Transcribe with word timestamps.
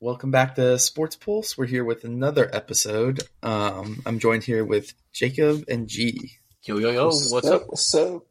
Welcome 0.00 0.30
back 0.30 0.56
to 0.56 0.78
Sports 0.78 1.16
Pulse. 1.16 1.56
We're 1.56 1.66
here 1.66 1.84
with 1.84 2.04
another 2.04 2.50
episode. 2.52 3.22
Um, 3.42 4.02
I'm 4.04 4.18
joined 4.18 4.44
here 4.44 4.64
with 4.64 4.92
Jacob 5.12 5.64
and 5.68 5.88
G. 5.88 6.32
Yo 6.64 6.78
yo 6.78 6.90
yo, 6.90 7.06
what's 7.06 7.46
up? 7.46 7.62
What's 7.68 7.94
up? 7.94 8.22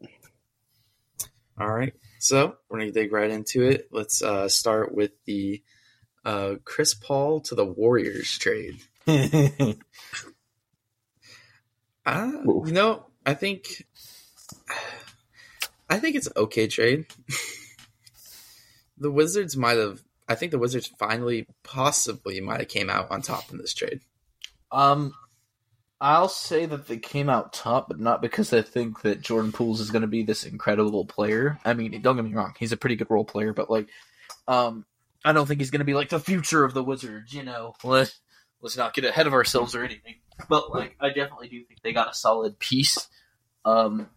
All 1.60 1.72
right, 1.72 1.94
so 2.20 2.58
we're 2.70 2.80
gonna 2.80 2.92
dig 2.92 3.12
right 3.12 3.32
into 3.32 3.64
it. 3.64 3.88
Let's 3.92 4.22
uh, 4.22 4.50
start 4.50 4.94
with 4.94 5.12
the 5.26 5.64
uh, 6.26 6.56
Chris 6.66 6.94
Paul 6.94 7.40
to 7.42 7.56
the 7.56 7.66
Warriors 7.66 8.38
trade. 8.38 8.78
Uh, 12.06 12.32
you 12.66 12.74
know, 12.74 13.06
I 13.26 13.34
think 13.34 13.86
I 15.90 16.00
think 16.00 16.18
it's 16.18 16.28
an 16.28 16.34
okay 16.36 16.68
trade. 16.68 17.06
the 18.98 19.10
Wizards 19.12 19.56
might 19.56 19.78
have. 19.78 20.02
I 20.34 20.36
think 20.36 20.52
the 20.52 20.58
Wizards 20.58 20.92
finally, 20.98 21.46
possibly, 21.64 22.42
might 22.42 22.60
have 22.60 22.68
came 22.70 22.90
out 22.90 23.12
on 23.12 23.22
top 23.22 23.52
in 23.52 23.60
this 23.60 23.76
trade. 23.76 24.02
Um, 24.72 25.14
I'll 26.02 26.28
say 26.28 26.66
that 26.66 26.88
they 26.88 26.98
came 26.98 27.30
out 27.30 27.54
top, 27.54 27.88
but 27.88 28.00
not 28.00 28.20
because 28.20 28.52
I 28.52 28.64
think 28.64 29.04
that 29.04 29.22
Jordan 29.22 29.52
Pools 29.52 29.80
is 29.80 29.92
going 29.92 30.02
to 30.02 30.08
be 30.08 30.24
this 30.24 30.44
incredible 30.44 31.06
player. 31.06 31.60
I 31.64 31.76
mean, 31.76 32.02
don't 32.02 32.16
get 32.16 32.26
me 32.26 32.34
wrong, 32.34 32.56
he's 32.58 32.72
a 32.72 32.78
pretty 32.78 32.96
good 32.96 33.12
role 33.12 33.24
player, 33.24 33.54
but 33.54 33.70
like, 33.70 33.88
um, 34.48 34.86
I 35.24 35.34
don't 35.34 35.46
think 35.46 35.62
he's 35.62 35.70
going 35.70 35.80
to 35.80 35.86
be 35.86 35.94
like 35.94 36.10
the 36.10 36.20
future 36.20 36.64
of 36.64 36.74
the 36.74 36.84
Wizards. 36.84 37.32
You 37.32 37.44
know, 37.44 37.76
let's 37.84 38.20
let's 38.60 38.76
not 38.76 38.96
get 38.96 39.06
ahead 39.06 39.28
of 39.28 39.34
ourselves 39.34 39.76
or 39.76 39.84
anything. 39.84 40.16
But 40.50 40.72
like, 40.72 40.98
I 41.00 41.10
definitely 41.10 41.50
do 41.50 41.64
think 41.64 41.82
they 41.84 41.94
got 41.94 42.10
a 42.10 42.16
solid 42.16 42.58
piece. 42.58 43.08
Um, 43.64 44.10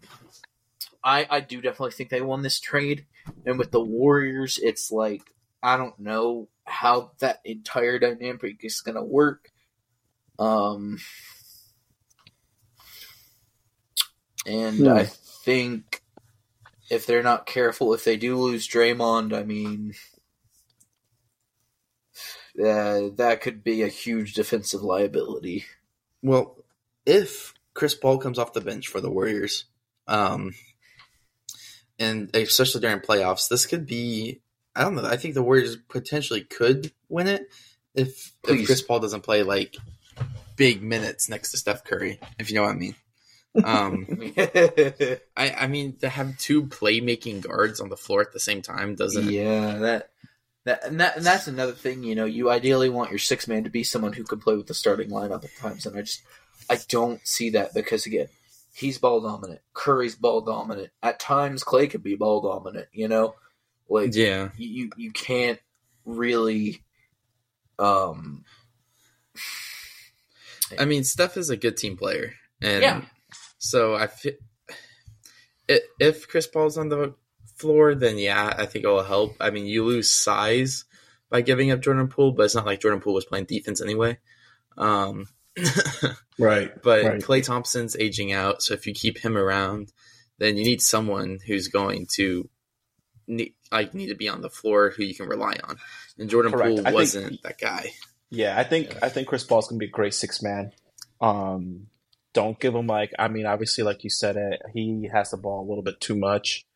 I 1.04 1.26
I 1.28 1.40
do 1.40 1.60
definitely 1.60 1.92
think 1.92 2.08
they 2.08 2.22
won 2.22 2.42
this 2.42 2.58
trade, 2.58 3.06
and 3.44 3.58
with 3.58 3.70
the 3.70 3.84
Warriors, 3.84 4.58
it's 4.60 4.90
like 4.90 5.22
I 5.66 5.76
don't 5.76 5.98
know 5.98 6.48
how 6.62 7.10
that 7.18 7.40
entire 7.44 7.98
dynamic 7.98 8.60
is 8.62 8.80
going 8.82 8.94
to 8.94 9.02
work. 9.02 9.50
Um, 10.38 10.98
and 14.46 14.86
Hmm. 14.86 14.86
I 14.86 15.04
think 15.06 16.02
if 16.88 17.04
they're 17.04 17.24
not 17.24 17.46
careful, 17.46 17.92
if 17.94 18.04
they 18.04 18.16
do 18.16 18.36
lose 18.36 18.68
Draymond, 18.68 19.36
I 19.36 19.42
mean, 19.42 19.94
uh, 22.64 23.10
that 23.16 23.40
could 23.40 23.64
be 23.64 23.82
a 23.82 23.88
huge 23.88 24.34
defensive 24.34 24.82
liability. 24.82 25.64
Well, 26.22 26.64
if 27.04 27.54
Chris 27.74 27.96
Paul 27.96 28.18
comes 28.18 28.38
off 28.38 28.52
the 28.52 28.60
bench 28.60 28.86
for 28.86 29.00
the 29.00 29.10
Warriors, 29.10 29.64
um, 30.06 30.54
and 31.98 32.30
especially 32.36 32.82
during 32.82 33.00
playoffs, 33.00 33.48
this 33.48 33.66
could 33.66 33.84
be. 33.84 34.42
I 34.76 34.82
don't 34.82 34.94
know. 34.94 35.04
I 35.04 35.16
think 35.16 35.34
the 35.34 35.42
Warriors 35.42 35.76
potentially 35.76 36.42
could 36.42 36.92
win 37.08 37.26
it 37.26 37.48
if 37.94 38.32
if 38.46 38.66
Chris 38.66 38.82
Paul 38.82 39.00
doesn't 39.00 39.22
play 39.22 39.42
like 39.42 39.76
big 40.56 40.82
minutes 40.82 41.28
next 41.28 41.50
to 41.50 41.56
Steph 41.56 41.84
Curry. 41.84 42.20
If 42.38 42.50
you 42.50 42.56
know 42.56 42.62
what 42.62 42.72
I 42.72 42.78
mean. 42.78 42.94
Um, 43.64 44.06
I 45.36 45.54
I 45.58 45.66
mean 45.66 45.96
to 45.98 46.08
have 46.08 46.36
two 46.38 46.64
playmaking 46.64 47.40
guards 47.40 47.80
on 47.80 47.88
the 47.88 47.96
floor 47.96 48.20
at 48.20 48.32
the 48.32 48.40
same 48.40 48.62
time 48.62 48.94
doesn't. 48.94 49.30
yeah, 49.30 49.78
that. 49.78 50.10
That, 50.64 50.84
and, 50.84 50.98
that, 50.98 51.16
and 51.16 51.24
that's 51.24 51.46
another 51.46 51.74
thing, 51.74 52.02
you 52.02 52.16
know. 52.16 52.24
You 52.24 52.50
ideally 52.50 52.90
want 52.90 53.10
your 53.10 53.20
six 53.20 53.46
man 53.46 53.62
to 53.64 53.70
be 53.70 53.84
someone 53.84 54.12
who 54.12 54.24
can 54.24 54.40
play 54.40 54.56
with 54.56 54.66
the 54.66 54.74
starting 54.74 55.10
lineup 55.10 55.44
at 55.44 55.56
times, 55.56 55.86
and 55.86 55.96
I 55.96 56.00
just 56.00 56.22
I 56.68 56.78
don't 56.88 57.24
see 57.24 57.50
that 57.50 57.72
because 57.72 58.04
again, 58.04 58.26
he's 58.74 58.98
ball 58.98 59.20
dominant. 59.20 59.60
Curry's 59.74 60.16
ball 60.16 60.40
dominant. 60.40 60.90
At 61.04 61.20
times, 61.20 61.62
Klay 61.62 61.88
could 61.88 62.02
be 62.02 62.16
ball 62.16 62.40
dominant. 62.40 62.88
You 62.92 63.06
know, 63.06 63.36
like 63.88 64.14
Yeah, 64.14 64.50
you 64.56 64.68
you, 64.68 64.90
you 64.96 65.10
can't 65.12 65.58
really 66.04 66.82
um 67.78 68.44
I 70.78 70.84
mean 70.84 71.04
Steph 71.04 71.36
is 71.36 71.50
a 71.50 71.56
good 71.56 71.76
team 71.76 71.96
player, 71.96 72.32
and 72.60 72.82
Yeah. 72.82 73.02
so 73.58 73.94
I 73.94 74.06
fi- 74.06 74.38
i 75.70 75.80
if 76.00 76.28
Chris 76.28 76.46
Paul's 76.46 76.78
on 76.78 76.88
the 76.88 77.14
floor, 77.56 77.94
then 77.94 78.18
yeah, 78.18 78.54
I 78.56 78.66
think 78.66 78.84
it 78.84 78.88
will 78.88 79.02
help. 79.02 79.36
I 79.40 79.50
mean, 79.50 79.66
you 79.66 79.84
lose 79.84 80.10
size 80.10 80.84
by 81.30 81.40
giving 81.40 81.70
up 81.70 81.80
Jordan 81.80 82.08
Poole, 82.08 82.32
but 82.32 82.44
it's 82.44 82.54
not 82.54 82.66
like 82.66 82.80
Jordan 82.80 83.00
Poole 83.00 83.14
was 83.14 83.24
playing 83.24 83.46
defense 83.46 83.80
anyway. 83.80 84.18
Um, 84.76 85.26
Right. 86.38 86.70
but 86.82 87.04
Right. 87.04 87.20
Klay 87.22 87.42
Thompson's 87.42 87.96
aging 87.96 88.32
out, 88.32 88.62
so 88.62 88.74
if 88.74 88.86
you 88.86 88.92
keep 88.92 89.18
him 89.18 89.36
around, 89.38 89.92
then 90.38 90.56
you 90.58 90.64
need 90.64 90.82
someone 90.82 91.38
who's 91.46 91.68
going 91.68 92.06
to 92.14 92.48
need, 93.26 93.54
like 93.72 93.94
need 93.94 94.08
to 94.08 94.14
be 94.14 94.28
on 94.28 94.40
the 94.40 94.50
floor 94.50 94.90
who 94.90 95.02
you 95.02 95.14
can 95.14 95.28
rely 95.28 95.56
on. 95.64 95.76
And 96.18 96.28
Jordan 96.30 96.52
Correct. 96.52 96.82
Poole 96.82 96.92
wasn't 96.92 97.42
that 97.42 97.58
guy. 97.58 97.92
Yeah, 98.30 98.58
I 98.58 98.64
think 98.64 98.96
I 99.02 99.08
think 99.08 99.28
Chris 99.28 99.44
Paul's 99.44 99.68
gonna 99.68 99.78
be 99.78 99.86
a 99.86 99.90
great 99.90 100.14
six 100.14 100.42
man. 100.42 100.72
Um, 101.20 101.86
don't 102.32 102.58
give 102.58 102.74
him 102.74 102.86
like 102.86 103.12
I 103.18 103.28
mean, 103.28 103.46
obviously, 103.46 103.84
like 103.84 104.04
you 104.04 104.10
said, 104.10 104.36
it 104.36 104.62
he 104.74 105.08
has 105.12 105.30
the 105.30 105.36
ball 105.36 105.64
a 105.64 105.68
little 105.68 105.82
bit 105.84 106.00
too 106.00 106.16
much. 106.16 106.66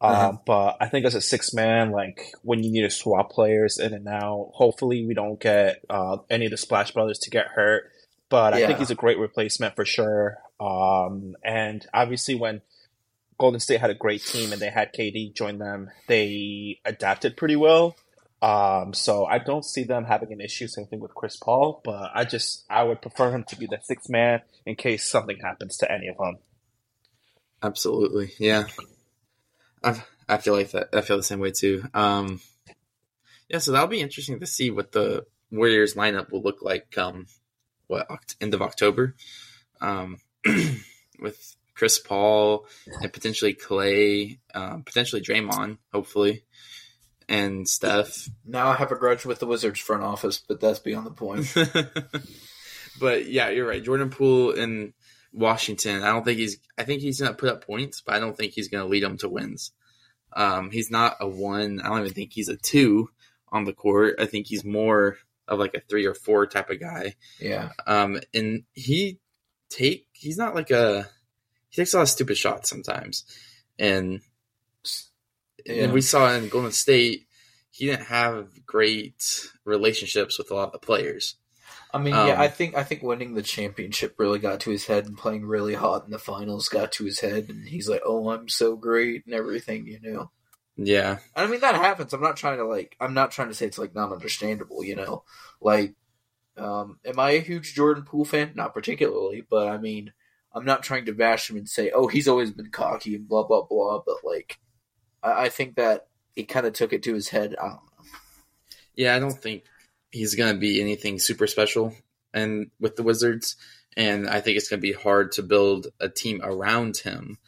Um, 0.00 0.12
Uh-huh. 0.12 0.32
but 0.46 0.76
I 0.80 0.88
think 0.88 1.06
as 1.06 1.14
a 1.16 1.20
six 1.20 1.52
man, 1.52 1.90
like 1.90 2.32
when 2.42 2.62
you 2.62 2.70
need 2.70 2.82
to 2.82 2.90
swap 2.90 3.30
players 3.30 3.78
in 3.78 3.94
and 3.94 4.06
out, 4.06 4.50
hopefully 4.54 5.04
we 5.04 5.14
don't 5.14 5.40
get 5.40 5.84
uh, 5.90 6.18
any 6.30 6.44
of 6.44 6.50
the 6.52 6.56
Splash 6.56 6.92
Brothers 6.92 7.18
to 7.20 7.30
get 7.30 7.48
hurt. 7.48 7.90
But 8.28 8.52
I 8.54 8.66
think 8.66 8.78
he's 8.78 8.90
a 8.90 8.94
great 8.94 9.18
replacement 9.18 9.74
for 9.74 9.84
sure. 9.86 10.38
Um, 10.60 11.34
and 11.42 11.84
obviously 11.94 12.34
when 12.34 12.60
Golden 13.38 13.60
State 13.60 13.80
had 13.80 13.90
a 13.90 13.94
great 13.94 14.22
team 14.22 14.52
and 14.52 14.60
they 14.60 14.70
had 14.70 14.92
KD 14.92 15.34
join 15.34 15.58
them, 15.58 15.90
they 16.06 16.80
adapted 16.84 17.36
pretty 17.36 17.56
well. 17.56 17.96
Um, 18.40 18.94
so 18.94 19.26
I 19.26 19.38
don't 19.38 19.64
see 19.64 19.82
them 19.82 20.04
having 20.04 20.32
an 20.32 20.40
issue, 20.40 20.68
same 20.68 20.86
thing 20.86 21.00
with 21.00 21.14
Chris 21.14 21.36
Paul, 21.36 21.80
but 21.84 22.10
I 22.14 22.24
just, 22.24 22.64
I 22.70 22.84
would 22.84 23.02
prefer 23.02 23.32
him 23.32 23.44
to 23.48 23.56
be 23.56 23.66
the 23.66 23.78
sixth 23.82 24.08
man 24.08 24.42
in 24.64 24.76
case 24.76 25.08
something 25.08 25.38
happens 25.42 25.76
to 25.78 25.90
any 25.90 26.08
of 26.08 26.16
them. 26.18 26.38
Absolutely, 27.62 28.30
yeah. 28.38 28.64
I 29.82 30.02
I 30.28 30.36
feel 30.38 30.54
like 30.54 30.72
that. 30.72 30.88
I 30.92 31.00
feel 31.00 31.16
the 31.16 31.22
same 31.22 31.40
way 31.40 31.50
too. 31.50 31.84
Um, 31.94 32.40
yeah, 33.48 33.58
so 33.58 33.72
that'll 33.72 33.88
be 33.88 34.00
interesting 34.00 34.38
to 34.40 34.46
see 34.46 34.70
what 34.70 34.92
the 34.92 35.24
Warriors 35.50 35.94
lineup 35.94 36.30
will 36.30 36.42
look 36.42 36.58
like 36.60 36.90
come 36.90 37.26
what 37.86 38.06
end 38.40 38.54
of 38.54 38.62
October, 38.62 39.14
um, 39.80 40.18
with 41.18 41.56
Chris 41.78 42.00
Paul 42.00 42.66
and 43.00 43.12
potentially 43.12 43.54
Klay, 43.54 44.40
um, 44.52 44.82
potentially 44.82 45.22
Draymond, 45.22 45.78
hopefully, 45.92 46.42
and 47.28 47.68
Steph. 47.68 48.28
now 48.44 48.68
I 48.68 48.74
have 48.74 48.90
a 48.90 48.96
grudge 48.96 49.24
with 49.24 49.38
the 49.38 49.46
Wizards 49.46 49.78
front 49.78 50.02
office, 50.02 50.42
but 50.46 50.60
that's 50.60 50.80
beyond 50.80 51.06
the 51.06 51.12
point. 51.12 51.54
but 53.00 53.26
yeah, 53.30 53.50
you're 53.50 53.68
right. 53.68 53.82
Jordan 53.84 54.10
Poole 54.10 54.50
in 54.50 54.92
Washington. 55.32 56.02
I 56.02 56.08
don't 56.08 56.24
think 56.24 56.38
he's. 56.38 56.58
I 56.76 56.82
think 56.82 57.00
he's 57.00 57.20
gonna 57.20 57.34
put 57.34 57.50
up 57.50 57.64
points, 57.64 58.02
but 58.04 58.16
I 58.16 58.18
don't 58.18 58.36
think 58.36 58.54
he's 58.54 58.68
gonna 58.68 58.86
lead 58.86 59.04
them 59.04 59.18
to 59.18 59.28
wins. 59.28 59.70
Um, 60.32 60.72
he's 60.72 60.90
not 60.90 61.16
a 61.20 61.28
one. 61.28 61.80
I 61.80 61.88
don't 61.88 62.00
even 62.00 62.12
think 62.12 62.32
he's 62.32 62.48
a 62.48 62.56
two 62.56 63.08
on 63.50 63.64
the 63.64 63.72
court. 63.72 64.16
I 64.18 64.26
think 64.26 64.48
he's 64.48 64.64
more 64.64 65.16
of 65.46 65.60
like 65.60 65.74
a 65.74 65.80
three 65.80 66.06
or 66.06 66.14
four 66.14 66.46
type 66.46 66.70
of 66.70 66.80
guy. 66.80 67.14
yeah. 67.40 67.70
Um, 67.86 68.20
and 68.34 68.64
he 68.72 69.20
take. 69.70 70.08
He's 70.12 70.36
not 70.36 70.56
like 70.56 70.72
a. 70.72 71.08
He 71.70 71.76
takes 71.80 71.92
a 71.94 71.98
lot 71.98 72.02
of 72.04 72.08
stupid 72.08 72.36
shots 72.38 72.70
sometimes, 72.70 73.24
and 73.78 74.20
Yeah. 75.64 75.84
and 75.84 75.92
we 75.92 76.00
saw 76.00 76.32
in 76.34 76.48
Golden 76.48 76.72
State, 76.72 77.26
he 77.70 77.86
didn't 77.86 78.06
have 78.06 78.64
great 78.66 79.48
relationships 79.64 80.38
with 80.38 80.50
a 80.50 80.54
lot 80.54 80.66
of 80.68 80.72
the 80.72 80.78
players. 80.78 81.36
I 81.92 81.98
mean, 81.98 82.14
Um, 82.14 82.28
yeah, 82.28 82.40
I 82.40 82.48
think 82.48 82.74
I 82.74 82.84
think 82.84 83.02
winning 83.02 83.34
the 83.34 83.42
championship 83.42 84.14
really 84.18 84.38
got 84.38 84.60
to 84.60 84.70
his 84.70 84.86
head, 84.86 85.06
and 85.06 85.16
playing 85.16 85.46
really 85.46 85.74
hot 85.74 86.04
in 86.04 86.10
the 86.10 86.18
finals 86.18 86.68
got 86.68 86.92
to 86.92 87.04
his 87.04 87.20
head, 87.20 87.48
and 87.48 87.66
he's 87.68 87.88
like, 87.88 88.02
"Oh, 88.04 88.30
I'm 88.30 88.48
so 88.48 88.76
great," 88.76 89.24
and 89.26 89.34
everything, 89.34 89.86
you 89.86 89.98
know. 90.00 90.30
Yeah, 90.76 91.18
And 91.34 91.46
I 91.46 91.50
mean, 91.50 91.60
that 91.60 91.74
happens. 91.74 92.12
I'm 92.12 92.20
not 92.20 92.36
trying 92.36 92.58
to 92.58 92.64
like. 92.64 92.96
I'm 93.00 93.14
not 93.14 93.30
trying 93.32 93.48
to 93.48 93.54
say 93.54 93.66
it's 93.66 93.78
like 93.78 93.94
not 93.94 94.12
understandable, 94.12 94.84
you 94.84 94.96
know. 94.96 95.24
Like, 95.60 95.94
um, 96.56 97.00
am 97.04 97.18
I 97.20 97.32
a 97.32 97.40
huge 97.40 97.74
Jordan 97.74 98.04
Poole 98.04 98.24
fan? 98.24 98.52
Not 98.54 98.74
particularly, 98.74 99.42
but 99.48 99.68
I 99.68 99.78
mean, 99.78 100.12
I'm 100.52 100.64
not 100.64 100.82
trying 100.82 101.04
to 101.06 101.12
bash 101.12 101.50
him 101.50 101.56
and 101.56 101.68
say, 101.68 101.90
"Oh, 101.90 102.06
he's 102.08 102.28
always 102.28 102.50
been 102.50 102.70
cocky 102.70 103.14
and 103.14 103.28
blah 103.28 103.44
blah 103.44 103.62
blah." 103.62 104.02
But 104.04 104.16
like, 104.24 104.58
I, 105.22 105.44
I 105.44 105.48
think 105.48 105.76
that 105.76 106.08
he 106.34 106.44
kind 106.44 106.66
of 106.66 106.72
took 106.72 106.92
it 106.92 107.02
to 107.04 107.14
his 107.14 107.28
head. 107.28 107.54
I 107.60 107.64
don't 107.68 107.74
know. 107.74 108.04
yeah. 108.94 109.14
I 109.14 109.18
don't 109.18 109.38
think 109.38 109.64
he's 110.10 110.34
gonna 110.34 110.58
be 110.58 110.80
anything 110.80 111.18
super 111.18 111.46
special, 111.46 111.94
and 112.32 112.70
with 112.80 112.96
the 112.96 113.02
Wizards, 113.02 113.56
and 113.96 114.28
I 114.28 114.40
think 114.40 114.56
it's 114.56 114.68
gonna 114.68 114.80
be 114.80 114.92
hard 114.92 115.32
to 115.32 115.42
build 115.42 115.88
a 116.00 116.08
team 116.08 116.40
around 116.42 116.96
him. 116.98 117.38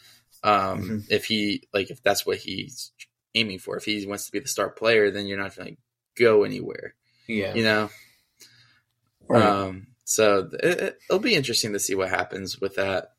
Um, 0.43 0.83
Mhm. 0.83 1.07
if 1.11 1.25
he 1.27 1.65
like, 1.73 1.91
if 1.91 2.03
that's 2.03 2.25
what 2.27 2.39
he's 2.39 2.93
aiming 3.35 3.59
for, 3.61 3.77
if 3.77 3.85
he 3.85 4.05
wants 4.07 4.27
to 4.27 4.33
be 4.33 4.41
the 4.41 4.49
star 4.49 4.71
player, 4.71 5.11
then 5.11 5.27
you're 5.27 5.39
not 5.39 5.55
gonna 5.57 5.77
go 6.17 6.45
anywhere. 6.45 6.95
Yeah, 7.29 7.55
You 7.55 7.63
know. 7.63 7.91
Um, 9.31 9.87
so 10.11 10.49
it, 10.63 10.99
it'll 11.09 11.21
be 11.21 11.35
interesting 11.35 11.73
to 11.73 11.79
see 11.79 11.95
what 11.95 12.09
happens 12.11 12.61
with 12.61 12.75
that. 12.77 13.13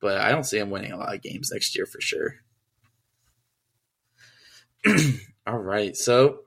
But 0.00 0.20
I 0.20 0.30
don't 0.32 0.44
see 0.44 0.58
him 0.58 0.70
winning 0.70 0.90
a 0.92 0.96
lot 0.96 1.14
of 1.14 1.22
games 1.22 1.50
next 1.52 1.76
year 1.76 1.86
for 1.86 2.00
sure. 2.00 2.34
All 5.46 5.58
right, 5.58 5.96
so 5.96 6.40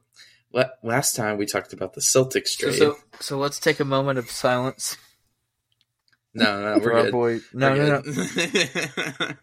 la- 0.53 0.65
last 0.83 1.15
time 1.15 1.37
we 1.37 1.45
talked 1.45 1.71
about 1.73 1.93
the 1.93 2.01
Celtics 2.01 2.49
So, 2.49 2.67
trade. 2.67 2.77
so, 2.77 2.97
so 3.21 3.37
let's 3.37 3.59
take 3.59 3.79
a 3.79 3.85
moment 3.85 4.19
of 4.19 4.29
silence 4.29 4.97
no, 6.37 6.61
no, 6.61 6.79
we're 6.83 7.01
good. 7.03 7.11
boy. 7.13 7.39
No, 7.53 7.71
We're 7.71 7.77
no, 7.77 7.87
no. 7.87 8.01
good. 8.01 9.37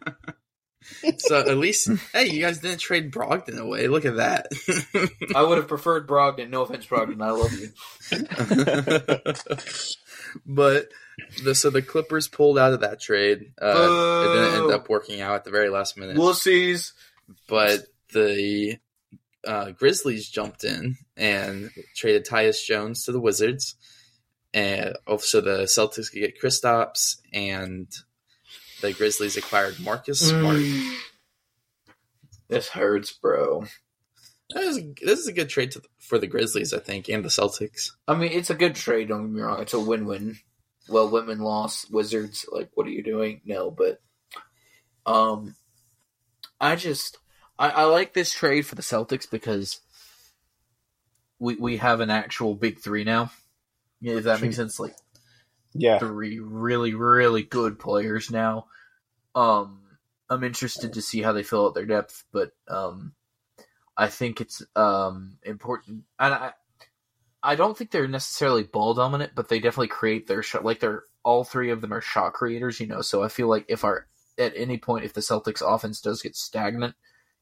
so 1.21 1.39
at 1.41 1.57
least, 1.57 1.89
hey, 2.13 2.27
you 2.29 2.43
guys 2.43 2.59
didn't 2.59 2.81
trade 2.81 3.11
Brogdon 3.11 3.57
away. 3.59 3.89
Look 3.89 4.05
at 4.05 4.17
that. 4.17 4.49
I 5.35 5.41
would 5.43 5.57
have 5.57 5.69
preferred 5.69 6.07
Brogdon. 6.07 6.51
No 6.51 6.61
offense, 6.61 6.85
Brogdon. 6.85 7.23
I 7.23 7.31
love 7.31 7.51
you. 7.55 7.71
but 10.47 10.89
the 11.43 11.55
so 11.55 11.71
the 11.71 11.83
Clippers 11.83 12.29
pulled 12.29 12.59
out 12.59 12.73
of 12.73 12.81
that 12.81 13.01
trade. 13.01 13.53
Uh, 13.61 14.25
it 14.25 14.35
didn't 14.35 14.63
end 14.63 14.73
up 14.73 14.89
working 14.89 15.21
out 15.21 15.35
at 15.35 15.45
the 15.45 15.51
very 15.51 15.69
last 15.69 15.97
minute. 15.97 16.17
Wussies. 16.17 16.93
but 17.49 17.87
the 18.13 18.79
uh, 19.47 19.71
Grizzlies 19.71 20.29
jumped 20.29 20.65
in 20.65 20.97
and 21.17 21.71
traded 21.95 22.27
Tyus 22.27 22.65
Jones 22.65 23.05
to 23.05 23.13
the 23.13 23.21
Wizards, 23.21 23.75
and 24.55 24.97
also 25.07 25.41
the 25.41 25.63
Celtics 25.65 26.11
could 26.11 26.21
get 26.21 26.41
Kristaps, 26.41 27.17
and 27.33 27.89
the 28.81 28.93
Grizzlies 28.93 29.37
acquired 29.37 29.81
Marcus 29.81 30.29
Smart. 30.29 30.57
Mm. 30.57 30.97
This 32.49 32.69
hurts, 32.69 33.13
bro. 33.13 33.65
That 34.55 34.65
is, 34.65 34.81
this 35.03 35.19
is 35.21 35.29
a 35.29 35.33
good 35.33 35.49
trade 35.49 35.73
to, 35.73 35.83
for 35.99 36.19
the 36.19 36.27
Grizzlies, 36.27 36.73
I 36.73 36.79
think, 36.79 37.09
and 37.09 37.25
the 37.25 37.29
Celtics. 37.29 37.91
I 38.07 38.15
mean, 38.15 38.33
it's 38.33 38.51
a 38.51 38.55
good 38.55 38.75
trade. 38.75 39.09
Don't 39.09 39.23
get 39.23 39.31
me 39.35 39.41
wrong. 39.41 39.63
It's 39.63 39.75
a 39.75 39.81
win-win. 39.81 40.39
Well, 40.89 41.09
women 41.09 41.39
lost. 41.39 41.93
Wizards, 41.93 42.45
like, 42.51 42.71
what 42.75 42.87
are 42.87 42.91
you 42.91 43.03
doing? 43.03 43.41
No, 43.45 43.71
but 43.71 44.01
um, 45.07 45.55
I 46.61 46.77
just 46.77 47.19
I, 47.59 47.71
I 47.71 47.85
like 47.85 48.13
this 48.15 48.33
trade 48.33 48.67
for 48.67 48.75
the 48.75 48.83
Celtics 48.83 49.31
because 49.31 49.81
we 51.39 51.57
we 51.57 51.77
have 51.79 52.01
an 52.01 52.11
actual 52.11 52.55
big 52.55 52.79
three 52.81 53.05
now. 53.05 53.31
Yeah, 54.01 54.15
if 54.15 54.25
that 54.25 54.41
makes 54.41 54.57
sense. 54.57 54.81
Like 54.81 54.95
Yeah. 55.75 55.99
three 55.99 56.39
really 56.41 56.95
really 56.95 57.43
good 57.43 57.79
players 57.79 58.31
now. 58.31 58.67
Um, 59.35 59.81
I'm 60.29 60.45
interested 60.45 60.95
to 60.95 61.03
see 61.03 61.23
how 61.23 61.33
they 61.33 61.43
fill 61.43 61.67
out 61.67 61.75
their 61.75 61.87
depth, 61.87 62.25
but 62.33 62.51
um, 62.69 63.13
I 63.97 64.09
think 64.09 64.41
it's 64.41 64.63
um 64.75 65.39
important, 65.43 66.05
and 66.19 66.35
I 66.35 66.53
I 67.43 67.57
don't 67.57 67.77
think 67.77 67.91
they're 67.91 68.09
necessarily 68.09 68.63
ball 68.63 68.95
dominant, 68.95 69.33
but 69.35 69.49
they 69.49 69.59
definitely 69.59 69.89
create 69.89 70.27
their 70.27 70.43
shot. 70.43 70.65
Like 70.65 70.81
they're 70.81 71.05
all 71.25 71.45
three 71.45 71.71
of 71.71 71.81
them 71.81 71.93
are 71.93 72.01
shot 72.01 72.33
creators, 72.33 72.81
you 72.81 72.87
know. 72.87 73.01
So 73.03 73.23
I 73.23 73.29
feel 73.29 73.49
like 73.49 73.67
if 73.69 73.85
our 73.85 74.07
at 74.39 74.53
any 74.57 74.79
point 74.79 75.05
if 75.05 75.13
the 75.13 75.21
Celtics 75.21 75.63
offense 75.63 76.01
does 76.01 76.23
get 76.23 76.37
stagnant, 76.37 76.95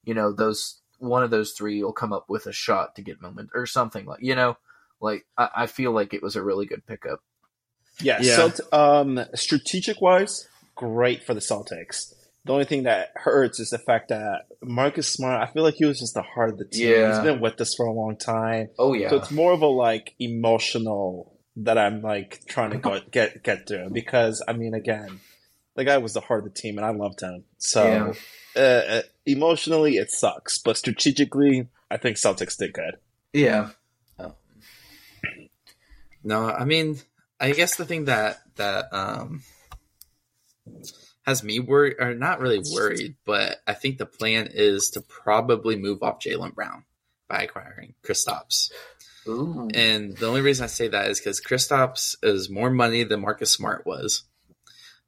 you 0.05 0.15
know 0.15 0.33
those 0.33 0.81
one 0.99 1.23
of 1.23 1.31
those 1.31 1.53
three 1.53 1.83
will 1.83 1.93
come 1.93 2.13
up 2.13 2.29
with 2.29 2.47
a 2.47 2.53
shot 2.53 2.97
to 2.97 3.03
get 3.03 3.23
moment 3.23 3.51
or 3.55 3.67
something 3.67 4.07
like 4.07 4.23
you 4.23 4.35
know. 4.35 4.57
Like 5.01 5.27
I, 5.37 5.49
I 5.57 5.67
feel 5.67 5.93
like 5.93 6.13
it 6.13 6.23
was 6.23 6.37
a 6.37 6.43
really 6.43 6.67
good 6.67 6.87
pickup. 6.87 7.21
Yeah. 8.01 8.19
Yeah. 8.21 8.37
Celt- 8.37 8.73
um, 8.73 9.21
strategic 9.35 10.01
wise, 10.01 10.49
great 10.75 11.23
for 11.23 11.35
the 11.35 11.41
Celtics. 11.41 12.15
The 12.51 12.55
only 12.55 12.65
thing 12.65 12.83
that 12.83 13.13
hurts 13.15 13.61
is 13.61 13.71
the 13.71 13.79
fact 13.79 14.09
that 14.09 14.47
Marcus 14.61 15.07
Smart, 15.09 15.41
I 15.41 15.53
feel 15.53 15.63
like 15.63 15.77
he 15.77 15.85
was 15.85 16.01
just 16.01 16.15
the 16.15 16.23
heart 16.23 16.51
of 16.51 16.59
the 16.59 16.65
team. 16.65 16.89
Yeah. 16.91 17.15
He's 17.15 17.23
been 17.23 17.39
with 17.41 17.61
us 17.61 17.77
for 17.77 17.87
a 17.87 17.93
long 17.93 18.17
time. 18.17 18.71
Oh 18.77 18.93
yeah, 18.93 19.09
So 19.09 19.19
it's 19.19 19.31
more 19.31 19.53
of 19.53 19.63
a 19.63 19.69
like 19.69 20.17
emotional 20.19 21.39
that 21.59 21.79
I'm 21.79 22.03
like 22.03 22.43
trying 22.49 22.73
to 22.73 22.79
go, 22.79 22.99
get 23.13 23.45
get 23.45 23.69
through 23.69 23.91
because 23.91 24.43
I 24.49 24.55
mean 24.55 24.75
again, 24.75 25.21
the 25.77 25.85
guy 25.85 25.99
was 25.99 26.15
the 26.15 26.21
heart 26.23 26.45
of 26.45 26.53
the 26.53 26.61
team 26.61 26.77
and 26.77 26.85
I 26.85 26.91
loved 26.91 27.21
him. 27.21 27.45
So 27.59 28.15
uh, 28.57 28.59
uh, 28.59 29.03
emotionally 29.25 29.99
it 29.99 30.11
sucks, 30.11 30.59
but 30.59 30.77
strategically 30.77 31.69
I 31.89 31.99
think 31.99 32.17
Celtics 32.17 32.59
did 32.59 32.73
good. 32.73 32.97
yeah. 33.33 33.71
Oh. 34.19 34.35
No, 36.25 36.51
I 36.51 36.65
mean, 36.65 36.99
I 37.39 37.53
guess 37.53 37.77
the 37.77 37.85
thing 37.85 38.07
that 38.07 38.41
that 38.57 38.93
um 38.93 39.45
has 41.31 41.43
me 41.45 41.61
worried, 41.61 41.97
or 41.99 42.15
not 42.15 42.41
really 42.41 42.61
worried, 42.75 43.15
but 43.25 43.59
I 43.67 43.73
think 43.73 43.97
the 43.97 44.07
plan 44.07 44.49
is 44.53 44.91
to 44.91 45.01
probably 45.01 45.77
move 45.77 46.03
off 46.03 46.21
Jaylen 46.21 46.55
Brown 46.55 46.85
by 47.29 47.43
acquiring 47.43 47.95
Kristaps. 48.05 48.71
And 49.75 50.17
the 50.17 50.27
only 50.27 50.41
reason 50.41 50.65
I 50.65 50.67
say 50.67 50.89
that 50.89 51.09
is 51.09 51.21
because 51.21 51.41
Kristaps 51.41 52.17
is 52.23 52.51
more 52.51 52.71
money 52.71 53.05
than 53.05 53.21
Marcus 53.21 53.53
Smart 53.53 53.87
was. 53.87 54.25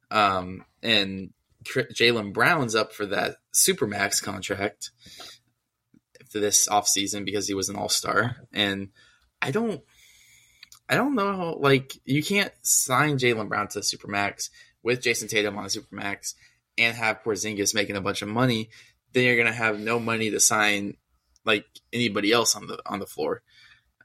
Um, 0.09 0.63
and 0.81 1.33
Jaylen 1.65 2.33
Brown's 2.33 2.75
up 2.75 2.93
for 2.93 3.05
that 3.07 3.37
Supermax 3.53 4.23
contract 4.23 4.91
for 6.29 6.39
this 6.39 6.67
offseason 6.67 7.25
because 7.25 7.47
he 7.47 7.53
was 7.53 7.69
an 7.69 7.75
all 7.75 7.89
star. 7.89 8.37
And 8.53 8.89
I 9.41 9.51
don't. 9.51 9.81
I 10.89 10.95
don't 10.95 11.15
know 11.15 11.57
like, 11.59 11.93
you 12.05 12.21
can't 12.21 12.51
sign 12.61 13.17
Jaylen 13.17 13.47
Brown 13.47 13.69
to 13.69 13.79
Supermax 13.79 14.49
with 14.83 15.01
Jayson 15.01 15.29
Tatum 15.29 15.57
on 15.57 15.65
a 15.65 15.69
Supermax 15.69 16.35
and 16.77 16.95
have 16.95 17.23
Porzingis 17.23 17.73
making 17.73 17.95
a 17.95 18.01
bunch 18.01 18.21
of 18.21 18.27
money. 18.27 18.69
Then 19.13 19.23
you're 19.23 19.35
going 19.35 19.47
to 19.47 19.53
have 19.53 19.79
no 19.79 19.99
money 19.99 20.29
to 20.31 20.39
sign, 20.39 20.97
like, 21.45 21.65
anybody 21.91 22.31
else 22.31 22.55
on 22.55 22.67
the 22.67 22.79
on 22.85 22.99
the 22.99 23.05
floor. 23.05 23.41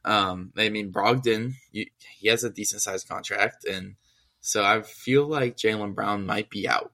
Um, 0.04 0.52
I 0.56 0.68
mean, 0.68 0.92
Brogdon, 0.92 1.54
you, 1.72 1.86
he 2.18 2.28
has 2.28 2.44
a 2.44 2.50
decent 2.50 2.82
sized 2.82 3.08
contract, 3.08 3.64
and 3.64 3.96
so 4.40 4.64
I 4.64 4.82
feel 4.82 5.26
like 5.26 5.56
Jaylen 5.56 5.94
Brown 5.94 6.24
might 6.24 6.48
be 6.50 6.68
out. 6.68 6.92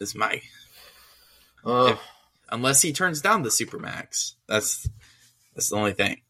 Is 0.00 0.14
my 0.14 0.40
Ugh. 1.64 1.90
if- 1.92 2.00
unless 2.50 2.82
he 2.82 2.92
turns 2.92 3.20
down 3.20 3.42
the 3.42 3.48
supermax. 3.48 4.34
That's 4.46 4.88
that's 5.54 5.70
the 5.70 5.76
only 5.76 5.92
thing. 5.92 6.20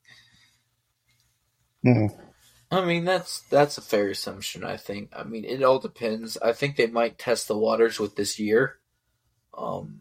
I 2.74 2.84
mean, 2.84 3.04
that's 3.04 3.40
that's 3.42 3.78
a 3.78 3.82
fair 3.82 4.10
assumption. 4.10 4.64
I 4.64 4.76
think. 4.76 5.10
I 5.14 5.24
mean, 5.24 5.44
it 5.44 5.62
all 5.62 5.78
depends. 5.78 6.36
I 6.38 6.52
think 6.52 6.76
they 6.76 6.86
might 6.86 7.18
test 7.18 7.48
the 7.48 7.58
waters 7.58 8.00
with 8.00 8.16
this 8.16 8.38
year. 8.38 8.78
Um, 9.56 10.00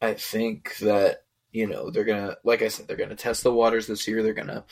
I 0.00 0.14
think 0.14 0.76
that 0.78 1.24
you 1.52 1.66
know 1.66 1.90
they're 1.90 2.04
gonna, 2.04 2.36
like 2.44 2.62
I 2.62 2.68
said, 2.68 2.88
they're 2.88 2.96
gonna 2.96 3.16
test 3.16 3.42
the 3.42 3.52
waters 3.52 3.86
this 3.86 4.06
year. 4.08 4.22
They're 4.22 4.32
gonna 4.32 4.64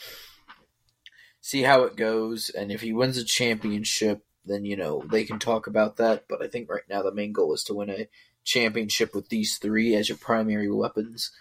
see 1.41 1.61
how 1.61 1.83
it 1.83 1.95
goes, 1.95 2.49
and 2.49 2.71
if 2.71 2.81
he 2.81 2.93
wins 2.93 3.17
a 3.17 3.23
championship, 3.23 4.25
then 4.45 4.65
you 4.65 4.75
know 4.75 5.03
they 5.11 5.25
can 5.25 5.39
talk 5.39 5.67
about 5.67 5.97
that. 5.97 6.25
But 6.27 6.41
I 6.41 6.47
think 6.47 6.69
right 6.69 6.87
now 6.89 7.03
the 7.03 7.13
main 7.13 7.33
goal 7.33 7.53
is 7.53 7.63
to 7.65 7.73
win 7.73 7.89
a 7.89 8.07
championship 8.43 9.13
with 9.13 9.29
these 9.29 9.57
three 9.57 9.95
as 9.95 10.09
your 10.09 10.17
primary 10.17 10.71
weapons 10.71 11.31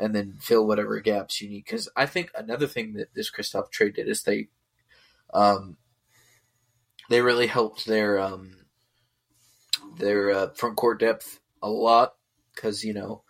and 0.00 0.14
then 0.14 0.38
fill 0.40 0.66
whatever 0.66 0.98
gaps 1.00 1.40
you 1.40 1.48
need. 1.48 1.64
Because 1.64 1.88
I 1.94 2.06
think 2.06 2.30
another 2.34 2.66
thing 2.66 2.94
that 2.94 3.14
this 3.14 3.30
Kristaps 3.30 3.70
trade 3.70 3.94
did 3.94 4.08
is 4.08 4.22
they, 4.22 4.48
um, 5.32 5.76
they 7.10 7.20
really 7.20 7.46
helped 7.46 7.86
their 7.86 8.18
um, 8.18 8.52
their 9.98 10.30
uh, 10.30 10.50
front 10.54 10.76
court 10.76 11.00
depth 11.00 11.38
a 11.62 11.68
lot. 11.68 12.14
Because 12.54 12.82
you 12.82 12.94
know, 12.94 13.22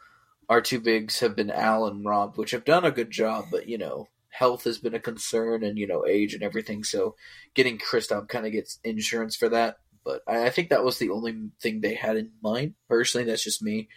our 0.48 0.60
two 0.60 0.80
bigs 0.80 1.20
have 1.20 1.36
been 1.36 1.50
Al 1.50 1.86
and 1.86 2.04
Rob, 2.04 2.36
which 2.36 2.52
have 2.52 2.64
done 2.64 2.84
a 2.84 2.90
good 2.90 3.10
job, 3.10 3.46
but 3.50 3.68
you 3.68 3.76
know, 3.76 4.08
health 4.30 4.64
has 4.64 4.78
been 4.78 4.94
a 4.94 5.00
concern, 5.00 5.64
and 5.64 5.76
you 5.76 5.88
know, 5.88 6.06
age 6.06 6.34
and 6.34 6.42
everything. 6.42 6.84
So 6.84 7.16
getting 7.54 7.78
Kristaps 7.78 8.28
kind 8.28 8.46
of 8.46 8.52
gets 8.52 8.78
insurance 8.84 9.34
for 9.34 9.48
that. 9.48 9.78
But 10.04 10.22
I, 10.26 10.46
I 10.46 10.50
think 10.50 10.70
that 10.70 10.84
was 10.84 10.98
the 10.98 11.10
only 11.10 11.50
thing 11.60 11.80
they 11.80 11.94
had 11.94 12.16
in 12.16 12.30
mind. 12.42 12.74
Personally, 12.88 13.26
that's 13.26 13.44
just 13.44 13.62
me. 13.62 13.88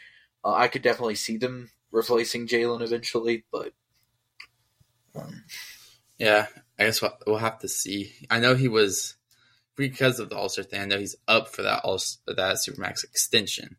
Uh, 0.43 0.53
I 0.53 0.67
could 0.67 0.81
definitely 0.81 1.15
see 1.15 1.37
them 1.37 1.69
replacing 1.93 2.47
Jaylen 2.47 2.81
eventually, 2.81 3.45
but 3.51 3.71
um, 5.15 5.43
Yeah, 6.17 6.47
I 6.77 6.85
guess 6.85 7.01
we'll, 7.01 7.17
we'll 7.25 7.37
have 7.37 7.59
to 7.59 7.67
see. 7.69 8.11
I 8.29 8.39
know 8.39 8.55
he 8.55 8.67
was 8.67 9.15
because 9.75 10.19
of 10.19 10.29
the 10.29 10.35
All 10.35 10.49
Star 10.49 10.63
thing. 10.65 10.81
I 10.81 10.85
know 10.85 10.97
he's 10.99 11.15
up 11.27 11.47
for 11.47 11.61
that 11.61 11.83
all 11.85 11.97
that 12.27 12.37
supermax 12.57 13.03
extension 13.03 13.77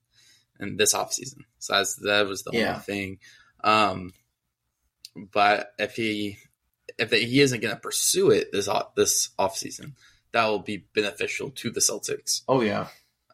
in 0.61 0.77
this 0.77 0.95
offseason. 0.95 1.41
So 1.59 1.75
that's 1.75 1.97
that 1.97 2.27
was 2.27 2.45
the 2.45 2.53
Yeah. 2.55 2.69
only 2.71 2.81
thing. 2.81 3.19
Um, 3.63 4.13
but 5.33 5.73
if 5.79 5.97
he 5.97 6.39
if 6.99 7.11
he 7.11 7.41
isn't 7.41 7.61
going 7.61 7.75
to 7.75 7.81
pursue 7.81 8.31
it 8.31 8.53
this 8.53 8.69
off- 8.69 8.95
this 8.95 9.31
offseason, 9.39 9.93
that 10.33 10.47
will 10.47 10.61
be 10.61 10.85
beneficial 10.95 11.51
to 11.51 11.71
the 11.71 11.81
Celtics. 11.81 12.43
oh 12.49 12.61
yeah, 12.61 12.89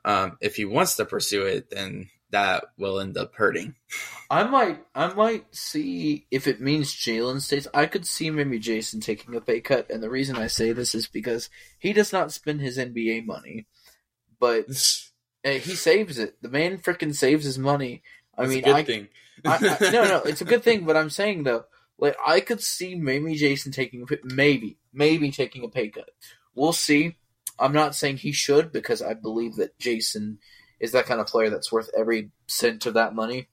Um, 0.05 0.39
if 0.41 0.57
he 0.57 0.65
wants 0.65 0.97
to 0.97 1.05
pursue 1.05 1.45
it, 1.45 1.69
then 1.71 2.09
that 2.31 2.65
will 2.79 3.01
end 3.01 3.17
up 3.17 3.35
hurting. 3.35 3.75
I 4.31 4.45
might 4.45 4.85
I 4.95 5.13
might 5.13 5.55
see 5.55 6.27
if 6.31 6.47
it 6.47 6.61
means 6.61 6.95
Jaylen 6.95 7.41
stays. 7.41 7.67
I 7.75 7.87
could 7.87 8.07
see 8.07 8.31
maybe 8.31 8.61
Jayson 8.61 9.01
taking 9.01 9.35
a 9.35 9.41
pay 9.41 9.61
cut, 9.61 9.91
and 9.91 10.03
the 10.03 10.11
reason 10.11 10.37
I 10.37 10.47
say 10.47 10.73
this 10.73 10.95
is 10.95 11.09
because 11.09 11.51
he 11.79 11.93
does 11.93 12.13
not 12.13 12.33
spend 12.33 12.61
his 12.61 12.79
NBA 12.79 13.27
money, 13.27 13.67
but 14.39 14.67
uh, 15.45 15.51
he 15.51 15.75
saves 15.75 16.19
it. 16.19 16.41
The 16.43 16.49
man 16.49 16.79
freaking 16.79 17.15
saves 17.15 17.45
his 17.45 17.59
money. 17.59 18.03
I 18.37 18.45
a 18.45 18.47
mean, 18.47 18.63
good 18.63 18.75
I, 18.75 18.83
thing. 18.85 19.09
I, 19.45 19.57
I, 19.57 19.91
no, 19.91 20.05
no, 20.05 20.23
it's 20.25 20.41
a 20.41 20.47
good 20.47 20.63
thing. 20.63 20.85
But 20.85 20.97
I'm 20.97 21.11
saying 21.11 21.43
though, 21.43 21.65
like 21.99 22.17
I 22.25 22.41
could 22.41 22.63
see 22.63 22.95
maybe 22.95 23.37
Jayson 23.37 23.73
taking 23.73 24.03
a 24.03 24.07
maybe, 24.25 24.79
maybe 24.93 25.31
taking 25.31 25.65
a 25.65 25.69
pay 25.69 25.89
cut. 25.89 26.11
We'll 26.55 26.73
see. 26.73 27.17
I'm 27.59 27.73
not 27.73 27.95
saying 27.95 28.19
he 28.19 28.33
should 28.33 28.73
because 28.73 29.03
I 29.03 29.15
believe 29.15 29.57
that 29.57 29.79
Jayson 29.79 30.39
is 30.81 30.93
that 30.93 31.07
kind 31.07 31.21
of 31.21 31.27
player 31.27 31.51
that's 31.51 31.71
worth 31.71 31.91
every 31.97 32.31
cent 32.47 32.87
of 32.87 32.95
that 32.95 33.15
money 33.15 33.49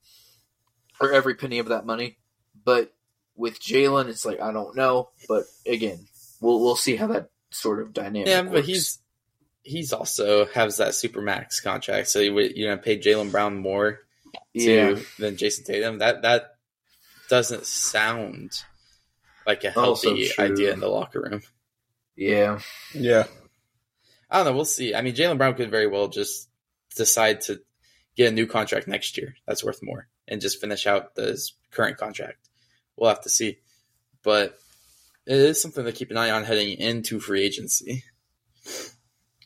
or 0.99 1.11
every 1.11 1.35
penny 1.35 1.59
of 1.59 1.67
that 1.67 1.85
money. 1.85 2.17
But 2.63 2.93
with 3.35 3.59
Jaylen, 3.59 4.07
it's 4.07 4.25
like 4.25 4.41
I 4.41 4.51
don't 4.51 4.75
know, 4.75 5.09
but 5.27 5.43
again, 5.65 6.07
we'll 6.41 6.59
we'll 6.59 6.75
see 6.75 6.95
how 6.95 7.07
that 7.07 7.29
sort 7.51 7.81
of 7.81 7.93
dynamic. 7.93 8.27
Yeah, 8.27 8.41
but 8.43 8.53
works. 8.53 8.67
he's 8.67 8.99
he's 9.61 9.93
also 9.93 10.45
has 10.47 10.77
that 10.77 10.95
super 10.95 11.21
max 11.21 11.59
contract, 11.59 12.07
so 12.07 12.19
you 12.19 12.33
would 12.33 12.57
you 12.57 12.67
know 12.67 12.77
pay 12.77 12.97
Jaylen 12.97 13.31
Brown 13.31 13.57
more 13.57 13.99
to, 14.55 14.61
yeah. 14.61 14.99
than 15.19 15.37
Jayson 15.37 15.65
Tatum. 15.65 15.99
That 15.99 16.23
that 16.23 16.55
doesn't 17.29 17.65
sound 17.65 18.51
like 19.45 19.63
a 19.63 19.69
healthy 19.69 20.29
idea 20.39 20.73
in 20.73 20.79
the 20.79 20.87
locker 20.87 21.21
room. 21.21 21.41
Yeah, 22.15 22.59
Yeah. 22.93 23.25
I 24.29 24.37
don't 24.37 24.47
know. 24.47 24.53
We'll 24.53 24.65
see. 24.65 24.93
I 24.93 25.01
mean, 25.01 25.15
Jaylen 25.15 25.37
Brown 25.37 25.53
could 25.53 25.71
very 25.71 25.87
well 25.87 26.09
just 26.09 26.46
decide 26.97 27.41
to 27.41 27.61
get 28.15 28.31
a 28.31 28.35
new 28.35 28.47
contract 28.47 28.87
next 28.87 29.17
year 29.17 29.35
that's 29.45 29.63
worth 29.63 29.79
more 29.83 30.07
and 30.27 30.41
just 30.41 30.59
finish 30.59 30.87
out 30.87 31.11
his 31.15 31.53
current 31.71 31.97
contract. 31.97 32.49
We'll 32.95 33.09
have 33.09 33.21
to 33.21 33.29
see. 33.29 33.59
But 34.23 34.57
it 35.25 35.37
is 35.37 35.61
something 35.61 35.85
to 35.85 35.91
keep 35.91 36.11
an 36.11 36.17
eye 36.17 36.31
on 36.31 36.43
heading 36.43 36.77
into 36.77 37.19
free 37.19 37.43
agency. 37.43 38.03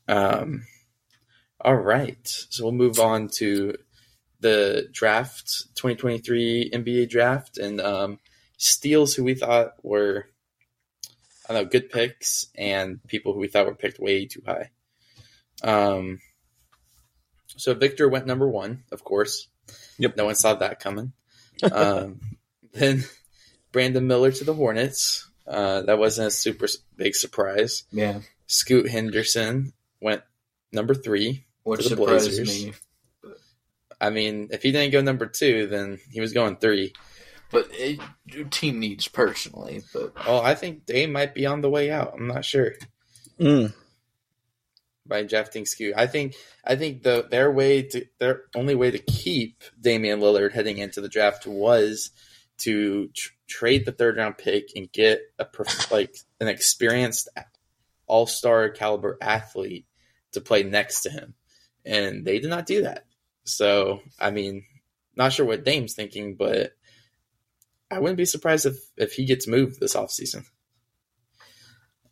Um, 0.08 0.66
all 1.60 1.76
right. 1.76 2.28
So 2.28 2.64
we'll 2.64 2.74
move 2.74 3.00
on 3.00 3.28
to 3.36 3.76
the 4.40 4.88
draft, 4.92 5.76
2023 5.76 6.72
NBA 6.74 7.10
draft, 7.10 7.58
and 7.58 7.80
um, 7.80 8.20
steals 8.58 9.14
who 9.14 9.24
we 9.24 9.36
thought 9.36 9.74
were, 9.84 10.26
I 11.48 11.54
don't 11.54 11.64
know, 11.64 11.70
good 11.70 11.90
picks 11.90 12.48
and 12.56 13.00
people 13.08 13.34
who 13.34 13.40
we 13.40 13.48
thought 13.48 13.68
were 13.68 13.76
picked 13.76 14.00
way 14.00 14.26
too 14.26 14.42
high. 14.46 14.72
Um, 15.64 16.20
so 17.62 17.74
Victor 17.76 18.10
went 18.10 18.26
number 18.26 18.48
one, 18.50 18.84
of 18.92 19.04
course. 19.04 19.48
Yep. 20.00 20.18
No 20.18 20.26
one 20.26 20.36
saw 20.36 20.56
that 20.56 20.80
coming. 20.80 21.14
Um, 21.72 22.20
then 22.74 23.04
Brandon 23.72 24.08
Miller 24.08 24.32
to 24.32 24.44
the 24.44 24.54
Hornets. 24.54 25.30
Uh, 25.48 25.82
that 25.84 26.00
wasn't 26.00 26.28
a 26.30 26.32
super 26.32 26.68
big 26.96 27.14
surprise. 27.16 27.84
yeah. 27.92 28.22
Scoot 28.48 28.90
Henderson 28.90 29.74
went 30.02 30.24
number 30.72 30.94
three. 30.94 31.46
Which 31.64 31.84
To 31.84 31.90
the 31.90 31.96
surprised 31.96 32.30
Blazers. 32.30 32.66
me, 32.66 32.74
I 34.00 34.10
mean, 34.10 34.50
if 34.52 34.64
he 34.64 34.72
didn't 34.72 34.92
go 34.92 35.02
number 35.02 35.28
two, 35.28 35.68
then 35.68 36.00
he 36.10 36.20
was 36.20 36.34
going 36.34 36.56
three. 36.58 36.94
but 37.52 37.68
it, 37.72 38.00
your 38.26 38.46
team 38.46 38.80
needs 38.80 39.08
personally. 39.08 39.84
But 39.94 40.14
Oh, 40.26 40.42
I 40.42 40.56
think 40.56 40.86
they 40.88 41.06
might 41.06 41.36
be 41.36 41.46
on 41.46 41.62
the 41.62 41.70
way 41.70 41.92
out. 41.92 42.14
I'm 42.16 42.28
not 42.28 42.44
sure 42.46 42.74
Mm. 43.40 43.74
By 45.12 45.24
drafting 45.24 45.66
Scoot. 45.66 45.94
I 45.98 46.08
think 46.08 46.36
I 46.66 46.78
think 46.78 47.04
the 47.04 47.28
their 47.30 47.52
way 47.52 47.84
to 47.84 48.06
their 48.18 48.44
only 48.56 48.76
way 48.76 48.92
to 48.92 48.98
keep 48.98 49.62
Damian 49.80 50.22
Lillard 50.22 50.54
heading 50.54 50.78
into 50.78 51.02
the 51.02 51.10
draft 51.10 51.46
was 51.46 52.12
to 52.60 53.10
tr- 53.10 53.34
trade 53.48 53.86
the 53.86 53.92
third 53.92 54.16
round 54.16 54.38
pick 54.38 54.70
and 54.76 54.90
get 54.92 55.20
a 55.38 55.46
like 55.92 56.16
an 56.40 56.48
experienced 56.48 57.28
all 58.08 58.26
star 58.26 58.70
caliber 58.70 59.18
athlete 59.22 59.86
to 60.32 60.40
play 60.40 60.64
next 60.64 61.02
to 61.02 61.10
him, 61.10 61.34
and 61.86 62.26
they 62.26 62.40
did 62.40 62.50
not 62.50 62.66
do 62.66 62.84
that. 62.84 63.06
So 63.44 64.02
I 64.18 64.32
mean, 64.32 64.64
not 65.18 65.34
sure 65.34 65.46
what 65.46 65.66
Dame's 65.66 65.94
thinking, 65.94 66.36
but 66.36 66.72
I 67.92 68.00
wouldn't 68.00 68.18
be 68.18 68.26
surprised 68.26 68.66
if 68.66 68.78
if 68.96 69.12
he 69.12 69.26
gets 69.26 69.46
moved 69.46 69.80
this 69.82 69.96
offseason. 69.96 70.46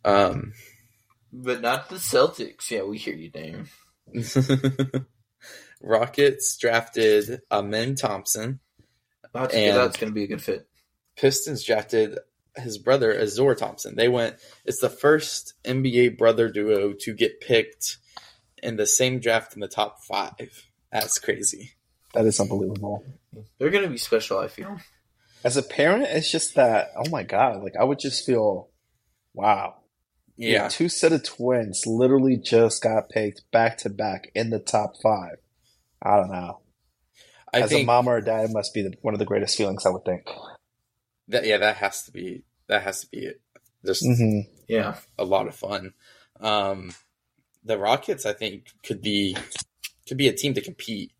Um. 0.04 0.52
But 1.32 1.60
not 1.60 1.88
the 1.88 1.96
Celtics. 1.96 2.70
Yeah, 2.70 2.82
we 2.82 2.98
hear 2.98 3.14
you, 3.14 3.30
Dame. 3.30 3.66
Rockets 5.80 6.56
drafted 6.56 7.40
Amen 7.50 7.94
Thompson. 7.94 8.60
That's, 9.32 9.54
And- 9.54 9.76
that's 9.76 9.96
going 9.96 10.10
to 10.10 10.14
be 10.14 10.24
a 10.24 10.28
good 10.28 10.42
fit. 10.42 10.66
Pistons 11.16 11.64
drafted 11.64 12.18
his 12.56 12.78
brother 12.78 13.14
Ausar 13.14 13.56
Thompson. 13.56 13.94
They 13.94 14.08
went. 14.08 14.36
It's 14.64 14.80
the 14.80 14.88
first 14.88 15.54
NBA 15.64 16.18
brother 16.18 16.48
duo 16.48 16.94
to 17.00 17.14
get 17.14 17.40
picked 17.40 17.98
in 18.62 18.76
the 18.76 18.86
same 18.86 19.20
draft 19.20 19.54
in 19.54 19.60
the 19.60 19.68
top 19.68 20.02
five. 20.02 20.66
That's 20.90 21.18
crazy. 21.18 21.72
That 22.14 22.24
is 22.26 22.40
unbelievable. 22.40 23.04
They're 23.58 23.70
going 23.70 23.84
to 23.84 23.90
be 23.90 23.98
special. 23.98 24.38
I 24.38 24.48
feel. 24.48 24.78
As 25.44 25.56
a 25.56 25.62
parent, 25.62 26.04
it's 26.04 26.30
just 26.30 26.56
that, 26.56 26.88
oh 26.96 27.08
my 27.10 27.22
God, 27.22 27.62
like 27.62 27.76
I 27.78 27.84
would 27.84 27.98
just 27.98 28.26
feel, 28.26 28.68
wow. 29.32 29.76
Yeah, 30.46 30.68
Two 30.68 30.88
set 30.88 31.12
of 31.12 31.24
twins 31.24 31.84
literally 31.86 32.36
just 32.38 32.82
got 32.82 33.10
picked 33.10 33.42
back 33.52 33.78
to 33.78 33.90
back 33.90 34.30
in 34.34 34.50
the 34.50 34.60
top 34.60 34.94
five. 35.02 35.36
I 36.02 36.16
don't 36.16 36.30
know. 36.32 36.60
I 37.52 37.62
As 37.62 37.64
think 37.64 37.74
a 37.74 37.78
mom 37.84 38.08
or 38.08 38.18
a 38.18 38.24
dad, 38.24 38.46
it 38.46 38.52
must 38.52 38.74
be 38.74 38.82
the, 38.82 38.94
one 39.02 39.14
of 39.14 39.20
the 39.20 39.26
greatest 39.26 39.56
feelings, 39.56 39.86
I 39.86 39.90
would 39.90 40.04
think. 40.04 40.28
that. 41.28 41.46
Yeah, 41.46 41.58
that 41.58 41.76
has 41.78 42.02
to 42.04 42.12
be. 42.12 42.44
That 42.68 42.82
has 42.82 43.02
to 43.02 43.08
be 43.10 43.18
it. 43.26 43.40
Just 43.84 44.14
hmm 44.18 44.40
Yeah. 44.68 44.96
a 45.18 45.24
lot 45.24 45.48
of 45.48 45.54
fun. 45.56 45.94
Um, 46.40 46.92
the 47.64 47.78
Rockets, 47.78 48.26
I 48.26 48.32
think, 48.34 48.66
could 48.84 49.02
be 49.02 49.36
could 50.08 50.18
be 50.18 50.28
a 50.28 50.32
team 50.34 50.54
to 50.54 50.60
compete 50.62 51.12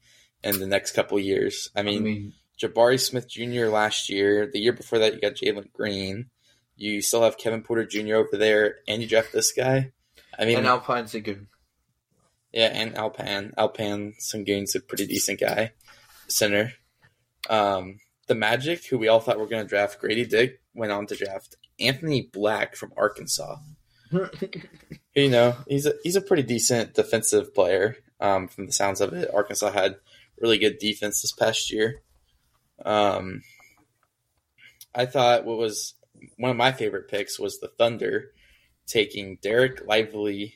in 0.45 0.61
the 0.61 0.67
next 0.67 0.93
couple 0.93 1.19
of 1.19 1.25
years. 1.25 1.71
I 1.77 1.83
I 1.89 1.99
mean, 1.99 2.01
mean, 2.01 2.35
Jabari 2.63 3.01
Smith 3.01 3.29
Jr. 3.29 3.67
last 3.69 4.11
year. 4.11 4.51
The 4.53 4.61
year 4.61 4.73
before 4.75 4.99
that, 5.01 5.15
you 5.15 5.21
got 5.21 5.35
Jalen 5.35 5.73
Green. 5.73 6.31
You 6.81 7.03
still 7.03 7.23
have 7.23 7.37
Kevin 7.37 7.63
Porter 7.63 7.85
Jr. 7.85 8.15
over 8.15 8.39
there, 8.39 8.77
and 8.89 9.03
you 9.03 9.07
draft 9.07 9.35
this 9.35 9.53
guy. 9.53 9.93
I 10.39 10.47
mean, 10.47 10.57
and 10.57 10.67
Alpine's 10.67 11.15
a 11.15 11.21
good. 11.21 11.47
yeah, 12.55 12.71
and 12.73 12.95
Alpan. 12.95 13.55
Alpan 13.57 14.15
Sengun's 14.19 14.75
a 14.75 14.81
pretty 14.81 15.07
decent 15.07 15.41
guy, 15.41 15.73
center. 16.27 16.73
Um, 17.51 18.01
the 18.29 18.35
Magic, 18.35 18.87
who 18.87 18.97
we 18.97 19.09
all 19.09 19.21
thought 19.21 19.39
were 19.39 19.47
going 19.47 19.63
to 19.63 19.69
draft 19.69 20.01
Grady 20.01 20.25
Dick, 20.25 20.63
went 20.73 20.91
on 20.91 21.07
to 21.09 21.17
draft 21.17 21.55
Anthony 21.79 22.31
Black 22.33 22.77
from 22.77 22.95
Arkansas. 22.97 23.57
You 25.15 25.29
know, 25.29 25.57
he's 25.67 25.87
a 25.87 25.95
he's 26.05 26.15
a 26.15 26.21
pretty 26.21 26.45
decent 26.45 26.95
defensive 26.95 27.53
player. 27.53 27.97
Um, 28.21 28.47
from 28.47 28.67
the 28.67 28.73
sounds 28.73 29.01
of 29.01 29.13
it, 29.13 29.29
Arkansas 29.35 29.73
had 29.73 29.97
really 30.41 30.57
good 30.57 30.79
defense 30.79 31.21
this 31.21 31.33
past 31.33 31.73
year. 31.73 32.03
Um, 32.85 33.43
I 34.95 35.07
thought 35.07 35.45
what 35.45 35.59
was 35.59 35.95
one 36.41 36.51
of 36.51 36.57
my 36.57 36.73
favorite 36.73 37.09
picks 37.09 37.39
was 37.39 37.61
the 37.61 37.69
Thunder 37.69 38.33
taking 38.87 39.37
Dereck 39.37 39.87
Lively 39.87 40.55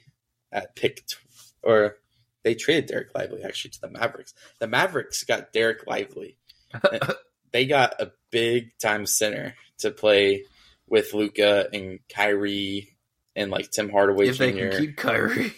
at 0.50 0.75
pick, 0.75 1.07
tw- 1.07 1.19
or 1.62 1.97
they 2.43 2.55
traded 2.55 2.88
Dereck 2.88 3.14
Lively 3.14 3.43
actually 3.43 3.73
to 3.73 3.81
the 3.83 3.91
Mavericks. 3.91 4.33
The 4.61 4.67
Mavericks 4.67 5.25
got 5.25 5.53
Dereck 5.53 5.87
Lively. 5.87 6.38
they 7.53 7.67
got 7.67 8.00
a 8.00 8.12
big 8.31 8.71
time 8.81 9.05
center 9.05 9.55
to 9.79 9.91
play 9.91 10.45
with 10.88 11.12
Luka 11.12 11.69
and 11.71 11.99
Kyrie 12.09 12.97
and 13.37 13.50
like 13.50 13.71
Tim 13.71 13.91
Hardaway 13.91 14.29
if 14.29 14.37
Jr. 14.37 14.43
they 14.43 14.53
can 14.53 14.79
keep 14.79 14.97
Kyrie. 14.97 15.53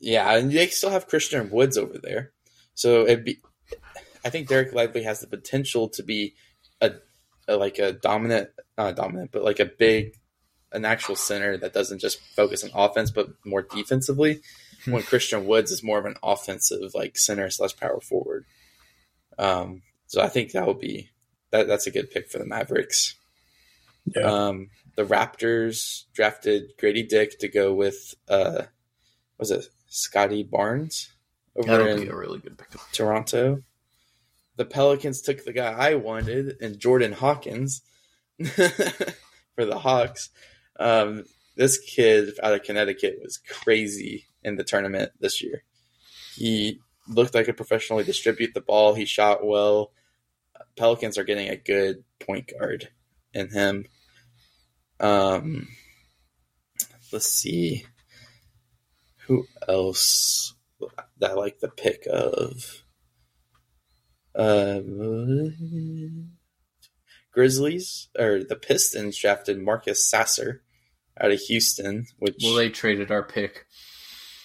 Yeah, 0.00 0.36
and 0.36 0.50
they 0.50 0.66
still 0.66 0.90
have 0.90 1.06
Christian 1.06 1.48
Woods 1.50 1.78
over 1.78 1.98
there. 1.98 2.32
So 2.74 3.02
it'd 3.06 3.24
be 3.24 3.40
I 4.24 4.30
think 4.30 4.48
Dereck 4.48 4.72
Lively 4.72 5.04
has 5.04 5.20
the 5.20 5.28
potential 5.28 5.88
to 5.90 6.02
be 6.02 6.34
a 6.80 6.90
like 7.48 7.78
a 7.78 7.92
dominant 7.92 8.50
not 8.76 8.96
dominant, 8.96 9.30
but 9.32 9.44
like 9.44 9.60
a 9.60 9.66
big 9.66 10.14
an 10.72 10.84
actual 10.84 11.16
center 11.16 11.56
that 11.56 11.72
doesn't 11.72 12.00
just 12.00 12.20
focus 12.34 12.64
on 12.64 12.70
offense 12.74 13.10
but 13.10 13.28
more 13.44 13.62
defensively. 13.62 14.40
when 14.86 15.02
Christian 15.02 15.46
Woods 15.46 15.70
is 15.70 15.82
more 15.82 15.98
of 15.98 16.04
an 16.04 16.16
offensive 16.22 16.92
like 16.94 17.16
center 17.18 17.50
slash 17.50 17.76
power 17.76 18.00
forward. 18.00 18.44
Um 19.38 19.82
so 20.06 20.20
I 20.20 20.28
think 20.28 20.52
that 20.52 20.66
will 20.66 20.74
be 20.74 21.10
that 21.50 21.66
that's 21.66 21.86
a 21.86 21.90
good 21.90 22.10
pick 22.10 22.30
for 22.30 22.38
the 22.38 22.46
Mavericks. 22.46 23.14
Yeah. 24.14 24.22
Um 24.22 24.70
the 24.96 25.04
Raptors 25.04 26.04
drafted 26.14 26.72
Grady 26.78 27.02
Dick 27.02 27.38
to 27.40 27.48
go 27.48 27.72
with 27.74 28.14
uh 28.28 28.62
was 29.38 29.50
it 29.50 29.66
Scottie 29.88 30.42
Barnes 30.42 31.10
over 31.56 31.68
That'll 31.68 31.86
in 31.86 32.00
be 32.02 32.08
a 32.08 32.16
really 32.16 32.38
good 32.38 32.58
pickup. 32.58 32.80
Toronto. 32.92 33.62
The 34.56 34.64
Pelicans 34.64 35.20
took 35.20 35.44
the 35.44 35.52
guy 35.52 35.72
I 35.72 35.94
wanted, 35.94 36.56
and 36.60 36.78
Jordan 36.78 37.12
Hawkins 37.12 37.82
for 38.44 39.64
the 39.64 39.78
Hawks. 39.78 40.30
Um, 40.78 41.24
this 41.56 41.78
kid 41.78 42.34
out 42.42 42.54
of 42.54 42.62
Connecticut 42.62 43.18
was 43.22 43.38
crazy 43.38 44.26
in 44.42 44.56
the 44.56 44.64
tournament 44.64 45.12
this 45.20 45.42
year. 45.42 45.62
He 46.34 46.80
looked 47.08 47.34
like 47.34 47.48
a 47.48 47.54
professionally 47.54 48.04
distribute 48.04 48.54
the 48.54 48.60
ball. 48.60 48.94
He 48.94 49.04
shot 49.04 49.44
well. 49.44 49.92
Pelicans 50.76 51.18
are 51.18 51.24
getting 51.24 51.48
a 51.48 51.56
good 51.56 52.04
point 52.20 52.52
guard 52.58 52.88
in 53.32 53.50
him. 53.50 53.86
Um, 55.00 55.68
let's 57.12 57.26
see 57.26 57.86
who 59.26 59.46
else 59.68 60.54
that 61.18 61.32
I 61.32 61.34
like 61.34 61.60
the 61.60 61.68
pick 61.68 62.06
of. 62.10 62.84
Um, 64.36 66.32
Grizzlies 67.32 68.08
or 68.18 68.42
the 68.44 68.56
Pistons 68.56 69.18
drafted 69.18 69.60
Marcus 69.60 70.08
Sasser 70.08 70.62
out 71.20 71.30
of 71.32 71.40
Houston, 71.40 72.06
which 72.18 72.36
Well, 72.42 72.54
they 72.54 72.68
traded 72.70 73.10
our 73.10 73.22
pick. 73.22 73.66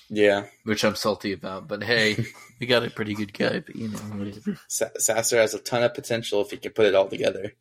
Yeah, 0.10 0.48
which 0.66 0.84
I'm 0.84 0.96
salty 0.96 1.32
about. 1.32 1.68
But 1.70 1.84
hey, 1.84 2.26
we 2.60 2.68
got 2.68 2.84
a 2.84 2.90
pretty 2.90 3.14
good 3.14 3.34
guy. 3.34 3.60
But 3.60 3.76
you 3.76 3.88
know, 3.90 3.98
whatever. 4.00 4.58
Sasser 4.68 5.38
has 5.38 5.54
a 5.54 5.60
ton 5.60 5.84
of 5.84 5.94
potential 5.94 6.42
if 6.42 6.52
he 6.52 6.58
can 6.58 6.72
put 6.74 6.86
it 6.86 6.96
all 6.96 7.08
together. 7.08 7.54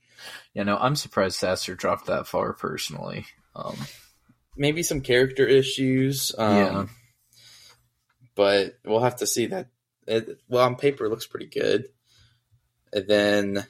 You 0.53 0.65
know, 0.65 0.77
I'm 0.77 0.97
surprised 0.97 1.37
Sasser 1.37 1.75
dropped 1.77 2.07
that 2.07 2.27
far. 2.27 2.53
Personally, 2.53 3.27
um, 3.55 3.77
Maybe 4.57 4.83
some 4.83 5.01
character 5.01 5.47
issues. 5.47 6.35
Um, 6.37 6.57
Yeah. 6.57 6.87
but 8.35 8.79
we'll 8.85 9.01
have 9.01 9.17
to 9.19 9.27
see 9.27 9.47
that. 9.47 9.69
It, 10.09 10.41
well, 10.49 10.67
on 10.67 10.75
paper, 10.77 11.05
it 11.05 11.11
looks 11.11 11.27
pretty 11.27 11.47
good. 11.47 11.87
And 12.93 13.07
then 13.09 13.67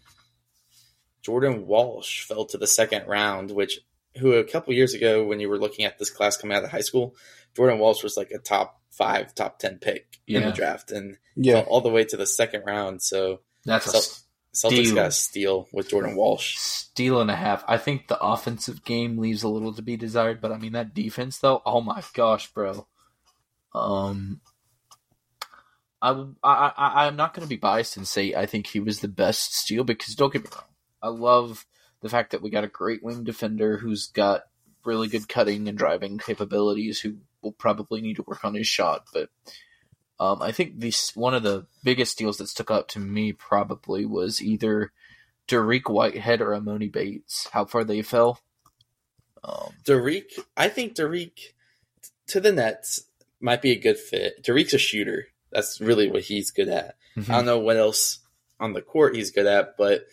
Jordan 1.23 1.67
Walsh 1.67 2.23
fell 2.25 2.45
to 2.47 2.59
the 2.59 2.67
second 2.67 3.07
round, 3.07 3.50
which 3.50 3.81
who 4.19 4.33
a 4.33 4.45
couple 4.45 4.73
years 4.75 4.95
ago, 4.95 5.25
when 5.25 5.41
you 5.41 5.49
were 5.49 5.59
looking 5.59 5.85
at 5.85 5.99
this 5.99 6.11
class 6.11 6.37
coming 6.37 6.57
out 6.57 6.65
of 6.65 6.71
high 6.71 6.81
school, 6.81 7.15
Jordan 7.57 7.79
Walsh 7.79 8.03
was 8.03 8.17
like 8.17 8.31
a 8.31 8.39
top 8.39 8.81
five, 8.91 9.35
top 9.35 9.59
ten 9.59 9.79
pick 9.79 10.19
in 10.27 10.43
the 10.43 10.50
draft, 10.53 10.91
and 10.91 11.17
Yeah. 11.37 11.61
fell 11.62 11.65
all 11.65 11.81
the 11.81 11.91
way 11.91 12.05
to 12.05 12.17
the 12.17 12.27
second 12.27 12.65
round. 12.67 13.03
So 13.03 13.41
that's 13.65 13.87
a 13.87 14.00
So- 14.00 14.17
Celtics 14.53 14.87
Steal. 14.87 14.95
got 14.97 15.07
a 15.07 15.11
steal 15.12 15.69
with 15.73 15.91
Jordan 15.91 16.17
Walsh. 16.17 16.57
steal 16.59 17.21
and 17.21 17.31
a 17.31 17.37
half. 17.37 17.62
I 17.69 17.79
think 17.79 18.09
the 18.09 18.19
offensive 18.21 18.85
game 18.85 19.17
leaves 19.19 19.45
a 19.45 19.49
little 19.49 19.73
to 19.75 19.81
be 19.83 19.97
desired, 19.97 20.41
but 20.41 20.50
I 20.50 20.59
mean 20.59 20.73
that 20.73 20.93
defense 20.93 21.39
though. 21.39 21.62
Oh 21.65 21.81
my 21.81 22.03
gosh, 22.15 22.53
bro. 22.53 22.89
Um, 23.73 24.41
I 26.02 26.11
I 26.42 27.07
I'm 27.07 27.16
not 27.16 27.35
going 27.35 27.45
to 27.45 27.49
be 27.49 27.57
biased 27.57 27.97
and 27.97 28.07
say 28.07 28.35
I 28.35 28.47
think 28.47 28.66
he 28.66 28.80
was 28.80 29.00
the 29.00 29.09
best 29.09 29.54
steal 29.54 29.85
because 29.85 30.14
don't 30.14 30.33
get 30.33 30.45
me 30.45 30.50
wrong, 30.54 30.64
I 31.02 31.09
love 31.09 31.66
the 32.00 32.09
fact 32.09 32.33
that 32.33 32.42
we 32.42 32.50
got 32.50 32.64
a 32.64 32.69
great 32.69 33.02
wing 33.02 33.25
defender 33.25 33.76
who's 33.78 34.07
got 34.09 34.42
really 34.85 35.09
good 35.09 35.28
cutting 35.28 35.69
and 35.69 35.76
driving 35.76 36.19
capabilities 36.19 37.00
who 37.00 37.19
will 37.42 37.52
probably 37.52 38.00
need 38.00 38.16
to 38.16 38.25
work 38.26 38.45
on 38.45 38.54
his 38.54 38.66
shot, 38.66 39.04
but. 39.12 39.28
Um, 40.19 40.42
I 40.42 40.52
think 40.52 40.78
this 40.78 41.16
one 41.16 41.33
of 41.33 41.42
the 41.42 41.64
biggest 41.83 42.12
steals 42.12 42.37
that 42.37 42.49
stuck 42.49 42.71
out 42.71 42.90
to 42.90 42.99
me 42.99 43.33
probably 43.33 44.04
was 44.04 44.42
either 44.42 44.92
Dariq 45.49 45.90
Whitehead 45.90 46.40
or 46.40 46.54
Amari 46.54 46.88
Bates, 46.88 47.49
how 47.52 47.64
far 47.64 47.85
they 47.85 48.02
fell. 48.02 48.38
Um, 49.42 49.73
Derek, 49.85 50.30
I 50.57 50.69
think 50.69 50.95
Derek 50.95 51.54
to 52.28 52.40
the 52.40 52.52
Nets 52.52 53.04
might 53.40 53.62
be 53.62 53.73
a 53.73 53.80
good 53.80 53.99
fit. 53.99 54.42
Derek's 54.42 54.75
a 54.75 54.78
shooter. 54.78 55.28
That's 55.52 55.80
really 55.80 56.11
what 56.11 56.23
he's 56.23 56.50
good 56.50 56.69
at. 56.69 56.97
I 57.16 57.23
don't 57.23 57.47
know 57.47 57.59
what 57.59 57.76
else 57.76 58.21
on 58.59 58.73
the 58.73 58.83
court 58.83 59.16
he's 59.16 59.30
good 59.30 59.47
at, 59.47 59.76
but 59.76 60.07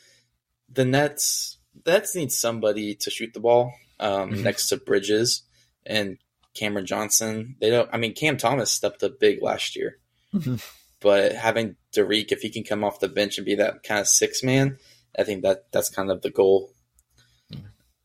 the 0.72 0.84
Nets 0.86 1.58
Nets 1.86 2.16
need 2.16 2.32
somebody 2.32 2.96
to 2.96 3.10
shoot 3.12 3.34
the 3.34 3.40
ball 3.40 3.72
um, 4.00 4.32
Mhm. 4.32 4.44
next 4.44 4.68
to 4.70 4.78
Bridges 4.78 5.44
and 5.86 6.18
Cameron 6.56 6.86
Johnson. 6.88 7.56
They 7.62 7.70
don't. 7.70 7.90
I 7.94 7.98
mean, 7.98 8.14
Cam 8.14 8.38
Thomas 8.38 8.72
stepped 8.72 9.04
up 9.04 9.20
big 9.20 9.42
last 9.44 9.76
year, 9.76 10.00
Mhm. 10.34 10.62
but 11.00 11.34
having 11.34 11.76
Derek, 11.94 12.32
if 12.32 12.42
he 12.42 12.50
can 12.50 12.64
come 12.64 12.84
off 12.84 13.00
the 13.00 13.08
bench 13.08 13.38
and 13.38 13.46
be 13.46 13.56
that 13.56 13.84
kind 13.84 14.00
of 14.02 14.08
six 14.08 14.42
man, 14.44 14.80
I 15.18 15.24
think 15.24 15.44
that 15.44 15.72
that's 15.72 15.90
kind 15.90 16.10
of 16.10 16.22
the 16.24 16.32
goal. 16.32 16.74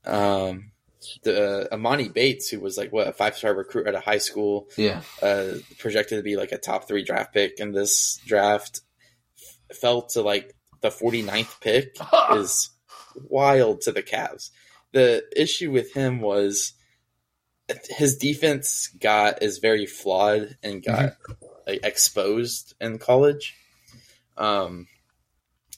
Um, 0.05 0.72
the 1.23 1.69
Amari 1.73 2.09
Bates, 2.09 2.49
who 2.49 2.61
was 2.61 2.77
like 2.77 2.93
what 2.93 3.09
a 3.09 3.13
five 3.13 3.37
star 3.37 3.55
recruit 3.55 3.87
at 3.87 3.95
a 3.95 4.01
high 4.01 4.19
school, 4.19 4.69
yeah, 4.77 5.03
uh, 5.23 5.55
projected 5.79 6.19
to 6.19 6.23
be 6.23 6.37
like 6.37 6.53
a 6.53 6.59
top 6.59 6.89
three 6.89 7.05
draft 7.05 7.33
pick 7.33 7.59
in 7.59 7.73
this 7.73 8.21
draft, 8.27 8.81
f- 9.37 9.77
fell 9.77 10.03
to 10.03 10.23
like 10.23 10.55
the 10.81 10.89
49th 10.89 11.61
pick 11.61 11.97
is 12.33 12.71
wild 13.29 13.83
to 13.83 13.93
the 13.93 14.03
Cavs. 14.03 14.51
The 14.93 15.25
issue 15.35 15.71
with 15.71 15.93
him 15.95 16.21
was 16.21 16.75
his 17.89 18.17
defense 18.17 18.89
got 19.01 19.43
is 19.43 19.59
very 19.59 19.87
flawed 19.87 20.57
and 20.63 20.83
got 20.85 21.17
like, 21.67 21.81
exposed 21.85 22.75
in 22.81 22.99
college. 22.99 23.57
Um, 24.37 24.87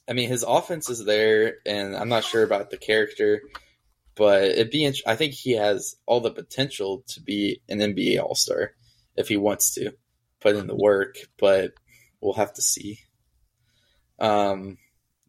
I 0.09 0.12
mean, 0.12 0.28
his 0.28 0.43
offense 0.43 0.90
is 0.90 1.04
there, 1.04 1.57
and 1.64 1.97
I'm 1.97 2.09
not 2.09 2.25
sure 2.25 2.43
about 2.43 2.71
the 2.71 2.76
character, 2.76 3.43
but 4.16 4.42
it'd 4.44 4.71
be. 4.71 4.85
int- 4.85 5.02
I 5.06 5.16
think 5.16 5.33
he 5.35 5.52
has 5.52 5.97
all 6.06 6.21
the 6.21 6.30
potential 6.30 7.02
to 7.09 7.21
be 7.21 7.61
an 7.68 7.78
NBA 7.80 8.21
All 8.23 8.35
Star 8.35 8.73
if 9.17 9.28
he 9.28 9.36
wants 9.36 9.75
to 9.75 9.93
put 10.41 10.56
in 10.56 10.67
the 10.67 10.75
work, 10.76 11.17
but 11.38 11.73
we'll 12.21 12.34
have 12.34 12.52
to 12.54 12.62
see. 12.62 12.99
Um, 14.19 14.78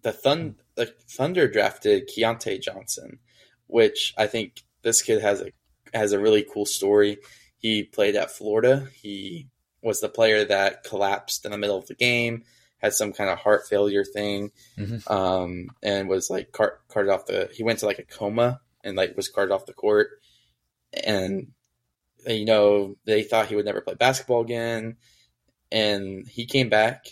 the 0.02 0.56
the 0.76 0.94
Thunder 1.10 1.48
drafted 1.48 2.10
Keyontae 2.10 2.62
Johnson, 2.62 3.20
which 3.68 4.14
I 4.18 4.28
think 4.28 4.64
this 4.84 5.02
kid 5.02 5.22
has 5.22 5.42
a 5.42 5.52
has 5.94 6.12
a 6.12 6.20
really 6.20 6.44
cool 6.44 6.66
story. 6.66 7.18
He 7.58 7.84
played 7.84 8.16
at 8.16 8.32
Florida. 8.32 8.88
He 8.94 9.48
was 9.82 10.02
the 10.02 10.10
player 10.10 10.44
that 10.46 10.84
collapsed 10.84 11.46
in 11.46 11.52
the 11.52 11.58
middle 11.58 11.78
of 11.78 11.88
the 11.88 11.96
game, 11.96 12.44
had 12.80 12.94
some 12.94 13.14
kind 13.14 13.30
of 13.30 13.38
heart 13.40 13.68
failure 13.68 14.04
thing, 14.04 14.52
Mhm. 14.78 15.10
um, 15.10 15.68
and 15.82 16.08
was 16.10 16.30
like 16.30 16.52
cart- 16.52 16.82
carted 16.88 17.12
off 17.12 17.26
the. 17.26 17.50
He 17.54 17.64
went 17.64 17.80
to 17.80 17.86
like 17.86 18.00
a 18.00 18.04
coma 18.04 18.62
and 18.86 18.96
like 18.96 19.18
was 19.18 19.30
carted 19.30 19.52
off 19.52 19.66
the 19.66 19.74
court, 19.74 20.10
and 21.04 21.48
you 22.26 22.46
know 22.46 22.96
they 23.06 23.24
thought 23.24 23.48
he 23.48 23.56
would 23.56 23.66
never 23.66 23.82
play 23.82 23.96
basketball 23.96 24.42
again, 24.42 24.96
and 25.72 26.28
he 26.28 26.46
came 26.46 26.70
back, 26.70 27.08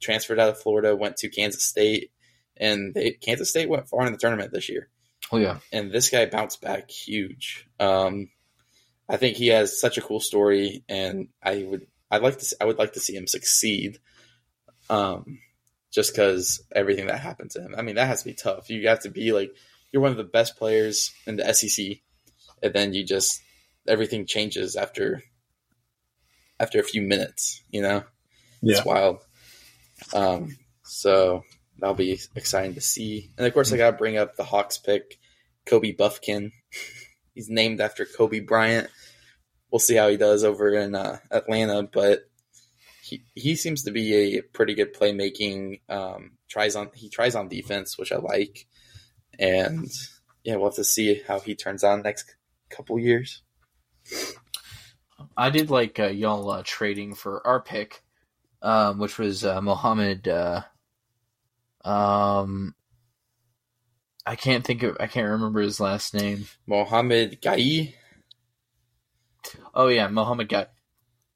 transferred 0.00 0.40
out 0.40 0.48
of 0.48 0.60
Florida, 0.60 0.96
went 0.96 1.18
to 1.18 1.28
Kansas 1.28 1.64
State, 1.64 2.10
and 2.56 2.94
they, 2.94 3.10
Kansas 3.10 3.50
State 3.50 3.68
went 3.68 3.88
far 3.88 4.06
in 4.06 4.12
the 4.12 4.18
tournament 4.18 4.52
this 4.52 4.68
year 4.68 4.88
oh 5.32 5.38
yeah, 5.38 5.58
and 5.72 5.90
this 5.90 6.10
guy 6.10 6.26
bounced 6.26 6.60
back 6.60 6.90
huge. 6.90 7.66
Um, 7.80 8.28
I 9.08 9.16
think 9.16 9.36
he 9.36 9.48
has 9.48 9.80
such 9.80 9.98
a 9.98 10.02
cool 10.02 10.20
story, 10.20 10.84
and 10.88 11.28
I 11.42 11.64
would 11.68 11.86
I'd 12.10 12.22
like 12.22 12.38
to 12.38 12.44
see, 12.44 12.56
I 12.60 12.64
would 12.64 12.78
like 12.78 12.92
to 12.94 13.00
see 13.00 13.16
him 13.16 13.26
succeed. 13.26 13.98
Um, 14.88 15.40
just 15.92 16.12
because 16.12 16.62
everything 16.74 17.06
that 17.06 17.20
happened 17.20 17.50
to 17.52 17.62
him. 17.62 17.74
I 17.76 17.82
mean, 17.82 17.94
that 17.94 18.06
has 18.06 18.22
to 18.22 18.28
be 18.28 18.34
tough. 18.34 18.68
You 18.68 18.86
have 18.88 19.00
to 19.00 19.10
be 19.10 19.32
like 19.32 19.50
you're 19.92 20.02
one 20.02 20.10
of 20.10 20.16
the 20.16 20.24
best 20.24 20.56
players 20.56 21.12
in 21.26 21.36
the 21.36 21.52
SEC, 21.54 21.98
and 22.62 22.72
then 22.74 22.92
you 22.94 23.04
just 23.04 23.40
everything 23.88 24.26
changes 24.26 24.76
after 24.76 25.22
after 26.58 26.78
a 26.80 26.84
few 26.84 27.02
minutes. 27.02 27.62
You 27.70 27.82
know, 27.82 28.04
Yeah. 28.62 28.76
it's 28.78 28.84
wild. 28.86 29.18
Um, 30.14 30.56
so 30.84 31.42
that'll 31.78 31.94
be 31.94 32.18
exciting 32.34 32.74
to 32.74 32.80
see. 32.80 33.30
And 33.36 33.46
of 33.46 33.52
course, 33.54 33.72
I 33.72 33.76
got 33.76 33.92
to 33.92 33.96
bring 33.96 34.16
up 34.18 34.36
the 34.36 34.44
Hawks 34.44 34.78
pick, 34.78 35.18
Kobe 35.66 35.92
Buffkin. 35.92 36.52
He's 37.34 37.50
named 37.50 37.80
after 37.80 38.06
Kobe 38.06 38.40
Bryant. 38.40 38.88
We'll 39.70 39.78
see 39.80 39.96
how 39.96 40.08
he 40.08 40.16
does 40.16 40.42
over 40.44 40.72
in 40.74 40.94
uh, 40.94 41.18
Atlanta, 41.30 41.82
but 41.82 42.20
he 43.02 43.24
he 43.34 43.56
seems 43.56 43.82
to 43.82 43.90
be 43.90 44.36
a 44.38 44.42
pretty 44.42 44.74
good 44.74 44.94
playmaking. 44.94 45.80
Um, 45.88 46.32
tries 46.48 46.76
on 46.76 46.90
he 46.94 47.10
tries 47.10 47.34
on 47.34 47.48
defense, 47.48 47.98
which 47.98 48.10
I 48.12 48.16
like, 48.16 48.66
and 49.38 49.90
yeah, 50.44 50.56
we'll 50.56 50.66
have 50.66 50.74
to 50.76 50.84
see 50.84 51.22
how 51.26 51.40
he 51.40 51.54
turns 51.54 51.84
on 51.84 52.02
next 52.02 52.34
couple 52.70 52.98
years. 52.98 53.42
I 55.36 55.50
did 55.50 55.70
like 55.70 55.98
uh, 55.98 56.08
y'all 56.08 56.50
uh, 56.50 56.62
trading 56.64 57.14
for 57.14 57.46
our 57.46 57.60
pick, 57.60 58.02
um, 58.62 58.98
which 58.98 59.18
was 59.18 59.44
uh, 59.44 59.60
Mohammed. 59.60 60.28
Uh, 60.28 60.62
um, 61.84 62.74
I 64.24 64.36
can't 64.36 64.64
think 64.64 64.82
of. 64.82 64.96
I 65.00 65.06
can't 65.06 65.28
remember 65.28 65.60
his 65.60 65.80
last 65.80 66.14
name. 66.14 66.46
Mouhamed 66.66 67.40
Gueye, 67.40 67.94
Oh 69.74 69.88
yeah, 69.88 70.08
Mouhamed 70.08 70.48
Gueye. 70.48 70.68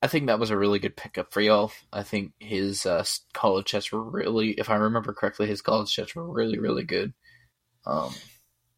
I 0.03 0.07
think 0.07 0.27
that 0.27 0.39
was 0.39 0.51
a 0.51 0.57
really 0.57 0.79
good 0.79 0.97
pickup 0.97 1.33
for 1.33 1.41
y'all. 1.43 1.73
I 1.93 2.03
think 2.03 2.33
his 2.39 2.87
uh, 2.87 3.05
college 3.35 3.67
checks 3.67 3.93
were 3.93 4.03
really, 4.03 4.53
if 4.53 4.71
I 4.71 4.77
remember 4.77 5.13
correctly, 5.13 5.47
his 5.47 5.61
college 5.61 5.93
checks 5.95 6.15
were 6.15 6.27
really, 6.27 6.59
really 6.59 6.85
good. 6.85 7.13
Um, 7.87 8.15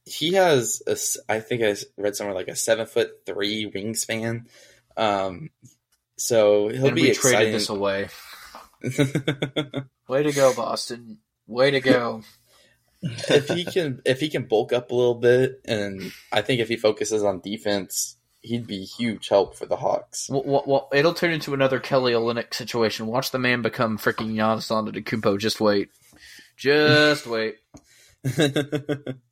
he 0.05 0.35
has 0.35 0.83
a 0.87 0.93
s 0.93 1.19
I 1.29 1.41
think 1.41 1.63
I 1.63 1.77
read 1.97 2.17
somewhere 2.17 2.35
like 2.35 2.49
a 2.49 2.57
seven 2.57 2.87
foot 2.87 3.25
three 3.27 3.71
wingspan. 3.71 4.47
Um, 4.97 5.51
so 6.17 6.69
he'll 6.69 6.87
and 6.87 6.97
be 6.97 7.03
we 7.03 7.11
exciting. 7.11 7.39
traded 7.39 7.55
this 7.55 7.69
away. 7.69 8.09
Way 10.09 10.23
to 10.25 10.33
go, 10.33 10.55
Boston! 10.55 11.19
Way 11.47 11.71
to 11.73 11.81
go! 11.81 12.23
if 13.03 13.49
he 13.49 13.65
can 13.65 14.01
if 14.05 14.21
he 14.21 14.29
can 14.29 14.45
bulk 14.45 14.73
up 14.73 14.91
a 14.91 14.95
little 14.95 15.15
bit, 15.15 15.61
and 15.65 16.13
I 16.31 16.43
think 16.43 16.61
if 16.61 16.69
he 16.69 16.77
focuses 16.77 17.25
on 17.25 17.41
defense, 17.41 18.17
he'd 18.41 18.67
be 18.67 18.85
huge 18.85 19.29
help 19.29 19.57
for 19.57 19.67
the 19.67 19.77
Hawks. 19.77 20.29
Well, 20.31 20.43
well, 20.45 20.65
well, 20.67 20.89
it'll 20.93 21.15
turn 21.15 21.33
into 21.33 21.55
another 21.55 21.81
Kelly 21.81 22.13
Olynyk 22.13 22.55
situation. 22.55 23.07
Watch 23.07 23.31
the 23.31 23.39
man 23.39 23.63
become 23.63 23.99
freaking 23.99 24.35
Giannis 24.35 24.71
Antetokounmpo. 24.71 25.39
Just 25.39 25.61
wait, 25.61 25.91
just 26.57 27.27
wait. 27.27 27.57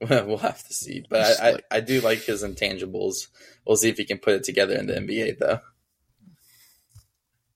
Well, 0.00 0.38
have 0.38 0.62
to 0.68 0.72
see, 0.72 1.04
but 1.10 1.40
I, 1.40 1.48
I, 1.48 1.58
I 1.72 1.80
do 1.80 2.00
like 2.00 2.20
his 2.20 2.44
intangibles. 2.44 3.28
We'll 3.66 3.76
see 3.76 3.88
if 3.88 3.96
he 3.96 4.04
can 4.04 4.18
put 4.18 4.34
it 4.34 4.44
together 4.44 4.76
in 4.76 4.86
the 4.86 4.94
NBA, 4.94 5.38
though. 5.38 5.58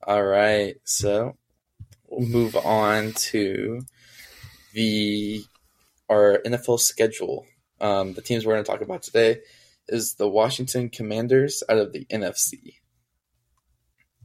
All 0.04 0.24
right, 0.24 0.74
so 0.82 1.36
we'll 2.08 2.28
move 2.28 2.56
on 2.56 3.12
to 3.12 3.82
the 4.74 5.44
our 6.08 6.40
NFL 6.44 6.80
schedule. 6.80 7.46
Um, 7.80 8.14
the 8.14 8.22
teams 8.22 8.44
we're 8.44 8.54
going 8.54 8.64
to 8.64 8.70
talk 8.70 8.80
about 8.80 9.04
today 9.04 9.38
is 9.86 10.14
the 10.14 10.28
Washington 10.28 10.88
Commanders 10.88 11.62
out 11.68 11.78
of 11.78 11.92
the 11.92 12.04
NFC. 12.06 12.74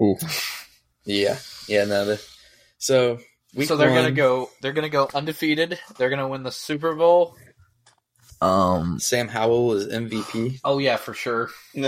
Oof. 0.01 0.69
Yeah, 1.05 1.37
yeah. 1.67 1.85
No, 1.85 2.05
the, 2.05 2.25
so 2.79 3.19
week 3.57 3.67
so 3.67 3.75
they're 3.75 3.93
gonna 3.93 4.11
go. 4.11 4.49
They're 4.61 4.73
gonna 4.73 4.89
go 4.89 5.09
undefeated. 5.13 5.79
They're 5.97 6.09
gonna 6.09 6.27
win 6.27 6.43
the 6.43 6.51
Super 6.51 6.95
Bowl. 6.95 7.35
Um. 8.41 8.99
Sam 8.99 9.27
Howell 9.27 9.73
is 9.73 9.87
MVP. 9.87 10.59
Oh 10.63 10.77
yeah, 10.77 10.97
for 10.97 11.13
sure. 11.13 11.49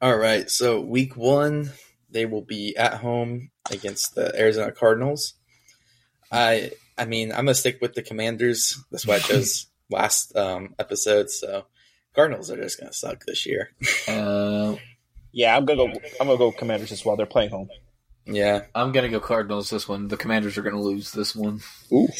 All 0.00 0.16
right, 0.16 0.48
so 0.48 0.80
week 0.80 1.16
one 1.16 1.72
they 2.10 2.26
will 2.26 2.42
be 2.42 2.76
at 2.76 2.94
home 2.94 3.50
against 3.70 4.14
the 4.14 4.34
Arizona 4.38 4.72
Cardinals. 4.72 5.34
I 6.30 6.72
I 6.96 7.04
mean 7.04 7.30
I'm 7.30 7.38
gonna 7.38 7.54
stick 7.54 7.78
with 7.80 7.94
the 7.94 8.02
Commanders. 8.02 8.82
That's 8.90 9.06
what 9.06 9.22
I 9.22 9.26
chose 9.26 9.66
last 9.90 10.36
um, 10.36 10.74
episode. 10.78 11.30
So 11.30 11.66
Cardinals 12.14 12.50
are 12.50 12.56
just 12.56 12.78
gonna 12.78 12.92
suck 12.92 13.24
this 13.24 13.46
year. 13.46 13.70
Uh, 14.08 14.76
yeah, 15.32 15.56
I'm 15.56 15.64
gonna 15.64 15.92
go. 15.92 16.00
I'm 16.20 16.26
gonna 16.26 16.38
go 16.38 16.52
Commanders 16.52 16.92
as 16.92 17.04
well. 17.04 17.16
They're 17.16 17.26
playing 17.26 17.50
home. 17.50 17.68
Yeah, 18.26 18.62
I'm 18.74 18.92
gonna 18.92 19.08
go 19.08 19.20
Cardinals 19.20 19.70
this 19.70 19.88
one. 19.88 20.08
The 20.08 20.16
Commanders 20.16 20.58
are 20.58 20.62
gonna 20.62 20.80
lose 20.80 21.12
this 21.12 21.34
one. 21.34 21.60
Oof. 21.92 22.10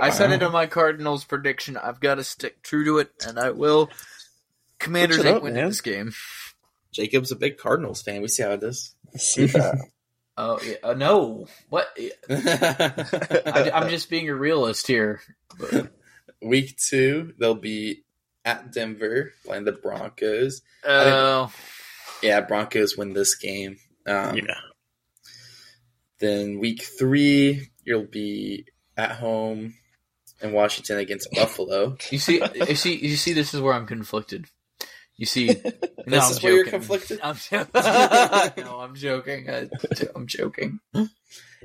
I 0.00 0.10
said 0.10 0.30
it 0.30 0.42
on 0.42 0.52
my 0.52 0.66
Cardinals 0.66 1.24
prediction. 1.24 1.76
I've 1.76 1.98
got 2.00 2.16
to 2.16 2.24
stick 2.24 2.62
true 2.62 2.84
to 2.84 2.98
it, 2.98 3.10
and 3.26 3.38
I 3.38 3.50
will. 3.50 3.90
Commanders 4.78 5.16
Switch 5.16 5.26
it 5.26 5.28
ain't 5.28 5.36
up, 5.38 5.42
winning 5.42 5.56
man. 5.56 5.68
this 5.68 5.80
game. 5.80 6.12
Jacob's 6.92 7.32
a 7.32 7.36
big 7.36 7.58
Cardinals 7.58 8.02
fan. 8.02 8.22
We 8.22 8.28
see 8.28 8.42
how 8.42 8.52
it 8.52 8.62
is. 8.62 8.94
See 9.16 9.46
that. 9.46 9.78
Oh 10.42 10.58
yeah, 10.64 10.76
uh, 10.82 10.94
no. 10.94 11.48
What? 11.68 11.88
I, 12.30 13.70
I'm 13.74 13.90
just 13.90 14.08
being 14.08 14.30
a 14.30 14.34
realist 14.34 14.86
here. 14.86 15.20
But, 15.58 15.92
week 16.40 16.78
two 16.78 17.34
they'll 17.38 17.54
be 17.54 18.04
at 18.42 18.72
Denver 18.72 19.32
playing 19.44 19.64
the 19.64 19.72
Broncos. 19.72 20.62
uh, 20.82 21.48
Yeah, 22.22 22.40
Broncos 22.42 22.96
win 22.96 23.12
this 23.12 23.34
game. 23.36 23.76
Um, 24.06 24.36
yeah. 24.36 24.54
Then 26.18 26.58
week 26.58 26.82
three, 26.82 27.70
you'll 27.84 28.04
be 28.06 28.66
at 28.96 29.12
home 29.12 29.74
in 30.42 30.52
Washington 30.52 30.98
against 30.98 31.30
Buffalo. 31.34 31.96
you 32.10 32.18
see, 32.18 32.42
you 32.66 32.74
see, 32.74 32.96
you 32.96 33.16
see. 33.16 33.32
This 33.32 33.54
is 33.54 33.60
where 33.60 33.72
I'm 33.74 33.86
conflicted. 33.86 34.46
You 35.16 35.26
see, 35.26 35.46
no, 35.48 35.52
This 36.06 36.24
I'm 36.24 36.30
is 36.32 36.42
where 36.42 36.52
you're 36.52 36.64
joking. 36.64 36.80
conflicted? 36.80 37.20
I'm 37.22 37.36
jo- 37.36 37.66
no, 38.64 38.80
I'm 38.80 38.94
joking. 38.94 39.50
I, 39.50 39.68
I'm 40.14 40.26
joking. 40.26 40.80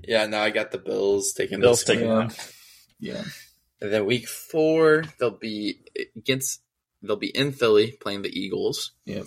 Yeah, 0.04 0.26
no, 0.28 0.40
I 0.40 0.50
got 0.50 0.72
the 0.72 0.78
Bills 0.78 1.34
taking 1.34 1.60
Bills 1.62 1.84
this 1.84 1.96
taking 1.96 2.10
one. 2.12 2.32
Yeah. 3.00 3.14
Yeah. 3.16 3.24
And 3.82 3.92
then 3.94 4.06
week 4.06 4.28
four, 4.28 5.04
they'll 5.20 5.32
be 5.32 5.80
against 6.16 6.62
they'll 7.02 7.18
be 7.18 7.28
in 7.36 7.52
Philly 7.52 7.92
playing 8.02 8.22
the 8.24 8.30
Eagles. 8.40 8.92
Yep. 9.06 9.26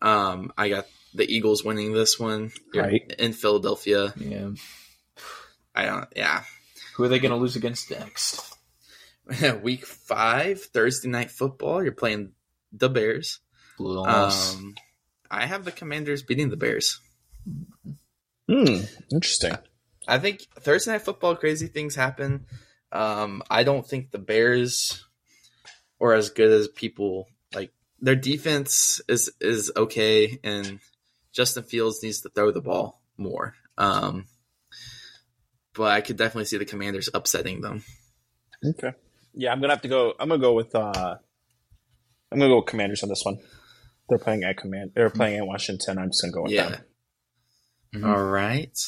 Um, 0.00 0.52
I 0.56 0.68
got 0.68 0.86
the 1.14 1.24
Eagles 1.32 1.64
winning 1.64 1.92
this 1.92 2.18
one. 2.18 2.52
You're 2.72 2.84
Right. 2.84 3.14
in 3.18 3.32
Philadelphia. 3.32 4.12
Yeah. 4.16 4.50
I 5.74 5.84
don't. 5.86 6.06
Yeah. 6.14 6.44
Who 6.96 7.04
are 7.04 7.08
they 7.08 7.18
going 7.18 7.30
to 7.32 7.36
lose 7.36 7.56
against 7.56 7.90
next? 7.90 8.40
week 9.62 9.84
five, 9.86 10.60
Thursday 10.62 11.08
night 11.08 11.30
football. 11.30 11.82
You're 11.82 11.92
playing 11.92 12.32
the 12.72 12.88
Bears. 12.88 13.40
Um, 13.80 14.74
I 15.30 15.46
have 15.46 15.64
the 15.64 15.72
Commanders 15.72 16.22
beating 16.22 16.48
the 16.50 16.56
Bears. 16.56 17.00
Hmm. 18.48 18.80
Interesting. 19.12 19.56
I 20.06 20.18
think 20.18 20.40
Thursday 20.60 20.92
night 20.92 21.02
football, 21.02 21.36
crazy 21.36 21.66
things 21.66 21.94
happen. 21.94 22.46
Um, 22.90 23.42
I 23.50 23.62
don't 23.64 23.86
think 23.86 24.10
the 24.10 24.18
Bears 24.18 25.04
are 26.00 26.14
as 26.14 26.30
good 26.30 26.50
as 26.50 26.68
people 26.68 27.26
like. 27.54 27.72
Their 28.00 28.14
defense 28.16 29.00
is 29.08 29.30
is 29.40 29.72
okay, 29.76 30.38
and 30.44 30.78
Justin 31.32 31.64
Fields 31.64 32.02
needs 32.02 32.20
to 32.22 32.28
throw 32.28 32.50
the 32.52 32.60
ball 32.60 33.02
more. 33.16 33.54
Um, 33.76 34.26
but 35.74 35.90
I 35.92 36.00
could 36.00 36.16
definitely 36.16 36.44
see 36.46 36.58
the 36.58 36.64
Commanders 36.64 37.08
upsetting 37.12 37.60
them. 37.60 37.82
Okay. 38.64 38.92
Yeah, 39.34 39.52
I'm 39.52 39.60
gonna 39.60 39.72
have 39.72 39.82
to 39.82 39.88
go. 39.88 40.14
I'm 40.18 40.28
gonna 40.28 40.40
go 40.40 40.54
with. 40.54 40.74
uh 40.74 41.16
I'm 42.30 42.38
gonna 42.38 42.50
go 42.50 42.56
with 42.56 42.66
Commanders 42.66 43.02
on 43.02 43.08
this 43.08 43.24
one. 43.24 43.38
They're 44.08 44.18
playing 44.18 44.42
at 44.44 44.56
command. 44.56 44.92
They're 44.94 45.10
playing 45.10 45.38
at 45.38 45.46
Washington. 45.46 45.98
I'm 45.98 46.08
just 46.10 46.22
gonna 46.22 46.32
go 46.32 46.42
with 46.42 46.52
Yeah. 46.52 46.68
them. 46.70 46.80
Mhm. 47.96 48.06
All 48.06 48.22
right. 48.24 48.78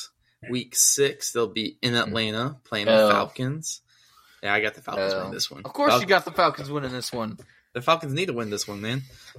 Week 0.51 0.75
six, 0.75 1.33
they'll 1.33 1.47
be 1.53 1.79
in 1.83 1.95
Atlanta 1.95 2.59
playing 2.65 2.87
the 2.87 2.93
Oh. 3.03 3.11
Falcons. 3.11 3.83
Yeah, 4.43 4.55
I 4.55 4.61
got 4.61 4.75
the 4.75 4.81
Falcons 4.83 5.13
Oh. 5.13 5.19
winning 5.19 5.33
this 5.33 5.51
one. 5.51 5.63
Of 5.65 5.73
course, 5.73 5.93
Fal- 5.93 6.01
you 6.01 6.07
got 6.07 6.25
the 6.25 6.33
Falcons 6.33 6.71
winning 6.71 6.93
this 6.93 7.13
one. 7.13 7.39
The 7.73 7.83
Falcons 7.83 8.13
need 8.13 8.27
to 8.27 8.33
win 8.33 8.51
this 8.51 8.67
one, 8.67 8.81
man. 8.81 9.03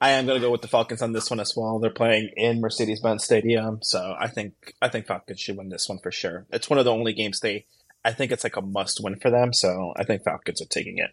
I 0.00 0.10
am 0.10 0.26
gonna 0.26 0.40
go 0.40 0.50
with 0.50 0.62
the 0.62 0.68
Falcons 0.68 1.02
on 1.02 1.12
this 1.12 1.30
one 1.30 1.40
as 1.40 1.54
well. 1.56 1.78
They're 1.78 1.90
playing 1.90 2.30
in 2.36 2.60
Mercedes-Benz 2.60 3.24
Stadium, 3.24 3.80
so 3.82 4.14
I 4.18 4.28
think 4.28 4.74
I 4.80 4.88
think 4.88 5.06
Falcons 5.06 5.40
should 5.40 5.56
win 5.56 5.68
this 5.68 5.88
one 5.88 5.98
for 5.98 6.12
sure. 6.12 6.46
It's 6.50 6.70
one 6.70 6.78
of 6.78 6.84
the 6.84 6.92
only 6.92 7.12
games 7.12 7.40
they. 7.40 7.66
I 8.04 8.12
think 8.12 8.30
it's 8.30 8.44
like 8.44 8.56
a 8.56 8.62
must-win 8.62 9.18
for 9.18 9.30
them, 9.30 9.52
so 9.52 9.92
I 9.96 10.04
think 10.04 10.22
Falcons 10.22 10.62
are 10.62 10.66
taking 10.66 10.98
it. 10.98 11.10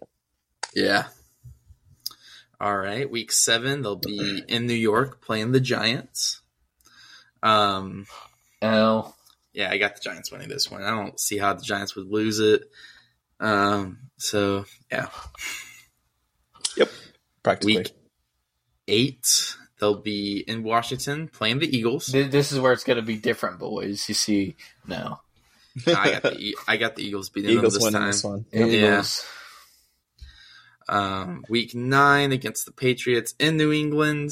Yeah. 0.76 1.06
All 2.62 2.78
right. 2.78 3.10
Week 3.10 3.32
seven, 3.32 3.82
they'll 3.82 3.96
be 3.96 4.44
in 4.48 4.68
New 4.68 4.74
York 4.76 5.22
playing 5.22 5.52
the 5.52 5.60
Giants. 5.60 6.42
Um, 7.42 8.06
L. 8.62 9.18
yeah, 9.54 9.72
I 9.72 9.78
got 9.80 9.96
the 9.96 10.02
Giants 10.02 10.32
winning 10.32 10.50
this 10.50 10.70
one. 10.70 10.84
I 10.84 10.92
don't 10.92 11.20
see 11.20 11.40
how 11.40 11.54
the 11.54 11.64
Giants 11.64 11.96
would 11.96 12.08
lose 12.08 12.40
it. 12.40 12.70
Um, 13.40 13.98
so 14.18 14.66
yeah. 14.92 15.08
Practically. 17.44 17.78
Week 17.78 17.92
eight, 18.88 19.56
they'll 19.80 20.02
be 20.02 20.44
in 20.48 20.64
Washington 20.64 21.28
playing 21.28 21.60
the 21.60 21.78
Eagles. 21.78 22.08
This 22.08 22.52
is 22.52 22.60
where 22.60 22.74
it's 22.74 22.84
going 22.84 22.98
to 22.98 23.04
be 23.04 23.18
different, 23.18 23.60
boys. 23.60 24.08
You 24.08 24.16
see, 24.16 24.56
no. 24.88 25.20
I 25.88 26.12
got 26.12 26.24
the 26.24 26.38
E- 26.38 26.56
I 26.68 26.78
got 26.78 26.96
the 26.96 27.04
Eagles 27.04 27.30
beating 27.30 27.52
Eagles 27.52 27.74
them 27.74 27.82
this 27.82 27.84
winning 27.84 28.02
time. 28.02 28.12
this 28.12 28.24
one. 28.24 28.46
Yeah. 28.52 29.04
Um, 30.88 31.46
week 31.50 31.74
nine 31.74 32.32
against 32.32 32.66
the 32.66 32.72
Patriots 32.72 33.34
in 33.40 33.58
New 33.58 33.72
England. 33.72 34.32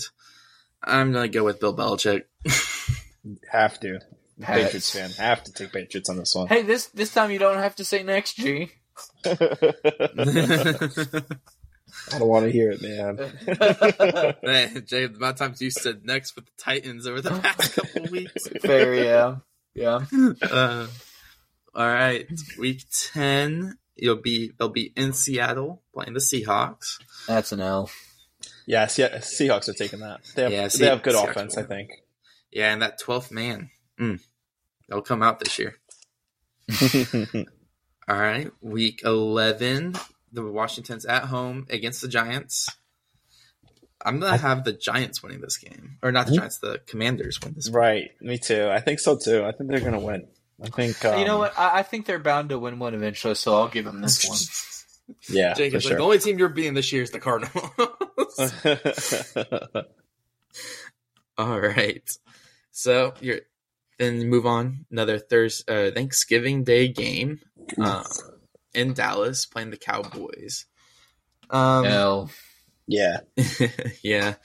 I'm 0.83 1.11
gonna 1.11 1.27
go 1.27 1.43
with 1.43 1.59
Bill 1.59 1.75
Belichick. 1.75 2.23
Have 3.51 3.79
to. 3.81 3.99
Pats. 4.39 4.63
Patriots 4.63 4.91
fan 4.91 5.11
have 5.11 5.43
to 5.43 5.53
take 5.53 5.71
Patriots 5.71 6.09
on 6.09 6.17
this 6.17 6.33
one. 6.33 6.47
Hey, 6.47 6.63
this 6.63 6.87
this 6.87 7.13
time 7.13 7.29
you 7.29 7.37
don't 7.37 7.59
have 7.59 7.75
to 7.75 7.85
say 7.85 8.01
next, 8.01 8.37
G. 8.37 8.71
I 12.13 12.19
don't 12.19 12.27
want 12.27 12.45
to 12.45 12.51
hear 12.51 12.71
it, 12.71 12.81
man. 12.81 13.15
Man, 14.43 14.85
Jay, 14.85 15.05
the 15.07 15.15
amount 15.15 15.33
of 15.33 15.37
times 15.37 15.61
you 15.61 15.71
said 15.71 16.05
next 16.05 16.35
with 16.35 16.45
the 16.45 16.51
Titans 16.57 17.07
over 17.07 17.21
the 17.21 17.31
past 17.39 17.75
couple 17.75 18.03
weeks. 18.11 18.47
Fair, 18.61 18.93
yeah, 18.95 19.35
yeah. 19.73 20.05
Uh, 20.41 20.87
all 21.73 21.87
right, 21.87 22.27
week 22.59 22.83
ten, 23.13 23.77
you'll 23.95 24.15
be 24.21 24.51
they'll 24.57 24.69
be 24.69 24.91
in 24.95 25.13
Seattle 25.13 25.81
playing 25.93 26.13
the 26.13 26.19
Seahawks. 26.19 26.97
That's 27.27 27.51
an 27.51 27.61
L. 27.61 27.89
Yes, 28.65 28.97
yeah, 28.97 29.19
Se- 29.19 29.47
Seahawks 29.47 29.69
are 29.69 29.73
taking 29.73 29.99
that. 29.99 30.19
They 30.35 30.43
have, 30.43 30.51
Yeah, 30.51 30.67
they 30.67 30.85
have 30.87 31.01
good 31.03 31.15
Seahawks 31.15 31.29
offense, 31.31 31.55
will. 31.55 31.63
I 31.63 31.67
think. 31.67 31.89
Yeah, 32.51 32.71
and 32.73 32.81
that 32.81 32.99
twelfth 32.99 33.31
man, 33.31 33.69
mm, 33.99 34.19
they'll 34.89 35.01
come 35.01 35.23
out 35.23 35.39
this 35.39 35.57
year. 35.59 35.75
All 38.07 38.17
right, 38.17 38.51
week 38.61 39.01
eleven, 39.05 39.95
the 40.31 40.43
Washington's 40.43 41.05
at 41.05 41.23
home 41.25 41.67
against 41.69 42.01
the 42.01 42.07
Giants. 42.07 42.69
I'm 44.03 44.19
gonna 44.19 44.37
have 44.37 44.63
the 44.63 44.73
Giants 44.73 45.21
winning 45.21 45.41
this 45.41 45.57
game, 45.57 45.97
or 46.01 46.11
not 46.11 46.25
the 46.27 46.33
Mhm. 46.33 46.37
Giants, 46.37 46.57
the 46.59 46.79
Commanders 46.87 47.39
win 47.41 47.53
this. 47.53 47.69
right, 47.69 48.09
me 48.21 48.37
too. 48.39 48.67
I 48.69 48.79
think 48.79 48.99
so 48.99 49.15
too. 49.17 49.43
I 49.43 49.51
think 49.51 49.69
they're 49.69 49.79
gonna 49.79 49.99
win. 49.99 50.27
I 50.63 50.69
think. 50.69 51.03
Um, 51.05 51.19
you 51.19 51.25
know 51.25 51.37
what? 51.37 51.57
I, 51.57 51.79
I 51.79 51.83
think 51.83 52.05
they're 52.07 52.19
bound 52.19 52.49
to 52.49 52.57
win 52.59 52.79
one 52.79 52.93
eventually, 52.95 53.35
so 53.35 53.55
I'll 53.55 53.67
give 53.67 53.85
them 53.85 54.01
this 54.01 54.25
one. 55.07 55.15
Yeah, 55.29 55.53
Jacob's 55.53 55.83
for 55.85 55.89
like, 55.91 55.97
the 55.97 56.03
only 56.03 56.19
team 56.19 56.39
you're 56.39 56.49
beating 56.49 56.73
this 56.73 56.91
year 56.93 57.03
is 57.03 57.11
the 57.11 57.19
Cardinals. 57.19 57.69
All 61.37 61.59
right. 61.59 62.09
So 62.71 63.13
you're 63.21 63.41
then 63.99 64.27
move 64.29 64.45
on 64.45 64.85
another 64.91 65.19
Thursday 65.19 65.89
uh, 65.89 65.91
Thanksgiving 65.91 66.63
Day 66.63 66.87
game 66.87 67.39
uh, 67.79 68.03
in 68.73 68.93
Dallas 68.93 69.45
playing 69.45 69.71
the 69.71 69.77
Cowboys. 69.77 70.65
Um, 71.49 71.85
L. 71.85 72.31
yeah, 72.87 73.19
yeah, 74.03 74.35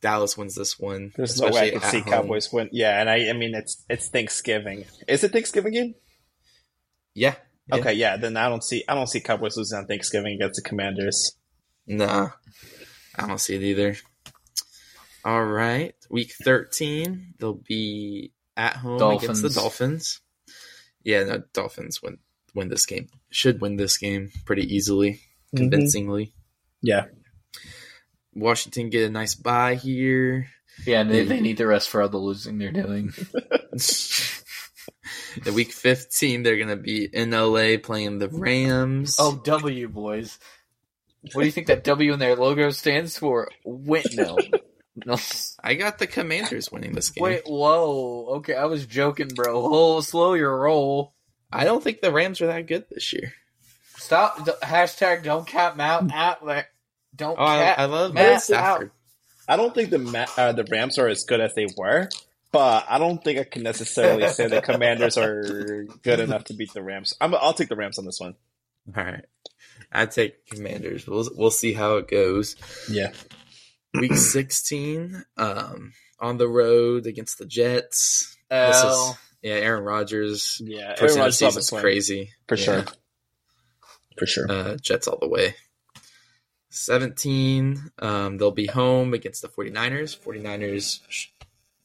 Dallas 0.00 0.36
wins 0.36 0.54
this 0.54 0.78
one. 0.78 1.12
there's 1.16 1.40
no 1.40 1.50
way 1.50 1.60
I 1.60 1.64
especially 1.64 1.80
could 1.80 1.90
see 1.90 2.00
home. 2.00 2.10
Cowboys 2.10 2.52
win. 2.52 2.68
Yeah, 2.72 3.00
and 3.00 3.10
I, 3.10 3.28
I 3.28 3.32
mean, 3.32 3.54
it's 3.54 3.84
it's 3.88 4.08
Thanksgiving. 4.08 4.84
Is 5.06 5.24
it 5.24 5.32
Thanksgiving 5.32 5.72
game? 5.72 5.94
Yeah. 7.14 7.34
yeah. 7.68 7.76
Okay, 7.76 7.94
yeah. 7.94 8.16
Then 8.16 8.36
I 8.36 8.48
don't 8.48 8.64
see 8.64 8.84
I 8.88 8.94
don't 8.94 9.06
see 9.06 9.20
Cowboys 9.20 9.56
losing 9.56 9.78
on 9.78 9.86
Thanksgiving 9.86 10.34
against 10.34 10.62
the 10.62 10.68
Commanders. 10.68 11.36
Nah, 11.86 12.30
I 13.16 13.26
don't 13.26 13.40
see 13.40 13.56
it 13.56 13.62
either. 13.62 13.96
All 15.24 15.44
right, 15.44 15.94
week 16.10 16.32
thirteen, 16.42 17.34
they'll 17.38 17.54
be 17.54 18.32
at 18.56 18.76
home 18.76 19.16
against 19.16 19.42
the 19.42 19.50
Dolphins. 19.50 19.54
Dolphins. 19.54 20.20
Yeah, 21.02 21.24
no, 21.24 21.42
Dolphins 21.52 22.02
win 22.02 22.18
win 22.56 22.68
this 22.68 22.86
game. 22.86 23.08
Should 23.30 23.60
win 23.60 23.76
this 23.76 23.96
game 23.98 24.30
pretty 24.44 24.74
easily, 24.74 25.20
Mhm. 25.54 25.58
convincingly. 25.58 26.32
Yeah, 26.82 27.06
Washington 28.34 28.90
get 28.90 29.06
a 29.08 29.10
nice 29.10 29.34
bye 29.36 29.76
here. 29.76 30.48
Yeah, 30.86 31.00
and 31.00 31.10
they, 31.10 31.24
they 31.24 31.40
need 31.40 31.56
the 31.56 31.66
rest 31.66 31.88
for 31.88 32.02
all 32.02 32.08
the 32.08 32.18
losing 32.18 32.58
they're 32.58 32.70
doing. 32.72 33.12
the 35.42 35.52
week 35.54 35.72
15, 35.72 36.42
they're 36.42 36.56
going 36.56 36.68
to 36.68 36.76
be 36.76 37.04
in 37.04 37.30
LA 37.30 37.76
playing 37.82 38.18
the 38.18 38.28
Rams. 38.28 39.16
Oh, 39.18 39.40
W 39.44 39.88
boys. 39.88 40.38
What 41.32 41.42
do 41.42 41.46
you 41.46 41.52
think 41.52 41.68
that 41.68 41.82
W 41.84 42.12
in 42.12 42.18
their 42.18 42.36
logo 42.36 42.70
stands 42.70 43.18
for? 43.18 43.50
Wait, 43.64 44.06
no. 44.14 44.36
No. 45.04 45.16
I 45.62 45.74
got 45.74 45.98
the 45.98 46.06
Commanders 46.06 46.70
winning 46.70 46.92
this 46.92 47.10
game. 47.10 47.22
Wait, 47.22 47.42
whoa. 47.46 48.26
Okay, 48.36 48.54
I 48.54 48.66
was 48.66 48.86
joking, 48.86 49.28
bro. 49.28 49.52
Oh, 49.54 50.00
slow 50.00 50.34
your 50.34 50.56
roll. 50.58 51.14
I 51.52 51.64
don't 51.64 51.82
think 51.82 52.00
the 52.00 52.12
Rams 52.12 52.40
are 52.40 52.46
that 52.48 52.66
good 52.66 52.86
this 52.90 53.12
year. 53.12 53.32
Stop. 53.96 54.44
d- 54.44 54.52
hashtag 54.62 55.22
don't 55.22 55.46
cap 55.46 55.76
Matt 55.76 56.10
out 56.12 56.44
there. 56.44 56.66
Don't 57.14 57.38
Oh, 57.38 57.44
I, 57.44 57.56
cap. 57.58 57.78
I 57.78 57.84
love 57.86 58.14
Matt 58.14 58.24
Matt 58.32 58.42
Stafford. 58.42 58.90
I 59.48 59.56
don't 59.56 59.74
think 59.74 59.90
the 59.90 59.98
Ma- 59.98 60.26
uh, 60.36 60.52
the 60.52 60.64
Rams 60.64 60.98
are 60.98 61.08
as 61.08 61.24
good 61.24 61.40
as 61.40 61.54
they 61.54 61.66
were, 61.76 62.08
but 62.52 62.84
I 62.88 62.98
don't 62.98 63.22
think 63.22 63.38
I 63.38 63.44
can 63.44 63.62
necessarily 63.62 64.28
say 64.28 64.48
the 64.48 64.60
Commanders 64.62 65.16
are 65.16 65.86
good 66.02 66.20
enough 66.20 66.44
to 66.44 66.54
beat 66.54 66.72
the 66.72 66.82
Rams. 66.82 67.14
I'm, 67.20 67.34
I'll 67.34 67.54
take 67.54 67.68
the 67.68 67.76
Rams 67.76 67.98
on 67.98 68.04
this 68.04 68.18
one. 68.20 68.34
All 68.96 69.04
right. 69.04 69.24
I 69.92 70.06
take 70.06 70.46
Commanders. 70.48 71.06
We'll 71.06 71.28
we'll 71.36 71.50
see 71.50 71.72
how 71.72 71.96
it 71.96 72.08
goes. 72.08 72.56
Yeah. 72.90 73.12
Week 73.94 74.14
16, 74.14 75.24
um, 75.38 75.92
on 76.20 76.36
the 76.38 76.48
road 76.48 77.06
against 77.06 77.38
the 77.38 77.46
Jets. 77.46 78.36
This 78.50 78.76
is 78.76 79.14
yeah, 79.46 79.54
Aaron 79.54 79.84
Rodgers. 79.84 80.60
Yeah. 80.64 80.96
First 80.96 81.16
Aaron 81.16 81.18
Rodgers 81.26 81.42
on 81.42 81.52
season's 81.52 81.70
crazy 81.80 82.30
For 82.48 82.56
Yeah. 82.56 82.64
sure. 82.64 82.84
For 84.18 84.26
sure. 84.26 84.50
Uh, 84.50 84.76
Jets 84.76 85.06
all 85.08 85.18
the 85.20 85.28
way. 85.28 85.54
17, 86.70 87.90
um, 88.00 88.38
they'll 88.38 88.50
be 88.50 88.66
home 88.66 89.14
against 89.14 89.42
the 89.42 89.48
49ers. 89.48 90.16
49ers, 90.18 91.00
sh- 91.08 91.28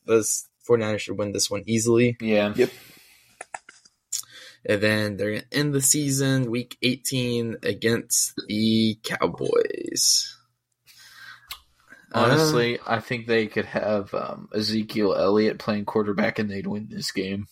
those 0.05 0.47
49ers 0.67 0.99
should 0.99 1.17
win 1.17 1.31
this 1.33 1.49
one 1.51 1.63
easily. 1.65 2.17
Yeah. 2.19 2.53
Yep 2.55 2.69
and 4.63 4.79
then 4.81 5.17
they're 5.17 5.31
going 5.31 5.41
to 5.49 5.57
end 5.57 5.73
the 5.73 5.81
season 5.81 6.51
week 6.51 6.77
18 6.83 7.57
against 7.63 8.33
the 8.47 8.95
Cowboys. 9.03 10.37
Uh, 12.13 12.27
Honestly, 12.29 12.79
I 12.85 12.99
think 12.99 13.25
they 13.25 13.47
could 13.47 13.65
have 13.65 14.13
um, 14.13 14.49
Ezekiel 14.53 15.15
Elliott 15.15 15.59
playing 15.59 15.85
quarterback 15.85 16.39
and 16.39 16.49
they'd 16.49 16.67
win 16.67 16.87
this 16.89 17.11
game. 17.11 17.47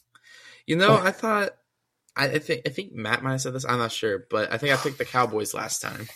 you 0.67 0.76
know, 0.76 0.98
I 0.98 1.12
thought, 1.12 1.52
I, 2.15 2.26
I 2.26 2.39
think, 2.39 2.63
I 2.65 2.69
think 2.69 2.91
Matt 2.93 3.24
might 3.24 3.32
have 3.32 3.41
said 3.41 3.54
this. 3.54 3.65
I'm 3.65 3.80
not 3.80 3.91
sure, 3.91 4.26
but 4.30 4.52
I 4.52 4.58
think 4.58 4.74
I 4.74 4.78
picked 4.78 4.98
the 4.98 5.06
Cowboys 5.06 5.54
last 5.54 5.82
time. 5.82 6.08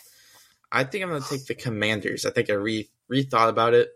I 0.71 0.83
think 0.83 1.03
I'm 1.03 1.09
going 1.09 1.21
to 1.21 1.29
take 1.29 1.45
the 1.45 1.55
Commanders. 1.55 2.25
I 2.25 2.31
think 2.31 2.49
I 2.49 2.53
re 2.53 2.89
rethought 3.09 3.49
about 3.49 3.73
it. 3.73 3.89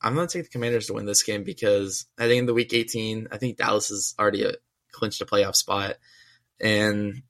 I'm 0.00 0.14
going 0.14 0.28
to 0.28 0.32
take 0.32 0.44
the 0.44 0.52
Commanders 0.52 0.86
to 0.86 0.94
win 0.94 1.06
this 1.06 1.22
game 1.22 1.44
because 1.44 2.06
I 2.18 2.26
think 2.26 2.40
in 2.40 2.46
the 2.46 2.54
week 2.54 2.72
18, 2.72 3.28
I 3.32 3.38
think 3.38 3.56
Dallas 3.56 3.90
is 3.90 4.14
already 4.18 4.44
a, 4.44 4.52
clinched 4.92 5.20
a 5.20 5.26
playoff 5.26 5.56
spot, 5.56 5.96
and 6.60 7.22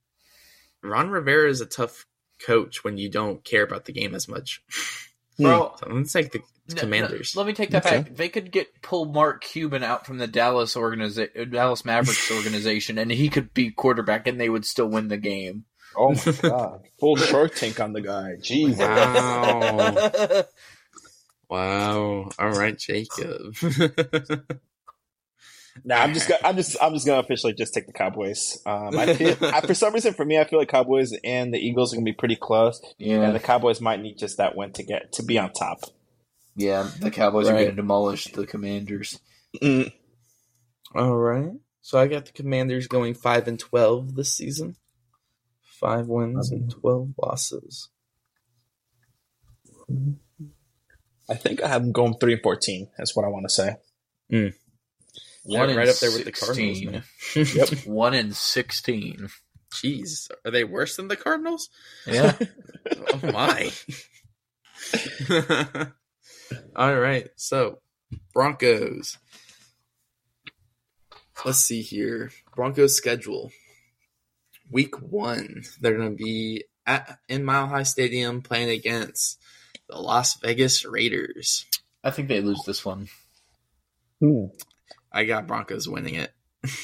Ron 0.83 1.11
Rivera 1.11 1.49
is 1.49 1.61
a 1.61 1.67
tough 1.67 2.07
coach 2.45 2.85
when 2.85 2.99
you 2.99 3.09
don't 3.09 3.43
care 3.43 3.62
about 3.62 3.87
the 3.87 3.93
game 3.93 4.14
as 4.14 4.29
much. 4.29 4.62
Hmm. 5.37 5.42
Bro, 5.44 5.75
So 5.81 5.87
I'm 5.90 6.05
take 6.05 6.33
the 6.33 6.38
No, 6.38 6.75
no, 6.77 6.81
Commanders. 6.81 7.35
let 7.37 7.47
me 7.47 7.53
take 7.53 7.70
that 7.70 7.85
Okay. 7.85 8.03
back. 8.03 8.16
They 8.16 8.29
could 8.29 8.51
get 8.51 8.81
pull 8.83 9.05
Mark 9.07 9.42
Cuban 9.44 9.83
out 9.83 10.07
from 10.07 10.18
the 10.18 10.27
Dallas 10.27 10.75
organiza- 10.77 11.51
Dallas 11.51 11.85
Mavericks 11.85 12.31
organization, 12.37 12.97
and 12.99 13.11
he 13.11 13.29
could 13.29 13.53
be 13.53 13.70
quarterback, 13.70 14.27
and 14.27 14.40
they 14.40 14.49
would 14.49 14.64
still 14.64 14.87
win 14.87 15.09
the 15.09 15.16
game. 15.18 15.64
Oh 15.97 16.14
my 16.14 16.33
god. 16.42 16.81
Full 16.99 17.16
Shark 17.16 17.55
Tank 17.55 17.79
on 17.81 17.92
the 17.92 18.01
guy. 18.01 18.37
Jeez. 18.40 18.77
Wow. 18.79 20.44
wow. 21.49 22.31
All 22.38 22.51
right, 22.51 22.79
Jacob. 22.79 23.55
Nah, 25.83 25.97
I'm 25.97 26.15
just 26.15 26.29
gonna, 26.29 26.41
I'm 26.45 26.57
just 26.57 26.77
I'm 26.81 26.93
just 26.95 27.05
gonna 27.07 27.19
officially 27.21 27.53
just 27.53 27.75
take 27.75 27.87
the 27.87 27.93
Cowboys. 27.93 28.59
Um, 28.65 28.97
I 28.97 29.13
feel, 29.15 29.37
I, 29.43 29.61
for 29.61 29.75
some 29.75 29.93
reason, 29.93 30.15
for 30.15 30.25
me, 30.25 30.39
I 30.39 30.45
feel 30.45 30.59
like 30.61 30.69
Cowboys 30.69 31.13
and 31.25 31.53
the 31.53 31.59
Eagles 31.59 31.93
are 31.93 31.97
gonna 31.97 32.05
be 32.05 32.13
pretty 32.13 32.37
close, 32.37 32.81
and 33.01 33.09
yeah, 33.09 33.31
the 33.33 33.41
Cowboys 33.41 33.81
might 33.81 34.01
need 34.01 34.17
just 34.17 34.37
that 34.39 34.55
win 34.57 34.73
to 34.75 34.83
get 34.85 35.13
to 35.15 35.23
be 35.25 35.39
on 35.39 35.53
top. 35.53 35.81
yeah. 36.55 36.89
The 37.01 37.11
Cowboys 37.11 37.49
are 37.49 37.53
going 37.55 37.67
to 37.71 37.73
demolish 37.73 38.27
the 38.27 38.47
Commanders. 38.47 39.19
Mm, 39.61 39.93
All 40.95 41.17
right. 41.17 41.51
So 41.83 41.99
I 41.99 42.07
got 42.07 42.27
the 42.27 42.33
Commanders 42.33 42.87
going 42.87 43.15
5 43.15 43.49
and 43.49 43.59
12 43.59 44.15
this 44.15 44.33
season. 44.33 44.77
5 45.81 46.07
wins 46.07 46.51
and 46.51 46.71
12 46.71 47.15
losses. 47.23 47.91
I 51.29 51.35
think 51.35 51.63
I 51.63 51.69
have 51.69 51.83
them 51.83 51.93
going 51.93 52.15
three 52.19 52.35
and 52.35 52.43
fourteen. 52.43 52.89
That's 52.97 53.15
what 53.17 53.25
I 53.25 53.29
want 53.29 53.47
to 53.49 53.53
say. 53.55 53.77
Yeah, 54.29 54.49
One 55.45 55.77
right 55.77 55.89
up 55.89 55.97
there 55.97 56.11
with 56.11 56.25
the 56.25 56.33
Cardinals. 56.33 56.83
Man. 56.83 57.03
Yep. 57.35 57.87
One 57.87 58.15
in 58.15 58.33
sixteen. 58.33 59.29
Jeez, 59.73 60.31
are 60.45 60.51
they 60.51 60.65
worse 60.65 60.97
than 60.97 61.09
the 61.09 61.17
Cardinals? 61.17 61.69
Yeah, 62.07 62.37
Oh 63.13 63.21
my. 63.23 63.73
All 66.77 66.99
right. 66.99 67.29
So, 67.37 67.81
Broncos. 68.33 69.19
Let's 71.45 71.59
see 71.59 71.83
here. 71.83 72.31
Broncos 72.55 72.97
schedule. 72.97 73.51
Week 74.71 75.01
1, 75.01 75.65
they're 75.81 75.97
going 75.97 76.17
to 76.17 76.25
be 76.25 76.65
at 76.87 77.19
in 77.29 77.45
Mile 77.45 77.67
High 77.67 77.83
Stadium 77.83 78.43
playing 78.43 78.71
against 78.71 79.39
the 79.89 79.97
Las 79.97 80.39
Vegas 80.41 80.85
Raiders. 80.85 81.67
I 82.03 82.11
think 82.11 82.29
they 82.29 82.41
lose 82.41 82.63
this 82.67 82.85
one. 82.85 83.09
Hmm. 84.21 84.47
I 85.14 85.24
got 85.24 85.46
Broncos 85.46 85.88
winning 85.88 86.16
it. 86.16 86.33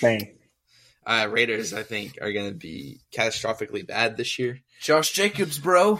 Bang. 0.00 0.36
Uh, 1.06 1.26
Raiders, 1.30 1.72
I 1.72 1.82
think, 1.82 2.18
are 2.20 2.30
going 2.30 2.50
to 2.50 2.54
be 2.54 3.00
catastrophically 3.12 3.84
bad 3.84 4.16
this 4.18 4.38
year. 4.38 4.60
Josh 4.82 5.10
Jacobs, 5.12 5.58
bro. 5.58 5.98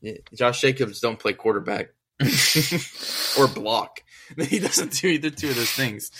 Yeah, 0.00 0.14
Josh 0.32 0.60
Jacobs 0.60 1.00
don't 1.00 1.18
play 1.18 1.32
quarterback 1.34 1.88
or 3.38 3.48
block. 3.48 4.00
He 4.38 4.60
doesn't 4.60 4.92
do 4.92 5.08
either 5.08 5.30
two 5.30 5.48
of 5.50 5.56
those 5.56 5.72
things. 5.72 6.10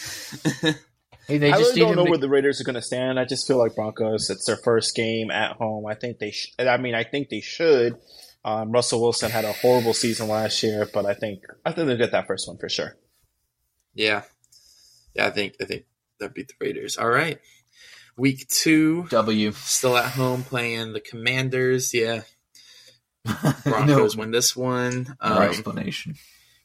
Hey, 1.28 1.38
they 1.38 1.52
I 1.52 1.58
just 1.58 1.76
really 1.76 1.80
don't 1.80 1.96
know 1.96 2.04
to- 2.04 2.10
where 2.10 2.18
the 2.18 2.28
Raiders 2.28 2.60
are 2.60 2.64
going 2.64 2.74
to 2.74 2.82
stand. 2.82 3.18
I 3.20 3.24
just 3.24 3.46
feel 3.46 3.58
like 3.58 3.76
Broncos. 3.76 4.28
It's 4.28 4.44
their 4.46 4.56
first 4.56 4.96
game 4.96 5.30
at 5.30 5.56
home. 5.56 5.86
I 5.86 5.94
think 5.94 6.18
they. 6.18 6.32
Sh- 6.32 6.52
I 6.58 6.78
mean, 6.78 6.94
I 6.96 7.04
think 7.04 7.28
they 7.28 7.40
should. 7.40 7.96
Um, 8.44 8.72
Russell 8.72 9.00
Wilson 9.02 9.30
had 9.30 9.44
a 9.44 9.52
horrible 9.52 9.94
season 9.94 10.28
last 10.28 10.62
year, 10.62 10.88
but 10.92 11.06
I 11.06 11.14
think 11.14 11.42
I 11.64 11.72
think 11.72 11.86
they'll 11.86 11.96
get 11.96 12.12
that 12.12 12.26
first 12.26 12.48
one 12.48 12.58
for 12.58 12.68
sure. 12.68 12.96
yeah, 13.94 14.22
yeah. 15.18 15.26
I 15.26 15.31
think 15.31 15.57
I 15.61 15.64
think 15.66 15.85
they'll 16.18 16.28
beat 16.31 16.48
the 16.48 16.54
Raiders. 16.61 16.96
All 16.96 17.09
right. 17.11 17.38
Week 18.16 18.48
two, 18.48 19.07
W. 19.11 19.52
still 19.52 19.96
at 19.96 20.12
home 20.12 20.42
playing 20.42 20.92
the 20.92 21.00
Commanders. 21.00 21.92
Yeah, 21.94 22.22
Broncos 23.64 24.16
no, 24.16 24.20
win 24.20 24.31
this 24.31 24.57
one. 24.57 25.16
no 25.22 25.31
Um, 25.37 25.42
explanation. 25.42 26.14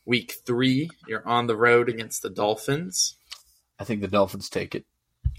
week 0.05 0.33
three, 0.45 0.89
you're 1.07 1.27
on 1.27 1.47
the 1.47 1.55
road 1.57 1.89
against 1.89 2.21
the 2.21 2.29
Dolphins. 2.29 3.17
I 3.79 3.83
think 3.83 4.01
the 4.01 4.07
Dolphins 4.07 4.49
take 4.49 4.73
it. 4.75 4.85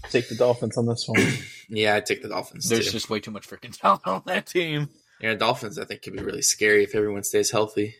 Take 0.09 0.29
the 0.29 0.35
Dolphins 0.35 0.77
on 0.77 0.85
this 0.85 1.05
one. 1.07 1.21
Yeah, 1.67 1.95
I 1.95 1.99
take 1.99 2.21
the 2.21 2.29
Dolphins 2.29 2.69
There's 2.69 2.85
too. 2.85 2.91
just 2.91 3.09
way 3.09 3.19
too 3.19 3.31
much 3.31 3.49
freaking 3.49 3.75
talent 3.75 4.05
on 4.05 4.21
that 4.27 4.45
team. 4.45 4.89
Yeah, 5.19 5.33
Dolphins. 5.33 5.79
I 5.79 5.85
think 5.85 6.03
could 6.03 6.13
be 6.13 6.21
really 6.21 6.43
scary 6.43 6.83
if 6.83 6.93
everyone 6.93 7.23
stays 7.23 7.49
healthy. 7.49 7.95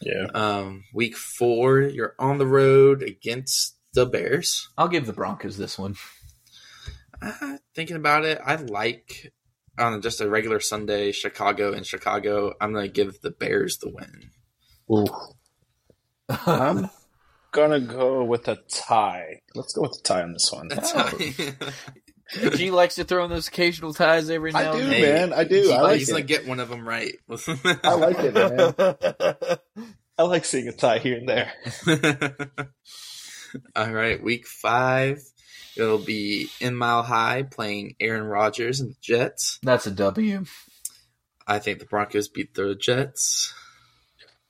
yeah. 0.00 0.26
Um, 0.32 0.84
week 0.94 1.16
four, 1.16 1.80
you're 1.80 2.14
on 2.20 2.38
the 2.38 2.46
road 2.46 3.02
against 3.02 3.74
the 3.94 4.06
Bears. 4.06 4.68
I'll 4.78 4.88
give 4.88 5.06
the 5.06 5.12
Broncos 5.12 5.56
this 5.56 5.78
one. 5.78 5.96
Uh, 7.22 7.56
thinking 7.74 7.96
about 7.96 8.24
it, 8.24 8.38
I 8.44 8.56
like 8.56 9.32
on 9.78 10.00
just 10.02 10.20
a 10.20 10.28
regular 10.28 10.60
Sunday, 10.60 11.12
Chicago 11.12 11.72
and 11.72 11.84
Chicago. 11.86 12.52
I'm 12.60 12.72
gonna 12.72 12.88
give 12.88 13.20
the 13.20 13.30
Bears 13.30 13.78
the 13.78 13.90
win. 13.90 14.30
I'm 16.46 16.88
gonna 17.52 17.80
go 17.80 18.24
with 18.24 18.48
a 18.48 18.58
tie. 18.70 19.40
Let's 19.54 19.72
go 19.72 19.82
with 19.82 19.98
a 19.98 20.02
tie 20.02 20.22
on 20.22 20.32
this 20.32 20.50
one. 20.52 20.68
That's 20.68 20.92
Oh. 20.94 21.18
G 22.56 22.70
likes 22.70 22.94
to 22.94 23.02
throw 23.04 23.24
in 23.24 23.30
those 23.30 23.48
occasional 23.48 23.92
ties 23.92 24.30
every 24.30 24.52
now 24.52 24.74
and 24.74 24.92
then. 24.92 24.92
I 24.92 24.92
do, 24.92 24.92
and 24.92 24.92
Hey, 24.94 25.02
man. 25.02 25.32
I 25.32 25.44
do. 25.44 25.62
He- 25.62 25.72
I 25.72 25.80
like 25.82 25.98
he's 25.98 26.08
gonna 26.10 26.20
it. 26.20 26.26
get 26.28 26.46
one 26.46 26.60
of 26.60 26.68
them 26.68 26.86
right. 26.86 27.12
I 27.28 27.94
like 27.94 28.16
it, 28.20 28.34
man. 28.34 29.58
I 30.16 30.22
like 30.22 30.44
seeing 30.44 30.68
a 30.68 30.72
tie 30.72 30.98
here 30.98 31.16
and 31.18 31.28
there. 31.28 31.52
All 33.76 33.90
right, 33.92 34.22
week 34.22 34.46
five. 34.46 35.22
It'll 35.76 35.98
be 35.98 36.48
in 36.60 36.74
Mile 36.74 37.02
High 37.02 37.42
playing 37.42 37.96
Aaron 38.00 38.24
Rodgers 38.24 38.80
and 38.80 38.90
the 38.90 38.96
Jets. 39.00 39.58
That's 39.62 39.86
a 39.86 39.90
W. 39.90 40.44
I 41.46 41.58
think 41.58 41.78
the 41.78 41.86
Broncos 41.86 42.28
beat 42.28 42.54
the 42.54 42.74
Jets. 42.74 43.54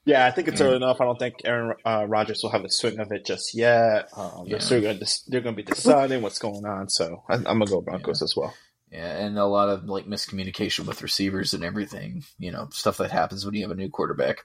Yeah, 0.04 0.26
I 0.26 0.30
think 0.30 0.48
it's 0.48 0.60
early 0.60 0.76
enough. 0.76 1.00
I 1.00 1.04
don't 1.04 1.18
think 1.18 1.36
Aaron 1.44 1.76
uh, 1.84 2.06
Rodgers 2.08 2.40
will 2.42 2.50
have 2.50 2.62
the 2.62 2.70
swing 2.70 2.98
of 2.98 3.12
it 3.12 3.24
just 3.24 3.54
yet. 3.54 4.08
Um, 4.16 4.44
Yeah. 4.44 4.52
They're 4.52 4.60
still 4.60 4.80
going 4.80 4.98
to 4.98 5.06
they're 5.28 5.40
going 5.42 5.54
to 5.54 5.62
be 5.62 5.70
deciding 5.70 6.22
what's 6.22 6.38
going 6.38 6.64
on. 6.64 6.88
So 6.88 7.22
I, 7.28 7.34
I'm 7.34 7.44
gonna 7.44 7.66
go 7.66 7.80
Broncos 7.80 8.22
as 8.22 8.34
well. 8.34 8.54
Yeah, 8.90 9.18
and 9.18 9.38
a 9.38 9.44
lot 9.44 9.68
of 9.68 9.84
like 9.84 10.06
miscommunication 10.06 10.86
with 10.86 11.02
receivers 11.02 11.54
and 11.54 11.62
everything. 11.62 12.24
You 12.38 12.50
know, 12.50 12.68
stuff 12.72 12.96
that 12.96 13.12
happens 13.12 13.44
when 13.44 13.54
you 13.54 13.62
have 13.62 13.70
a 13.70 13.76
new 13.76 13.88
quarterback. 13.90 14.44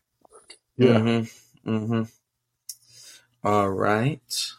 Mm-hmm. 0.80 1.70
Mm-hmm. 1.70 2.04
All 3.46 3.70
right. 3.70 4.54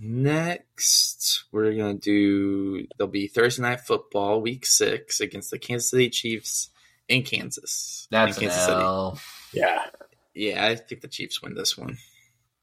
Next, 0.00 1.44
we're 1.52 1.74
gonna 1.74 1.92
do. 1.92 2.86
There'll 2.96 3.10
be 3.10 3.26
Thursday 3.26 3.60
night 3.60 3.80
football, 3.80 4.40
week 4.40 4.64
six, 4.64 5.20
against 5.20 5.50
the 5.50 5.58
Kansas 5.58 5.90
City 5.90 6.08
Chiefs 6.08 6.70
in 7.08 7.24
Kansas. 7.24 8.08
That's 8.10 8.38
in 8.38 8.44
an 8.44 8.48
Kansas 8.48 8.68
L. 8.70 9.20
Yeah. 9.52 9.84
Yeah, 10.32 10.64
I 10.64 10.76
think 10.76 11.02
the 11.02 11.08
Chiefs 11.08 11.42
win 11.42 11.52
this 11.52 11.76
one. 11.76 11.98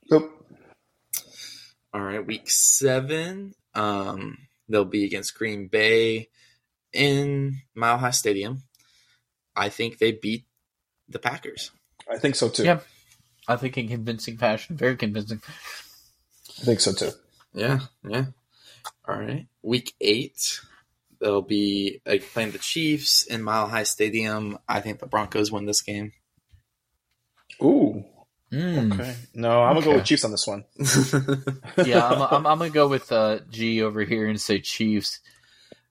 Yep. 0.09 0.23
All 1.93 2.01
right, 2.01 2.25
week 2.25 2.49
seven. 2.49 3.53
Um, 3.75 4.39
they'll 4.67 4.85
be 4.85 5.05
against 5.05 5.37
Green 5.37 5.67
Bay 5.67 6.29
in 6.93 7.61
Mile 7.75 7.99
High 7.99 8.09
Stadium. 8.09 8.63
I 9.55 9.69
think 9.69 9.99
they 9.99 10.13
beat 10.13 10.45
the 11.07 11.19
Packers. 11.19 11.69
I 12.11 12.17
think 12.17 12.33
so 12.33 12.49
too. 12.49 12.63
Yeah. 12.63 12.79
I 13.47 13.55
think 13.55 13.77
in 13.77 13.87
convincing 13.87 14.37
fashion, 14.37 14.77
very 14.77 14.95
convincing. 14.95 15.41
I 16.61 16.63
think 16.63 16.79
so 16.79 16.93
too. 16.93 17.11
Yeah, 17.53 17.79
yeah. 18.07 18.25
All 19.07 19.15
right. 19.15 19.47
Week 19.61 19.93
eight, 20.01 20.59
they'll 21.19 21.41
be 21.41 22.01
uh, 22.05 22.17
playing 22.33 22.51
the 22.51 22.57
Chiefs 22.57 23.23
in 23.23 23.43
Mile 23.43 23.67
High 23.67 23.83
Stadium. 23.83 24.57
I 24.67 24.81
think 24.81 24.99
the 24.99 25.07
Broncos 25.07 25.51
win 25.51 25.65
this 25.65 25.81
game. 25.81 26.13
Ooh. 27.61 28.03
Mm. 28.51 28.93
Okay. 28.93 29.15
No, 29.33 29.63
I'm 29.63 29.73
gonna 29.75 29.85
go 29.85 29.95
with 29.95 30.05
Chiefs 30.05 30.23
on 30.23 30.31
this 30.31 30.47
one. 30.47 30.65
Yeah, 31.85 32.07
I'm, 32.07 32.21
I'm, 32.21 32.47
I'm 32.47 32.57
gonna 32.57 32.69
go 32.69 32.87
with 32.87 33.11
uh, 33.11 33.39
G 33.49 33.81
over 33.81 34.03
here 34.03 34.27
and 34.27 34.39
say 34.39 34.59
Chiefs. 34.59 35.19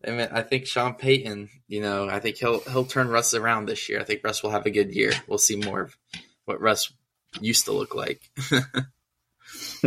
I 0.07 0.11
mean, 0.11 0.29
I 0.33 0.43
think 0.43 0.67
Sean 0.67 0.95
Payton. 0.95 1.51
You 1.69 1.81
know, 1.81 2.09
I 2.09 2.21
think 2.21 2.37
he'll 2.37 2.61
he'll 2.61 2.85
turn 2.85 3.09
Russ 3.09 3.35
around 3.35 3.67
this 3.67 3.89
year. 3.89 4.01
I 4.01 4.05
think 4.05 4.23
Russ 4.25 4.43
will 4.43 4.51
have 4.51 4.67
a 4.67 4.71
good 4.71 4.95
year. 4.95 5.13
We'll 5.27 5.39
see 5.39 5.57
more 5.57 5.83
of 5.83 5.97
what 6.45 6.61
Russ 6.61 6.93
used 7.41 7.65
to 7.67 7.73
look 7.73 7.95
like. 7.95 8.21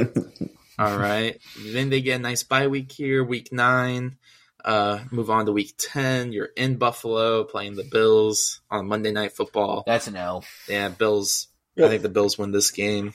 All 0.80 0.98
right. 0.98 1.40
Then 1.66 1.90
they 1.90 2.02
get 2.02 2.20
a 2.20 2.24
nice 2.24 2.44
bye 2.44 2.68
week 2.68 2.92
here, 2.92 3.24
week 3.24 3.52
nine. 3.52 4.18
Uh, 4.64 5.00
move 5.12 5.30
on 5.30 5.46
to 5.46 5.52
week 5.52 5.74
ten. 5.78 6.32
You're 6.32 6.50
in 6.56 6.76
Buffalo 6.78 7.44
playing 7.44 7.76
the 7.76 7.84
Bills 7.84 8.62
on 8.70 8.88
Monday 8.88 9.12
Night 9.12 9.32
Football. 9.32 9.84
That's 9.86 10.08
an 10.08 10.16
L. 10.16 10.44
Yeah, 10.68 10.90
Bills. 10.90 11.48
I 11.78 11.88
think 11.88 12.02
the 12.02 12.10
Bills 12.10 12.38
win 12.38 12.52
this 12.52 12.72
game. 12.72 13.14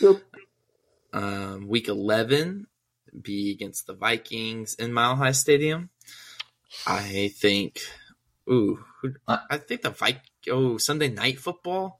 Yep. 0.00 0.22
Um, 1.12 1.68
week 1.68 1.88
eleven 1.88 2.66
be 3.20 3.50
against 3.50 3.86
the 3.86 3.94
Vikings 3.94 4.74
in 4.74 4.92
Mile 4.92 5.16
High 5.16 5.32
Stadium. 5.32 5.90
I 6.86 7.32
think. 7.36 7.80
Ooh, 8.48 8.84
Uh, 9.26 9.38
I 9.50 9.58
think 9.58 9.82
the 9.82 9.90
Vik. 9.90 10.20
Oh, 10.50 10.78
Sunday 10.78 11.08
Night 11.08 11.38
Football. 11.38 11.99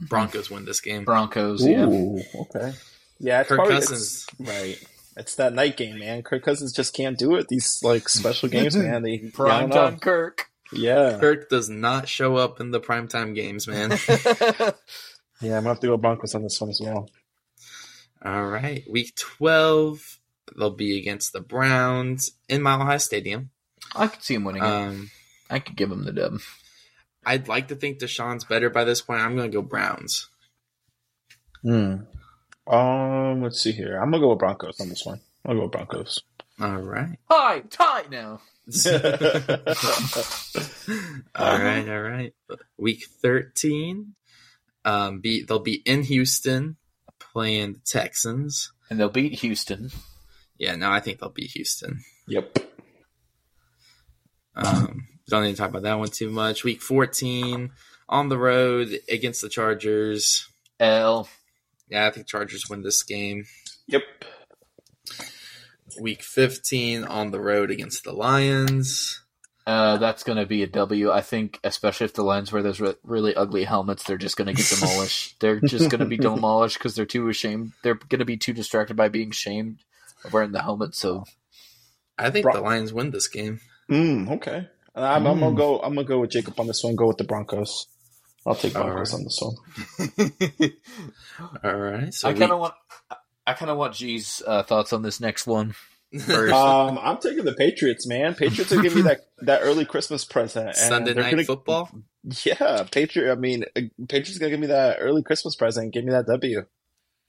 Broncos 0.00 0.50
win 0.50 0.64
this 0.64 0.80
game. 0.80 1.04
Broncos. 1.04 1.66
Yeah. 1.66 1.86
Ooh. 1.86 2.20
Okay. 2.42 2.72
Yeah, 3.18 3.40
it's 3.40 3.48
Kirk 3.48 3.58
probably, 3.58 3.74
Cousins. 3.74 4.26
it's- 4.40 4.48
right. 4.56 4.84
It's 5.16 5.34
that 5.34 5.52
night 5.52 5.76
game, 5.76 5.98
man. 5.98 6.22
Kirk 6.22 6.44
Cousins 6.44 6.72
just 6.72 6.94
can't 6.94 7.18
do 7.18 7.34
it. 7.34 7.48
These 7.48 7.80
like 7.82 8.08
special 8.08 8.48
games, 8.48 8.76
man. 8.76 9.02
They 9.02 9.14
I 9.14 9.30
Prime 9.34 9.68
don't 9.70 9.90
time 9.92 9.98
Kirk. 9.98 10.46
Yeah. 10.72 11.18
Kirk 11.18 11.48
does 11.48 11.68
not 11.68 12.08
show 12.08 12.36
up 12.36 12.60
in 12.60 12.70
the 12.70 12.80
primetime 12.80 13.34
games, 13.34 13.66
man. 13.66 13.90
Yeah, 15.40 15.56
I'm 15.56 15.62
gonna 15.62 15.68
have 15.74 15.80
to 15.80 15.86
go 15.86 15.96
Broncos 15.96 16.34
on 16.34 16.42
this 16.42 16.60
one 16.60 16.70
as 16.70 16.80
well. 16.82 17.08
All 18.24 18.44
right, 18.46 18.82
week 18.90 19.14
twelve. 19.14 20.18
They'll 20.58 20.70
be 20.70 20.98
against 20.98 21.32
the 21.32 21.40
Browns 21.40 22.32
in 22.48 22.60
Mile 22.62 22.80
High 22.80 22.96
Stadium. 22.96 23.50
I 23.94 24.08
could 24.08 24.22
see 24.24 24.34
him 24.34 24.42
winning 24.42 24.64
it. 24.64 24.66
Um, 24.68 25.10
I 25.48 25.60
could 25.60 25.76
give 25.76 25.92
him 25.92 26.02
the 26.04 26.12
dub. 26.12 26.40
I'd 27.24 27.48
like 27.48 27.68
to 27.68 27.76
think 27.76 27.98
Deshaun's 27.98 28.44
better 28.44 28.70
by 28.70 28.84
this 28.84 29.00
point. 29.00 29.20
I'm 29.20 29.36
going 29.36 29.50
to 29.50 29.56
go 29.56 29.62
Browns. 29.62 30.28
Hmm. 31.62 31.96
Um, 32.66 33.42
let's 33.42 33.60
see 33.60 33.72
here. 33.72 33.96
I'm 33.96 34.10
gonna 34.10 34.20
go 34.20 34.30
with 34.30 34.38
Broncos 34.38 34.80
on 34.80 34.90
this 34.90 35.04
one. 35.04 35.20
I'll 35.46 35.54
go 35.54 35.62
with 35.62 35.72
Broncos. 35.72 36.22
All 36.60 36.76
right. 36.76 37.18
Hi, 37.30 37.60
tie 37.70 38.04
now. 38.10 38.40
all 41.34 41.58
right, 41.58 41.88
all 41.88 42.02
right. 42.02 42.34
Week 42.76 43.04
13. 43.22 44.14
Um, 44.84 45.20
be 45.20 45.42
they'll 45.42 45.58
be 45.58 45.82
in 45.86 46.02
Houston 46.02 46.76
playing 47.18 47.74
the 47.74 47.80
Texans. 47.80 48.72
And 48.90 48.98
they'll 49.00 49.08
beat 49.08 49.40
Houston. 49.40 49.90
Yeah, 50.58 50.76
no, 50.76 50.90
I 50.90 51.00
think 51.00 51.20
they'll 51.20 51.30
beat 51.30 51.52
Houston. 51.52 52.02
Yep. 52.26 52.58
Um, 54.56 55.07
don't 55.28 55.44
need 55.44 55.52
to 55.52 55.56
talk 55.56 55.70
about 55.70 55.82
that 55.82 55.98
one 55.98 56.08
too 56.08 56.30
much. 56.30 56.64
Week 56.64 56.80
14 56.80 57.70
on 58.08 58.28
the 58.28 58.38
road 58.38 58.98
against 59.10 59.42
the 59.42 59.48
Chargers. 59.48 60.48
L. 60.80 61.28
Yeah, 61.88 62.06
I 62.06 62.10
think 62.10 62.26
Chargers 62.26 62.68
win 62.68 62.82
this 62.82 63.02
game. 63.02 63.44
Yep. 63.88 64.02
Week 66.00 66.22
15 66.22 67.04
on 67.04 67.30
the 67.30 67.40
road 67.40 67.70
against 67.70 68.04
the 68.04 68.12
Lions. 68.12 69.22
Uh, 69.66 69.98
that's 69.98 70.22
going 70.22 70.38
to 70.38 70.46
be 70.46 70.62
a 70.62 70.66
W. 70.66 71.10
I 71.10 71.20
think, 71.20 71.58
especially 71.62 72.06
if 72.06 72.14
the 72.14 72.22
Lions 72.22 72.52
wear 72.52 72.62
those 72.62 72.80
re- 72.80 72.94
really 73.02 73.34
ugly 73.34 73.64
helmets, 73.64 74.04
they're 74.04 74.16
just 74.16 74.36
going 74.36 74.46
to 74.46 74.54
get 74.54 74.66
demolished. 74.80 75.38
they're 75.40 75.60
just 75.60 75.90
going 75.90 76.00
to 76.00 76.06
be 76.06 76.16
demolished 76.16 76.78
because 76.78 76.94
they're 76.94 77.04
too 77.04 77.28
ashamed. 77.28 77.72
They're 77.82 77.94
going 77.94 78.20
to 78.20 78.24
be 78.24 78.36
too 78.38 78.52
distracted 78.54 78.96
by 78.96 79.08
being 79.08 79.30
shamed 79.30 79.80
of 80.24 80.32
wearing 80.32 80.52
the 80.52 80.62
helmet. 80.62 80.94
So 80.94 81.24
I 82.16 82.30
think 82.30 82.44
Bro- 82.44 82.54
the 82.54 82.60
Lions 82.62 82.92
win 82.92 83.10
this 83.10 83.28
game. 83.28 83.60
Mm, 83.90 84.30
okay. 84.36 84.68
I'm, 85.02 85.26
I'm 85.26 85.36
Mm. 85.36 85.40
gonna 85.40 85.56
go. 85.56 85.78
I'm 85.80 85.94
gonna 85.94 86.06
go 86.06 86.20
with 86.20 86.30
Jacob 86.30 86.58
on 86.60 86.66
this 86.66 86.82
one. 86.84 86.96
Go 86.96 87.06
with 87.08 87.18
the 87.18 87.24
Broncos. 87.24 87.86
I'll 88.46 88.54
take 88.54 88.72
Broncos 88.72 89.12
right. 89.12 89.18
on 89.18 89.24
this 89.24 89.40
one. 89.40 90.72
All 91.64 91.76
right. 91.78 92.12
So 92.14 92.28
I 92.28 92.32
kind 92.34 92.52
of 92.52 92.58
want. 92.60 92.74
I 93.46 93.54
kind 93.54 93.70
of 93.70 93.78
want 93.78 93.94
G's 93.94 94.42
uh, 94.46 94.62
thoughts 94.62 94.92
on 94.92 95.02
this 95.02 95.20
next 95.20 95.46
one. 95.46 95.74
Um, 96.30 96.98
I'm 97.02 97.18
taking 97.18 97.44
the 97.44 97.52
Patriots, 97.52 98.06
man. 98.06 98.34
Patriots 98.34 98.70
will 98.70 98.80
give 98.80 98.94
me 98.96 99.02
that 99.02 99.26
that 99.42 99.60
early 99.62 99.84
Christmas 99.84 100.24
present. 100.24 100.68
and 100.68 100.76
Sunday 100.76 101.12
they're 101.12 101.22
night 101.22 101.30
gonna- 101.32 101.44
football. 101.44 101.90
Yeah, 102.44 102.84
Patriot. 102.90 103.30
I 103.30 103.34
mean, 103.34 103.64
uh, 103.76 103.82
Patriots 104.08 104.38
gonna 104.38 104.50
give 104.50 104.60
me 104.60 104.68
that 104.68 104.96
early 105.00 105.22
Christmas 105.22 105.54
present. 105.54 105.92
Give 105.92 106.04
me 106.06 106.12
that 106.12 106.26
W. 106.26 106.64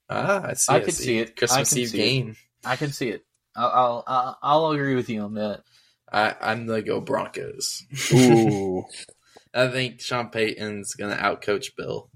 Ah, 0.10 0.44
I 0.48 0.54
see. 0.54 0.74
I 0.74 0.80
could 0.80 0.94
see 0.94 1.20
it. 1.20 1.32
I 1.32 1.40
Christmas 1.40 1.70
can 1.70 1.78
Eve 1.80 1.90
see 1.90 1.98
it. 2.00 2.04
game. 2.04 2.36
I 2.64 2.76
can 2.78 2.92
see 2.94 3.10
it. 3.10 3.26
I'll, 3.54 3.68
I'll 3.70 4.04
I'll 4.08 4.38
I'll 4.42 4.72
agree 4.72 4.96
with 4.96 5.10
you 5.10 5.22
on 5.24 5.34
that. 5.34 5.64
I, 6.12 6.36
I'm 6.42 6.66
gonna 6.68 6.82
go 6.82 7.00
Broncos. 7.02 7.84
Ooh, 8.14 8.84
I 9.54 9.68
think 9.68 10.02
Sean 10.02 10.30
Payton's 10.30 10.94
gonna 10.96 11.16
outcoach 11.16 11.76
Bill. 11.78 12.10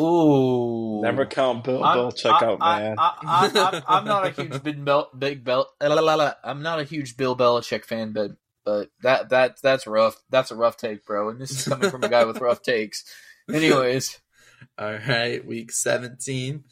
Ooh, 0.00 1.00
never 1.02 1.24
count 1.26 1.64
Bill 1.64 1.82
I'm- 1.82 1.98
Belichick 1.98 2.42
I- 2.42 2.44
out, 2.44 2.58
I- 2.60 2.80
man. 2.80 2.96
I, 2.98 3.12
I, 3.22 3.82
I, 3.86 3.98
I'm 3.98 4.04
not 4.04 4.26
a 4.26 4.30
huge 4.30 4.62
big 4.62 4.84
Bel, 4.84 5.08
big 5.16 5.44
Bel, 5.44 5.68
la, 5.80 5.88
la, 5.94 6.00
la, 6.00 6.14
la. 6.14 6.32
I'm 6.42 6.62
not 6.62 6.80
a 6.80 6.84
huge 6.84 7.16
Bill 7.16 7.36
Belichick 7.36 7.84
fan, 7.84 8.12
but 8.12 8.32
but 8.64 8.88
that 9.02 9.28
that 9.30 9.60
that's 9.62 9.86
rough. 9.86 10.16
That's 10.30 10.50
a 10.50 10.56
rough 10.56 10.76
take, 10.76 11.04
bro. 11.04 11.28
And 11.30 11.40
this 11.40 11.50
is 11.50 11.68
coming 11.68 11.90
from 11.90 12.02
a 12.04 12.08
guy 12.08 12.24
with 12.24 12.40
rough 12.40 12.62
takes. 12.62 13.04
Anyways, 13.52 14.18
All 14.78 14.92
right, 14.94 15.44
week 15.46 15.70
17. 15.72 16.64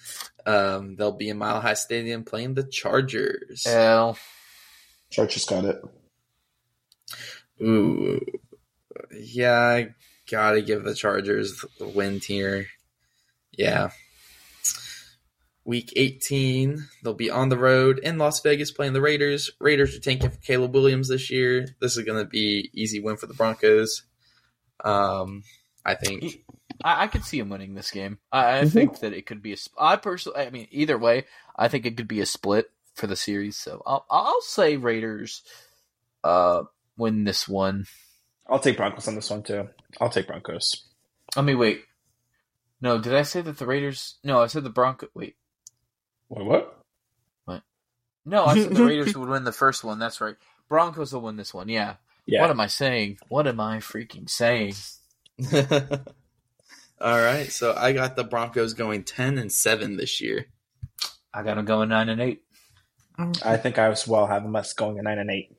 Um, 0.47 0.97
they'll 0.97 1.13
be 1.13 1.29
in 1.29 1.37
Mile 1.39 1.61
High 1.61 1.75
Stadium 1.75 2.25
playing 2.25 2.55
the 2.55 2.65
Chargers. 2.65 3.67
L. 3.67 4.17
Chargers 5.11 5.45
got 5.45 5.65
it. 5.67 5.83
Ooh, 7.61 8.21
yeah, 9.13 9.59
I 9.59 9.95
gotta 10.31 10.63
give 10.63 10.85
the 10.85 10.95
Chargers 10.95 11.65
the 11.79 11.87
win 11.87 12.21
here. 12.21 12.67
Yeah. 13.53 13.91
Week 15.65 15.93
18, 15.95 16.89
they'll 17.05 17.15
be 17.15 17.31
on 17.31 17.49
the 17.49 17.59
road 17.59 18.01
in 18.01 18.19
Las 18.19 18.41
Vegas 18.41 18.73
playing 18.73 18.95
the 18.95 19.01
Raiders. 19.01 19.49
Raiders 19.61 19.97
are 19.97 20.01
tanking 20.01 20.31
for 20.31 20.41
Caleb 20.41 20.75
Williams 20.75 21.09
this 21.09 21.31
year. 21.31 21.69
This 21.81 21.97
is 21.97 22.05
going 22.05 22.19
to 22.19 22.29
be 22.29 22.69
easy 22.73 22.99
win 22.99 23.17
for 23.17 23.27
the 23.27 23.35
Broncos. 23.35 24.03
Um, 24.85 25.45
I 25.85 25.95
think. 25.95 26.43
I, 26.83 27.05
I 27.05 27.07
could 27.07 27.25
see 27.25 27.39
him 27.39 27.49
winning 27.49 27.75
this 27.75 27.93
game. 27.93 28.19
I, 28.33 28.59
I 28.59 28.65
think 28.65 29.01
that 29.01 29.13
it 29.13 29.27
could 29.27 29.41
be 29.41 29.53
a. 29.53 29.57
sp- 29.57 29.79
I 29.79 29.97
personally, 29.97 30.41
I 30.41 30.51
mean, 30.51 30.67
either 30.73 30.99
way, 30.99 31.27
I 31.55 31.69
think 31.69 31.87
it 31.87 31.97
could 31.97 32.09
be 32.09 32.21
a 32.21 32.27
split 32.27 32.67
for 32.95 33.07
the 33.07 33.17
series. 33.17 33.57
So 33.57 33.83
I'll 33.87 34.05
I'll 34.11 34.43
say 34.43 34.77
Raiders, 34.77 35.43
uh, 36.25 36.65
win 37.03 37.25
this 37.25 37.49
one. 37.49 37.87
I'll 38.49 38.59
take 38.59 38.77
Broncos 38.77 39.09
on 39.09 39.15
this 39.15 39.31
one 39.31 39.43
too. 39.43 39.69
I'll 40.01 40.09
take 40.09 40.27
Broncos. 40.27 40.89
I 41.37 41.43
mean, 41.43 41.59
wait. 41.59 41.83
No, 42.81 42.99
did 42.99 43.15
I 43.15 43.23
say 43.23 43.41
that 43.43 43.59
the 43.59 43.67
Raiders? 43.67 44.17
No, 44.25 44.41
I 44.41 44.47
said 44.47 44.65
the 44.65 44.71
Bronco. 44.71 45.09
Wait, 45.15 45.37
Wait, 46.29 46.45
what? 46.45 46.79
no, 48.25 48.45
I 48.45 48.59
said 48.59 48.75
the 48.75 48.85
Raiders 48.85 49.17
would 49.17 49.29
win 49.29 49.45
the 49.45 49.53
first 49.53 49.85
one. 49.85 49.99
That's 49.99 50.21
right. 50.21 50.37
Broncos 50.69 51.13
will 51.13 51.21
win 51.23 51.37
this 51.37 51.53
one. 51.53 51.69
Yeah. 51.69 51.97
Yeah. 52.27 52.41
What 52.41 52.51
am 52.51 52.61
I 52.61 52.69
saying? 52.69 53.19
What 53.29 53.47
am 53.47 53.61
I 53.61 53.79
freaking 53.79 54.31
saying? 54.31 54.75
All 57.01 57.19
right, 57.19 57.51
so 57.51 57.75
I 57.77 57.93
got 57.93 58.15
the 58.15 58.23
Broncos 58.23 58.75
going 58.75 59.03
10 59.03 59.37
and 59.39 59.51
7 59.51 59.97
this 59.97 60.21
year. 60.21 60.47
I 61.35 61.43
got 61.43 61.57
them 61.57 61.65
going 61.65 61.89
nine 61.89 62.09
and 62.09 62.21
eight. 62.21 62.43
I 63.43 63.57
think 63.57 63.79
I 63.79 63.89
as 63.89 64.07
well 64.07 64.27
have 64.27 64.43
them 64.43 64.55
us 64.55 64.73
going 64.73 64.99
a 64.99 65.03
nine 65.03 65.19
and 65.19 65.31
eight. 65.31 65.57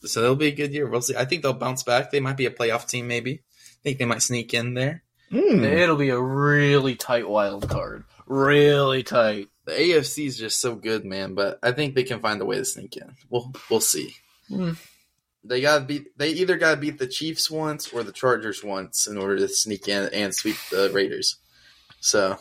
So 0.00 0.22
it'll 0.22 0.36
be 0.36 0.48
a 0.48 0.54
good 0.54 0.72
year. 0.72 0.88
We'll 0.88 1.02
see. 1.02 1.16
I 1.16 1.24
think 1.24 1.42
they'll 1.42 1.52
bounce 1.52 1.82
back. 1.82 2.10
They 2.10 2.20
might 2.20 2.36
be 2.36 2.46
a 2.46 2.50
playoff 2.50 2.88
team, 2.88 3.08
maybe. 3.08 3.42
I 3.42 3.82
think 3.82 3.98
they 3.98 4.04
might 4.04 4.22
sneak 4.22 4.54
in 4.54 4.74
there. 4.74 5.02
Hmm. 5.30 5.64
It'll 5.64 5.96
be 5.96 6.10
a 6.10 6.20
really 6.20 6.94
tight 6.94 7.28
wild 7.28 7.68
card. 7.68 8.04
Really 8.26 9.02
tight. 9.02 9.48
The 9.64 9.72
AFC 9.72 10.26
is 10.26 10.38
just 10.38 10.60
so 10.60 10.74
good, 10.74 11.04
man. 11.04 11.34
But 11.34 11.58
I 11.62 11.72
think 11.72 11.94
they 11.94 12.04
can 12.04 12.20
find 12.20 12.40
a 12.40 12.44
way 12.44 12.56
to 12.56 12.64
sneak 12.64 12.96
in. 12.96 13.14
We'll 13.30 13.52
we'll 13.70 13.80
see. 13.80 14.14
Hmm. 14.48 14.72
They 15.42 15.60
got 15.60 15.86
beat. 15.86 16.16
They 16.16 16.30
either 16.30 16.56
got 16.56 16.72
to 16.72 16.80
beat 16.80 16.98
the 16.98 17.06
Chiefs 17.06 17.50
once 17.50 17.92
or 17.92 18.02
the 18.02 18.12
Chargers 18.12 18.64
once 18.64 19.06
in 19.06 19.18
order 19.18 19.36
to 19.38 19.48
sneak 19.48 19.88
in 19.88 20.08
and 20.12 20.34
sweep 20.34 20.56
the 20.70 20.90
Raiders. 20.90 21.36
So 22.00 22.38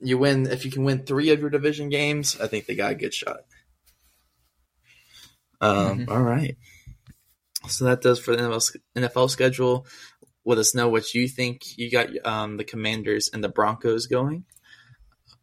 you 0.00 0.18
win 0.18 0.46
if 0.46 0.64
you 0.64 0.70
can 0.70 0.84
win 0.84 1.04
three 1.04 1.30
of 1.30 1.40
your 1.40 1.50
division 1.50 1.88
games. 1.88 2.38
I 2.40 2.46
think 2.46 2.66
they 2.66 2.74
got 2.74 2.92
a 2.92 2.96
good 2.96 3.14
shot. 3.14 3.40
Um. 5.60 6.00
Mhm. 6.00 6.10
all 6.10 6.22
right. 6.22 6.56
So 7.68 7.84
that 7.86 8.02
does 8.02 8.18
for 8.18 8.36
the 8.36 8.42
NFL, 8.42 8.76
NFL 8.96 9.30
schedule. 9.30 9.86
Let 10.44 10.58
us 10.58 10.74
know 10.74 10.88
what 10.88 11.14
you 11.14 11.26
think. 11.26 11.76
You 11.76 11.90
got 11.90 12.08
um, 12.24 12.56
the 12.56 12.64
Commanders 12.64 13.30
and 13.32 13.42
the 13.42 13.48
Broncos 13.48 14.06
going. 14.06 14.44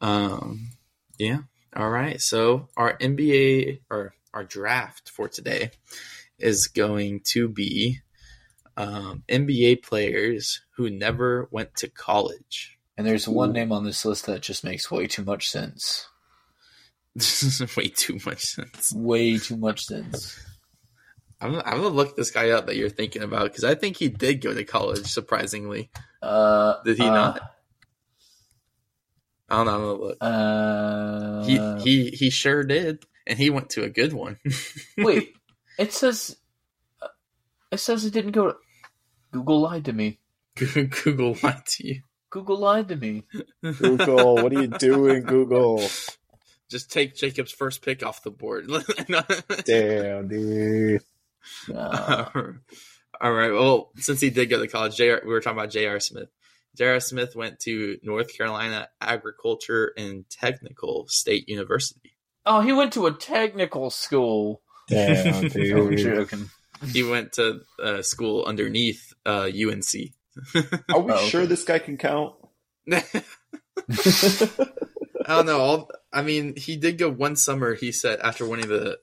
Um. 0.02 0.70
Yeah. 1.18 1.40
All 1.76 1.90
right. 1.90 2.22
So 2.22 2.70
our 2.78 2.98
NBA 2.98 3.80
or 3.90 4.14
our 4.34 4.44
draft 4.44 5.10
for 5.10 5.28
today 5.28 5.72
is 6.40 6.68
going 6.68 7.22
to 7.26 7.48
be 7.48 8.00
um, 8.78 9.24
NBA 9.30 9.84
players 9.84 10.62
who 10.76 10.90
never 10.90 11.48
went 11.52 11.76
to 11.78 11.90
college. 11.90 12.78
And 12.98 13.08
there's 13.08 13.28
one 13.28 13.54
name 13.54 13.72
on 13.72 13.84
this 13.84 14.06
list 14.06 14.26
that 14.28 14.42
just 14.42 14.64
makes 14.64 14.92
way 14.92 15.08
too 15.08 15.24
much 15.24 15.50
sense. 15.50 16.08
This 17.16 17.44
is 17.44 17.76
way 17.78 17.88
too 17.90 18.18
much 18.26 18.44
sense. 18.44 18.92
Way 18.94 19.38
too 19.38 19.58
much 19.58 19.86
sense. 19.86 20.38
I'm, 21.42 21.56
I'm 21.56 21.78
gonna 21.82 21.90
look 21.90 22.16
this 22.16 22.32
guy 22.32 22.52
up 22.52 22.68
that 22.68 22.76
you're 22.78 22.90
thinking 22.90 23.22
about 23.22 23.44
because 23.46 23.64
I 23.64 23.76
think 23.76 23.98
he 23.98 24.08
did 24.10 24.42
go 24.42 24.54
to 24.54 24.64
college. 24.64 25.06
Surprisingly, 25.08 25.90
Uh, 26.22 26.82
Did 26.84 26.98
he 26.98 27.04
uh, 27.04 27.14
not? 27.14 27.42
I 29.50 29.58
don't 29.58 29.66
know. 29.66 29.74
I'm 29.74 29.82
gonna 29.82 29.94
look. 29.94 30.18
Uh, 30.22 31.44
he 31.46 31.84
he 31.84 32.10
he 32.12 32.30
sure 32.30 32.64
did, 32.64 33.04
and 33.28 33.38
he 33.38 33.50
went 33.50 33.72
to 33.72 33.84
a 33.84 33.90
good 33.90 34.14
one. 34.14 34.38
wait. 34.98 35.34
It 35.78 35.92
says. 35.92 36.38
uh, 37.02 37.08
It 37.72 37.80
says 37.80 38.06
it 38.06 38.14
didn't 38.14 38.32
go. 38.32 38.52
To, 38.52 38.56
Google 39.34 39.60
lied 39.62 39.86
to 39.86 39.94
me. 39.94 40.20
Google 40.56 41.36
lied 41.44 41.66
to 41.66 41.88
you. 41.88 42.02
Google 42.30 42.58
lied 42.58 42.88
to 42.88 42.96
me. 42.96 43.24
Google, 43.62 44.36
what 44.36 44.54
are 44.54 44.62
you 44.62 44.68
doing, 44.68 45.24
Google? 45.24 45.84
Just 46.74 46.92
take 46.92 47.16
Jacob's 47.16 47.52
first 47.54 47.82
pick 47.82 48.04
off 48.06 48.24
the 48.24 48.32
board. 48.32 48.68
Damn, 49.66 50.28
dude. 50.28 51.02
Uh, 51.74 52.26
All 53.22 53.32
right. 53.32 53.52
Well, 53.54 53.92
since 53.98 54.20
he 54.20 54.30
did 54.30 54.50
go 54.50 54.60
to 54.60 54.68
college, 54.68 54.98
JR, 54.98 55.24
we 55.24 55.32
were 55.32 55.40
talking 55.40 55.58
about 55.60 55.70
J.R. 55.72 56.00
Smith. 56.02 56.30
J.R. 56.76 57.00
Smith 57.00 57.36
went 57.36 57.60
to 57.62 57.98
North 58.04 58.36
Carolina 58.36 58.88
Agriculture 59.00 59.94
and 59.96 60.28
Technical 60.30 61.06
State 61.08 61.48
University. 61.48 62.16
oh, 62.46 62.60
he 62.62 62.74
went 62.74 62.94
to 62.94 63.06
a 63.06 63.14
technical 63.14 63.90
school. 63.92 64.62
Damn, 64.90 65.36
I'm 65.36 65.48
dude. 65.50 65.98
joking. 66.00 66.50
He 66.92 67.04
went 67.04 67.34
to 67.34 67.62
uh, 67.82 68.02
school 68.02 68.44
underneath 68.46 69.14
uh, 69.26 69.48
UNC. 69.54 69.94
Are 70.56 71.00
we 71.00 71.12
Oh, 71.14 71.16
okay. 71.16 71.30
sure 71.30 71.46
this 71.46 71.64
guy 71.64 71.78
can 71.80 71.98
count? 71.98 72.34
I 75.26 75.36
don't 75.36 75.46
know. 75.46 75.60
All, 75.60 75.92
I 76.12 76.22
mean, 76.22 76.56
he 76.56 76.76
did 76.76 76.98
go 76.98 77.10
one 77.10 77.36
summer. 77.36 77.74
He 77.74 77.92
said 77.92 78.20
after 78.20 78.48
winning 78.48 78.70
the 78.70 79.00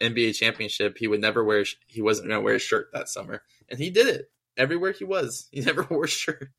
NBA 0.00 0.34
championship, 0.34 0.98
he 0.98 1.08
would 1.08 1.20
never 1.20 1.44
wear. 1.44 1.64
He 1.86 2.02
wasn't 2.02 2.28
going 2.28 2.40
to 2.40 2.44
wear 2.44 2.56
a 2.56 2.60
shirt 2.60 2.90
that 2.92 3.08
summer, 3.08 3.42
and 3.68 3.78
he 3.78 3.90
did 3.90 4.08
it 4.08 4.30
everywhere 4.56 4.92
he 4.92 5.04
was. 5.04 5.48
He 5.50 5.60
never 5.62 5.86
wore 5.88 6.04
a 6.04 6.08
shirt. 6.08 6.50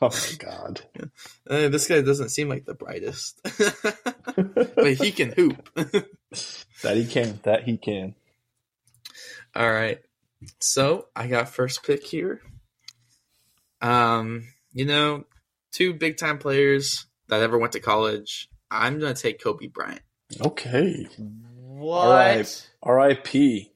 Oh 0.00 0.10
my 0.10 0.36
god. 0.38 0.80
Uh, 1.50 1.68
this 1.68 1.88
guy 1.88 2.00
doesn't 2.00 2.28
seem 2.28 2.48
like 2.48 2.64
the 2.64 2.72
brightest, 2.72 3.40
but 3.42 4.94
he 4.94 5.10
can 5.10 5.32
hoop. 5.32 5.68
that 5.74 6.96
he 6.96 7.04
can. 7.04 7.40
That 7.42 7.64
he 7.64 7.76
can. 7.76 8.14
All 9.54 9.70
right. 9.70 9.98
So 10.60 11.08
I 11.14 11.26
got 11.26 11.48
first 11.48 11.82
pick 11.82 12.06
here. 12.06 12.40
Um, 13.82 14.44
you 14.72 14.86
know, 14.86 15.24
two 15.72 15.92
big 15.94 16.16
time 16.16 16.38
players 16.38 17.06
that 17.28 17.40
ever 17.42 17.58
went 17.58 17.72
to 17.72 17.80
college. 17.80 18.48
I'm 18.70 18.98
gonna 19.00 19.14
take 19.14 19.42
Kobe 19.42 19.66
Bryant. 19.66 20.02
Okay. 20.40 21.06
What? 21.56 22.68
R.I.P. 22.82 23.68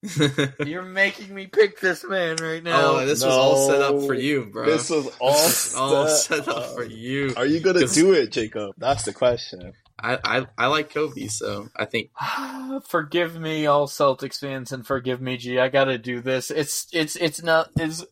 You're 0.64 0.82
making 0.84 1.34
me 1.34 1.46
pick 1.46 1.80
this 1.80 2.04
man 2.04 2.36
right 2.40 2.62
now. 2.62 2.98
oh, 2.98 3.06
this 3.06 3.24
was 3.24 3.34
all 3.34 3.68
set 3.68 3.80
up 3.82 4.00
for 4.02 4.14
you, 4.14 4.44
bro. 4.44 4.64
This 4.64 4.90
was 4.90 5.06
all 5.20 5.32
This 5.32 5.72
was 5.72 5.74
all 5.74 6.08
set 6.08 6.44
set 6.44 6.48
up 6.48 6.56
up. 6.56 6.74
for 6.74 6.84
you. 6.84 7.34
Are 7.36 7.46
you 7.46 7.60
gonna 7.60 7.86
do 7.86 8.12
it, 8.12 8.30
Jacob? 8.30 8.74
That's 8.78 9.02
the 9.04 9.12
question. 9.12 9.72
I, 10.00 10.18
I 10.24 10.46
I 10.56 10.66
like 10.68 10.94
Kobe, 10.94 11.26
so 11.26 11.68
I 11.74 11.84
think 11.84 12.10
forgive 12.86 13.34
me, 13.40 13.66
all 13.66 13.88
Celtics 13.88 14.38
fans, 14.38 14.70
and 14.70 14.86
forgive 14.86 15.20
me, 15.20 15.36
G. 15.36 15.58
I 15.58 15.68
gotta 15.68 15.98
do 15.98 16.20
this. 16.20 16.52
It's 16.52 16.86
it's 16.92 17.16
it's 17.16 17.42
not. 17.42 17.70
It's 17.76 18.04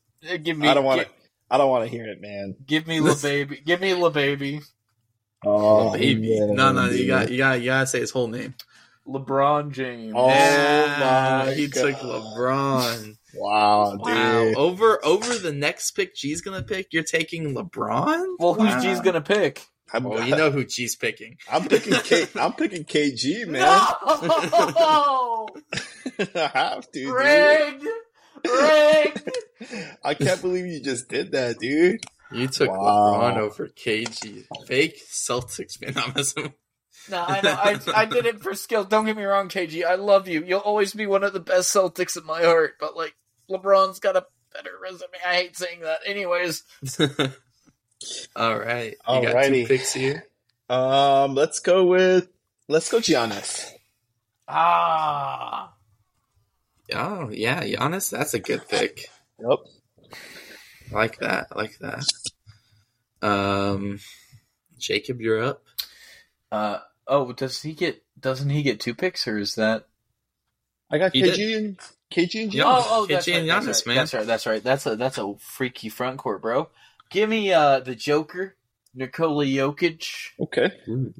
give 0.43 0.59
me. 0.59 0.67
I 0.67 0.75
don't 0.75 0.85
want 0.85 1.03
gi- 1.03 1.07
to. 1.07 1.11
I 1.51 1.59
don't 1.59 1.71
want 1.71 1.85
to 1.85 1.91
hear 1.91 2.07
it, 2.09 2.21
man. 2.21 2.57
Give 2.67 2.87
me 2.87 3.01
La 3.01 3.15
Baby. 3.21 3.63
Give 3.65 3.81
me 3.81 3.95
La 3.95 4.11
Baby. 4.11 4.61
Oh, 5.45 5.93
baby. 5.93 6.29
yeah, 6.29 6.47
no, 6.47 6.73
no, 6.73 6.87
you 6.87 6.99
dude. 6.99 7.07
got 7.09 7.31
you 7.31 7.39
got 7.39 7.61
you 7.61 7.67
gotta 7.67 7.87
say 7.87 8.01
his 8.01 8.11
whole 8.11 8.27
name. 8.27 8.55
LeBron 9.07 9.71
James. 9.71 10.13
Oh 10.17 10.29
yeah, 10.29 11.45
my 11.47 11.53
he 11.55 11.69
took 11.69 11.95
LeBron. 11.97 13.17
Wow, 13.39 13.99
dude. 14.03 14.57
Over 14.57 14.99
over 15.05 15.37
the 15.37 15.53
next 15.53 15.91
pick 15.91 16.15
G's 16.17 16.41
gonna 16.41 16.63
pick, 16.63 16.95
you're 16.95 17.03
taking 17.03 17.55
LeBron. 17.55 18.25
Well, 18.39 18.55
who's 18.55 18.73
Wow. 18.75 18.81
G's 18.81 19.01
gonna 19.01 19.21
pick? 19.21 19.63
I'm, 19.93 20.05
Well, 20.05 20.25
you 20.27 20.35
know 20.35 20.51
who 20.51 20.65
G's 20.65 20.97
picking. 20.97 21.37
I'm 21.53 21.69
picking 21.69 21.93
K. 21.93 22.27
I'm 22.35 22.55
picking 22.55 22.85
KG, 22.85 23.47
man. 23.47 23.61
No, 23.61 25.49
I 26.35 26.51
have 26.55 26.91
to, 26.93 27.79
dude. 27.79 27.91
Rigged, 28.45 29.23
rigged. 29.61 29.87
I 30.05 30.15
can't 30.15 30.41
believe 30.43 30.67
you 30.67 30.81
just 30.81 31.09
did 31.09 31.33
that, 31.33 31.59
dude. 31.59 32.01
You 32.33 32.49
took 32.49 32.71
Wow. 32.71 33.21
LeBron 33.21 33.37
over 33.39 33.69
KG. 33.69 34.45
Fake 34.67 35.01
Celtics 35.09 35.79
fan. 35.79 35.95
I'm 35.97 36.13
assuming. 36.17 36.55
No, 37.09 37.23
I 37.25 37.41
know. 37.41 37.53
I, 37.53 37.79
I 37.95 38.05
did 38.05 38.27
it 38.27 38.41
for 38.43 38.53
skill. 38.55 38.83
Don't 38.85 39.05
get 39.07 39.17
me 39.17 39.23
wrong, 39.23 39.49
KG. 39.49 39.85
I 39.85 39.95
love 39.95 40.27
you. 40.27 40.43
You'll 40.45 40.59
always 40.59 40.93
be 40.93 41.07
one 41.07 41.23
of 41.23 41.33
the 41.33 41.39
best 41.41 41.73
Celtics 41.75 42.17
in 42.17 42.27
my 42.27 42.43
heart. 42.43 42.75
But 42.81 42.97
like, 42.97 43.15
LeBron's 43.49 44.01
got 44.01 44.17
a 44.17 44.27
better 44.53 44.73
resume. 44.83 45.09
I 45.25 45.35
hate 45.37 45.57
saying 45.57 45.81
that. 45.83 46.01
Anyways, 46.05 46.65
All 48.35 48.59
right, 48.59 48.91
you 49.09 49.23
got 49.23 49.23
two 49.23 49.29
Alrighty. 49.37 49.67
picks 49.69 49.93
here. 49.93 50.25
Um, 50.69 51.35
let's 51.37 51.61
go 51.61 51.85
with 51.85 52.29
let's 52.69 52.91
go 52.91 52.99
Giannis. 52.99 53.71
ah, 54.49 55.73
Oh 56.95 57.31
yeah, 57.31 57.63
Giannis, 57.65 58.11
that's 58.11 58.35
a 58.35 58.41
good 58.41 58.69
pick. 58.69 59.07
Yep. 59.41 59.59
Like 60.93 61.19
that. 61.19 61.55
Like 61.57 61.79
that. 61.79 62.05
Um, 63.23 63.99
Jacob, 64.79 65.21
you're 65.21 65.43
up. 65.43 65.63
uh, 66.53 66.79
oh, 67.07 67.33
does 67.33 67.61
he 67.63 67.73
get? 67.73 68.03
Doesn't 68.19 68.51
he 68.51 68.63
get 68.63 68.81
two 68.81 68.95
picks, 68.95 69.27
or 69.27 69.39
is 69.39 69.57
that? 69.57 69.89
I 70.91 70.99
got 70.99 71.13
He 71.13 71.23
KG 71.23 71.57
and 71.57 71.79
KG 72.13 72.45
and 72.45 72.53
Giannis. 72.53 72.63
Oh, 72.65 72.87
oh, 72.91 73.07
that's 73.07 73.27
KG 73.27 73.33
right, 73.33 73.41
and 73.41 73.49
that's 73.51 73.67
Giannis, 73.67 73.87
right, 73.87 73.87
man. 73.87 73.97
That's 73.97 74.15
right. 74.15 74.27
That's 74.27 74.47
right. 74.47 74.63
That's 74.63 74.87
a 74.87 74.97
that's 74.97 75.19
a 75.19 75.35
freaky 75.39 75.89
front 75.89 76.19
court, 76.19 76.43
bro. 76.43 76.69
Give 77.11 77.29
me 77.29 77.53
uh 77.53 77.81
the 77.81 77.95
Joker, 77.97 78.57
Nikola 78.95 79.45
Jokic. 79.45 80.07
Okay, 80.41 80.71
Ooh, 80.89 81.13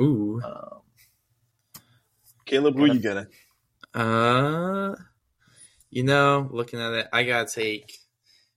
ooh. 0.00 0.40
Um, 0.44 0.80
Caleb, 2.44 2.76
who 2.76 2.86
you 2.86 2.98
getting? 3.00 3.26
Uh, 3.94 4.94
you 5.92 6.02
know, 6.02 6.48
looking 6.50 6.80
at 6.80 6.92
it, 6.94 7.08
I 7.12 7.22
gotta 7.24 7.52
take 7.52 7.98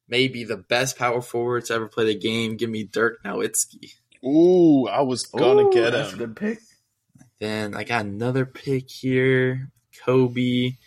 maybe 0.07 0.45
the 0.45 0.55
best 0.57 0.97
power 0.97 1.21
forward 1.21 1.65
to 1.65 1.73
ever 1.73 1.88
play 1.89 2.05
the 2.05 2.15
game. 2.17 2.55
Give 2.55 2.69
me 2.69 2.86
Dirk 2.86 3.21
Nowitzki. 3.23 3.93
Ooh, 4.25 4.88
I 4.88 5.01
was 5.01 5.25
gonna 5.25 5.67
ooh, 5.67 5.71
get 5.73 5.91
that's 5.91 6.13
a 6.13 6.17
good 6.17 6.36
pick. 6.36 6.59
Then 7.39 7.75
I 7.75 7.83
got 7.83 8.05
another 8.05 8.45
pick 8.45 8.89
here, 8.89 9.69
Kobe. 10.03 10.77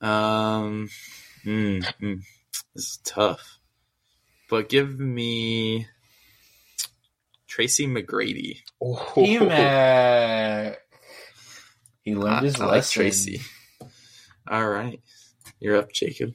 Um, 0.00 0.88
mm, 1.44 1.84
mm, 2.00 2.22
this 2.74 2.84
is 2.84 3.00
tough, 3.04 3.58
but 4.48 4.70
give 4.70 4.98
me 4.98 5.86
Tracy 7.46 7.86
McGrady. 7.86 8.60
Oh, 8.80 8.94
He 9.14 9.38
Mac. 9.46 10.78
He 12.02 12.16
learned 12.16 12.36
I, 12.38 12.40
his 12.40 12.58
I 12.58 12.64
like 12.64 12.72
lesson. 12.72 13.02
Tracy. 13.02 13.42
All 14.50 14.66
right, 14.68 15.00
you're 15.62 15.76
up, 15.76 15.92
Jacob. 15.92 16.34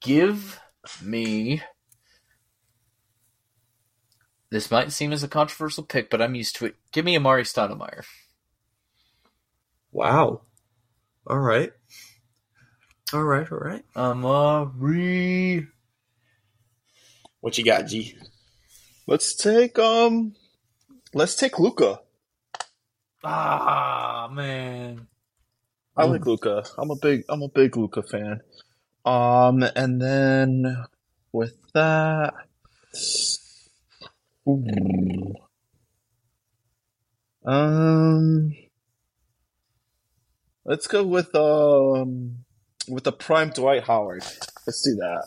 Give 0.00 0.58
me. 1.00 1.62
This 4.50 4.70
might 4.70 4.90
seem 4.90 5.12
as 5.12 5.22
a 5.22 5.28
controversial 5.28 5.84
pick, 5.84 6.10
but 6.10 6.20
I'm 6.20 6.34
used 6.34 6.56
to 6.56 6.66
it. 6.66 6.76
Give 6.92 7.04
me 7.04 7.16
Amar'e 7.16 7.42
Stoudemire. 7.42 8.04
Wow. 9.92 10.42
All 11.26 11.38
right. 11.38 11.72
All 13.12 13.22
right. 13.22 13.50
All 13.50 13.58
right. 13.58 13.84
Amar'e. 13.94 15.68
What 17.40 17.58
you 17.58 17.64
got, 17.64 17.86
G? 17.86 18.16
Let's 19.06 19.36
take 19.36 19.78
um, 19.78 20.34
let's 21.14 21.36
take 21.36 21.60
Luka. 21.60 22.00
Ah 23.22 24.28
man. 24.32 25.06
I 25.96 26.04
like 26.04 26.26
Luka. 26.26 26.64
I'm 26.78 26.90
a 26.90 26.96
big 26.96 27.24
I'm 27.28 27.42
a 27.42 27.48
big 27.48 27.76
Luka 27.76 28.02
fan. 28.02 28.40
Um, 29.04 29.62
and 29.62 30.00
then 30.02 30.84
with 31.32 31.56
that, 31.74 32.34
ooh. 34.48 35.34
um, 37.44 38.52
let's 40.64 40.86
go 40.86 41.04
with 41.04 41.34
um 41.34 42.38
with 42.88 43.04
the 43.04 43.12
prime 43.12 43.50
Dwight 43.50 43.84
Howard. 43.84 44.24
Let's 44.66 44.82
do 44.82 44.96
that. 44.96 45.24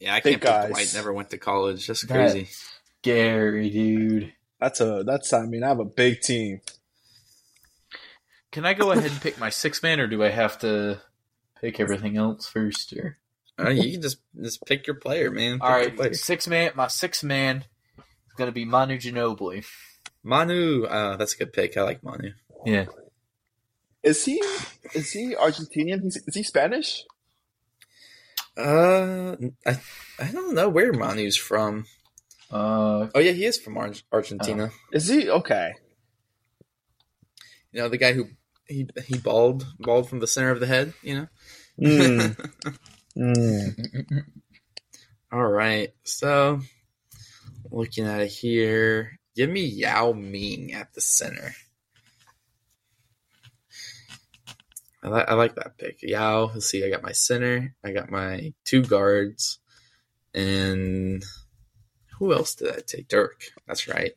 Yeah, 0.00 0.14
I 0.14 0.20
Big 0.20 0.40
can't 0.40 0.42
believe 0.42 0.60
guys. 0.62 0.70
Dwight 0.70 0.94
never 0.94 1.12
went 1.12 1.30
to 1.30 1.38
college. 1.38 1.86
That's 1.86 2.02
That- 2.06 2.32
crazy. 2.32 2.48
Gary, 3.02 3.68
dude. 3.70 4.32
That's 4.60 4.80
a 4.80 5.02
that's 5.04 5.32
I 5.32 5.44
mean 5.46 5.64
I 5.64 5.68
have 5.68 5.80
a 5.80 5.84
big 5.84 6.20
team. 6.20 6.60
Can 8.52 8.64
I 8.64 8.74
go 8.74 8.92
ahead 8.92 9.10
and 9.10 9.20
pick 9.20 9.38
my 9.38 9.48
six 9.50 9.82
man, 9.82 9.98
or 9.98 10.06
do 10.06 10.22
I 10.22 10.28
have 10.28 10.58
to 10.60 11.00
pick 11.60 11.80
everything 11.80 12.16
else 12.16 12.46
first? 12.46 12.92
Or 12.92 13.18
Uh, 13.58 13.70
you 13.70 13.92
can 13.92 14.02
just 14.02 14.18
just 14.40 14.64
pick 14.66 14.86
your 14.86 14.96
player, 14.96 15.30
man. 15.30 15.54
Pick 15.54 15.62
all 15.64 15.70
your 15.70 15.78
right, 15.88 15.96
player. 15.96 16.14
six 16.14 16.46
man. 16.46 16.72
My 16.74 16.88
six 16.88 17.22
man 17.24 17.64
is 17.98 18.34
gonna 18.36 18.52
be 18.52 18.64
Manu 18.64 18.98
Ginobili. 18.98 19.64
Manu. 20.22 20.84
Uh, 20.84 21.16
that's 21.16 21.34
a 21.34 21.38
good 21.38 21.52
pick. 21.52 21.76
I 21.76 21.82
like 21.82 22.02
Manu. 22.04 22.30
Yeah, 22.64 22.86
Is 24.02 24.24
he 24.24 24.42
is 24.94 25.10
he 25.12 25.34
Argentinian? 25.34 26.02
He's, 26.02 26.16
is 26.28 26.34
he 26.34 26.42
Spanish? 26.42 27.04
Uh, 28.56 29.36
I 29.66 29.80
I 30.18 30.30
don't 30.30 30.54
know 30.54 30.68
where 30.68 30.92
Manu's 30.92 31.36
from. 31.38 31.86
uh, 32.50 33.08
Oh 33.14 33.18
yeah, 33.20 33.32
he 33.32 33.46
is 33.46 33.58
from 33.58 33.78
Ar- 33.78 33.94
Argentina. 34.12 34.70
Is 34.92 35.08
he 35.08 35.28
okay? 35.30 35.72
You 37.72 37.80
know 37.80 37.88
the 37.88 37.96
guy 37.96 38.12
who 38.12 38.26
he 38.72 38.88
he 39.06 39.18
bald 39.18 39.66
bald 39.78 40.08
from 40.08 40.20
the 40.20 40.26
center 40.26 40.50
of 40.50 40.60
the 40.60 40.66
head. 40.66 40.92
You 41.02 41.14
know. 41.14 41.28
Mm. 41.80 42.50
Mm. 43.16 44.24
All 45.32 45.46
right. 45.46 45.92
So 46.04 46.60
looking 47.70 48.06
at 48.06 48.20
it 48.20 48.28
here, 48.28 49.18
give 49.36 49.50
me 49.50 49.64
Yao 49.64 50.12
Ming 50.12 50.72
at 50.72 50.92
the 50.94 51.00
center. 51.00 51.54
I 55.02 55.08
like 55.08 55.28
I 55.28 55.34
like 55.34 55.54
that 55.56 55.78
pick. 55.78 56.02
Yao. 56.02 56.46
Let's 56.46 56.66
see. 56.66 56.84
I 56.84 56.90
got 56.90 57.02
my 57.02 57.12
center. 57.12 57.74
I 57.84 57.92
got 57.92 58.10
my 58.10 58.52
two 58.64 58.82
guards, 58.82 59.58
and 60.32 61.24
who 62.18 62.32
else 62.32 62.54
did 62.54 62.70
I 62.70 62.80
take? 62.86 63.08
Dirk. 63.08 63.42
That's 63.66 63.88
right. 63.88 64.12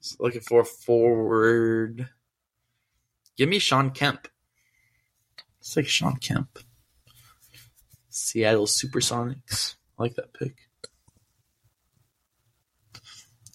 So 0.00 0.16
looking 0.20 0.42
for 0.42 0.60
a 0.60 0.64
forward. 0.64 2.08
Give 3.38 3.48
me 3.48 3.60
Shawn 3.60 3.92
Kemp. 3.92 4.26
It's 5.60 5.76
like 5.76 5.86
Shawn 5.86 6.16
Kemp. 6.16 6.58
Seattle 8.10 8.66
Supersonics. 8.66 9.76
I 9.96 10.02
like 10.02 10.16
that 10.16 10.34
pick. 10.34 10.56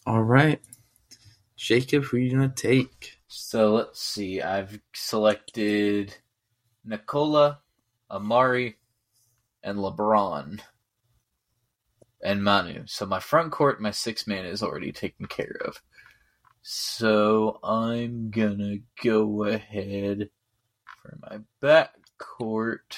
All 0.05 0.23
right. 0.23 0.61
Jacob, 1.57 2.05
who 2.05 2.17
are 2.17 2.19
you 2.21 2.31
gonna 2.31 2.47
take? 2.47 3.19
so 3.27 3.73
let's 3.73 4.01
see. 4.01 4.41
I've 4.41 4.79
selected 4.93 6.15
Nikola, 6.85 7.59
Amar'e, 8.09 8.75
and 9.63 9.79
LeBron, 9.79 10.61
and 12.23 12.43
Manu. 12.43 12.83
So 12.85 13.05
my 13.05 13.19
front 13.19 13.51
court, 13.51 13.81
my 13.81 13.91
six 13.91 14.27
man 14.27 14.45
is 14.45 14.63
already 14.63 14.93
taken 14.93 15.25
care 15.25 15.57
of. 15.65 15.81
So 16.63 17.59
I'm 17.63 18.31
gonna 18.31 18.77
go 19.03 19.43
ahead 19.43 20.29
for 21.01 21.17
my 21.21 21.39
back 21.61 21.95
court. 22.17 22.97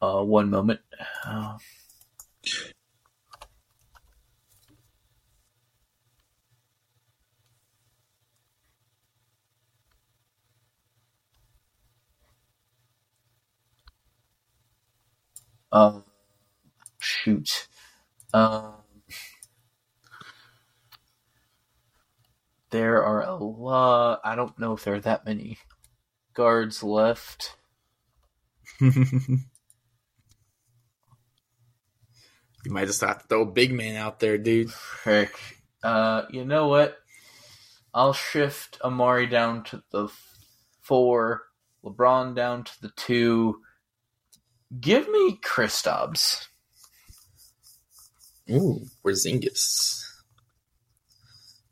Uh, 0.00 0.22
one 0.22 0.50
moment. 0.50 0.80
Uh, 1.26 1.58
Um, 15.72 16.04
shoot. 17.00 17.68
Um, 18.34 18.79
there 22.70 23.04
are 23.04 23.22
a 23.22 23.34
lot. 23.34 24.20
I 24.24 24.34
don't 24.36 24.58
know 24.58 24.72
if 24.72 24.84
there 24.84 24.94
are 24.94 25.00
that 25.00 25.24
many 25.24 25.58
guards 26.34 26.82
left. 26.82 27.56
you 28.80 29.38
might 32.66 32.86
just 32.86 33.00
have 33.00 33.22
to 33.22 33.28
throw 33.28 33.42
a 33.42 33.46
big 33.46 33.72
man 33.72 33.96
out 33.96 34.20
there, 34.20 34.38
dude. 34.38 34.72
Frick. 34.72 35.32
Uh, 35.82 36.22
you 36.30 36.44
know 36.44 36.68
what? 36.68 36.96
I'll 37.92 38.12
shift 38.12 38.78
Amar'e 38.84 39.28
down 39.28 39.64
to 39.64 39.82
the 39.90 40.08
four, 40.80 41.42
LeBron 41.84 42.36
down 42.36 42.64
to 42.64 42.72
the 42.82 42.90
two. 42.96 43.60
Give 44.78 45.08
me 45.08 45.38
Kristaps. 45.42 46.46
Ooh, 48.50 48.86
Porzingis. 49.04 50.09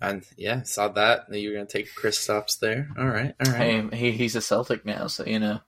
And 0.00 0.24
yeah, 0.36 0.62
saw 0.62 0.88
that. 0.88 1.28
That 1.28 1.40
you 1.40 1.50
were 1.50 1.56
gonna 1.56 1.66
take 1.66 1.94
Kristaps 1.94 2.58
there. 2.60 2.88
All 2.96 3.06
right, 3.06 3.34
all 3.44 3.52
right, 3.52 3.92
Hey, 3.92 3.96
he, 3.96 4.12
he's 4.12 4.36
a 4.36 4.40
Celtic 4.40 4.84
now, 4.84 5.08
so 5.08 5.24
you 5.26 5.40
know. 5.40 5.60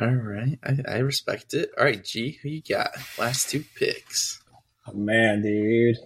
all 0.00 0.08
right. 0.08 0.58
I, 0.64 0.78
I 0.88 0.98
respect 0.98 1.54
it. 1.54 1.70
All 1.78 1.84
right, 1.84 2.02
G, 2.02 2.38
who 2.42 2.48
you 2.48 2.62
got? 2.62 2.90
Last 3.18 3.50
two 3.50 3.64
picks. 3.76 4.42
Oh, 4.86 4.94
man, 4.94 5.42
dude. 5.42 5.96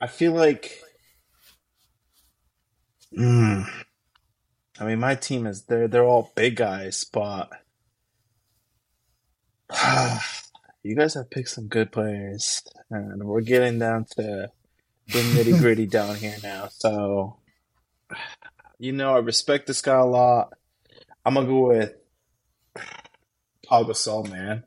I 0.00 0.08
feel 0.08 0.32
like. 0.32 0.80
Mm. 3.16 3.68
I 4.80 4.84
mean, 4.84 4.98
my 4.98 5.14
team 5.14 5.46
is 5.46 5.62
they're 5.62 5.86
they're 5.86 6.04
all 6.04 6.32
big 6.34 6.56
guys, 6.56 7.04
but 7.04 7.50
you 10.82 10.96
guys 10.96 11.14
have 11.14 11.30
picked 11.30 11.50
some 11.50 11.68
good 11.68 11.92
players, 11.92 12.62
and 12.90 13.22
we're 13.22 13.40
getting 13.40 13.78
down 13.78 14.06
to 14.16 14.50
the 15.08 15.18
nitty 15.18 15.58
gritty 15.60 15.86
down 15.86 16.16
here 16.16 16.36
now. 16.42 16.68
So, 16.70 17.36
you 18.78 18.92
know, 18.92 19.14
I 19.14 19.18
respect 19.18 19.66
this 19.66 19.82
guy 19.82 19.96
a 19.98 20.04
lot. 20.04 20.54
I'm 21.24 21.34
gonna 21.34 21.46
go 21.46 21.68
with 21.68 21.94
Pau 23.66 23.84
Gasol, 23.84 24.30
man. 24.30 24.64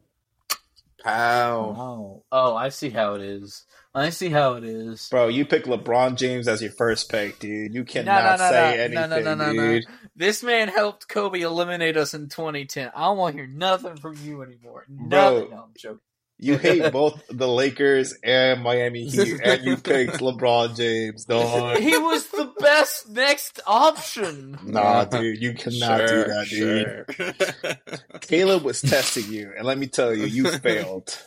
Pow. 1.03 1.75
Oh, 1.77 2.23
oh, 2.31 2.55
I 2.55 2.69
see 2.69 2.89
how 2.89 3.13
it 3.15 3.21
is. 3.21 3.65
I 3.93 4.09
see 4.11 4.29
how 4.29 4.55
it 4.55 4.63
is. 4.63 5.07
Bro, 5.09 5.29
you 5.29 5.45
pick 5.45 5.63
LeBron 5.63 6.15
James 6.17 6.47
as 6.47 6.61
your 6.61 6.71
first 6.71 7.09
pick, 7.09 7.39
dude. 7.39 7.73
You 7.73 7.83
cannot 7.83 8.37
no, 8.39 8.45
no, 8.45 8.51
say 8.51 8.77
no. 8.77 8.83
anything, 8.83 8.93
No, 8.93 9.07
no, 9.07 9.19
no, 9.21 9.35
no, 9.35 9.51
no. 9.53 9.73
dude. 9.73 9.85
This 10.15 10.43
man 10.43 10.67
helped 10.67 11.07
Kobe 11.07 11.41
eliminate 11.41 11.97
us 11.97 12.13
in 12.13 12.29
2010. 12.29 12.91
I 12.95 13.05
don't 13.05 13.17
want 13.17 13.35
to 13.35 13.41
hear 13.41 13.47
nothing 13.51 13.97
from 13.97 14.15
you 14.23 14.43
anymore. 14.43 14.85
Bro. 14.87 15.07
Nothing. 15.07 15.49
No, 15.49 15.57
I'm 15.57 15.69
joking. 15.75 15.99
You 16.39 16.57
hate 16.59 16.91
both 16.91 17.23
the 17.29 17.47
Lakers 17.47 18.13
and 18.23 18.61
Miami 18.61 19.05
Heat, 19.09 19.39
and 19.43 19.63
you 19.63 19.77
picked 19.77 20.19
LeBron 20.19 20.77
James, 20.77 21.25
dog. 21.25 21.77
He 21.77 21.97
was 21.97 22.27
the 22.27 22.53
best 22.59 23.09
next 23.09 23.59
option. 23.65 24.57
Nah, 24.63 25.05
dude, 25.05 25.41
you 25.41 25.53
cannot 25.53 26.07
do 26.07 26.23
that, 26.23 26.47
dude. 26.49 27.87
dude. 27.87 28.21
Caleb 28.21 28.63
was 28.63 28.81
testing 28.81 29.31
you, 29.31 29.51
and 29.57 29.65
let 29.65 29.77
me 29.77 29.87
tell 29.87 30.13
you, 30.13 30.25
you 30.25 30.49
failed. 30.51 31.17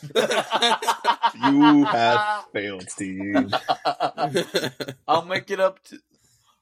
You 1.43 1.83
have 1.85 2.45
failed, 2.53 2.89
Steve. 2.89 3.53
I'll 5.07 5.25
make 5.25 5.51
it 5.51 5.59
up 5.59 5.83
to. 5.85 5.99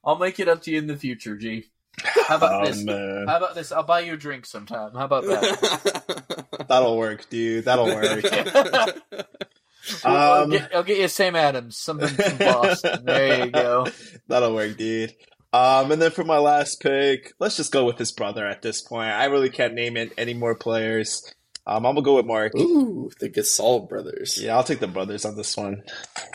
I'll 0.03 0.17
make 0.17 0.39
it 0.39 0.47
up 0.47 0.63
to 0.63 0.71
you 0.71 0.77
in 0.77 0.87
the 0.87 0.95
future, 0.95 1.35
G. 1.35 1.65
How 2.03 2.37
about 2.37 2.61
Oh 2.63 2.65
this? 2.67 2.83
man, 2.83 3.25
How 3.27 3.37
about 3.37 3.55
this? 3.55 3.71
I'll 3.71 3.83
buy 3.83 4.01
you 4.01 4.13
a 4.13 4.17
drink 4.17 4.45
sometime. 4.45 4.93
How 4.93 5.05
about 5.05 5.23
that? 5.25 6.55
that'll 6.69 6.97
work, 6.97 7.29
dude. 7.29 7.65
That'll 7.65 7.87
work. 7.87 8.23
I'll, 10.03 10.43
Um, 10.43 10.49
get, 10.51 10.75
I'll 10.75 10.83
get 10.83 10.97
you 10.99 11.07
Sam 11.07 11.35
Adams, 11.35 11.77
something 11.77 12.07
from 12.09 12.37
Boston. 12.37 13.05
There 13.05 13.45
you 13.45 13.51
go. 13.51 13.87
That'll 14.27 14.53
work, 14.53 14.77
dude. 14.77 15.13
Um, 15.51 15.91
and 15.91 16.01
then 16.01 16.11
for 16.11 16.23
my 16.23 16.37
last 16.37 16.79
pick, 16.79 17.33
let's 17.39 17.57
just 17.57 17.71
go 17.71 17.85
with 17.85 17.97
his 17.97 18.11
brother 18.11 18.45
at 18.45 18.61
this 18.61 18.81
point. 18.81 19.09
I 19.09 19.25
really 19.25 19.49
can't 19.49 19.73
name 19.73 19.97
it 19.97 20.13
any 20.17 20.33
more 20.35 20.53
players. 20.55 21.33
Um, 21.65 21.85
I'm 21.85 21.95
gonna 21.95 22.03
go 22.03 22.15
with 22.17 22.25
Mark. 22.25 22.53
Ooh, 22.55 23.09
the 23.19 23.29
Gasol 23.29 23.89
brothers. 23.89 24.37
Yeah, 24.41 24.55
I'll 24.55 24.63
take 24.63 24.79
the 24.79 24.87
brothers 24.87 25.25
on 25.25 25.35
this 25.35 25.57
one. 25.57 25.83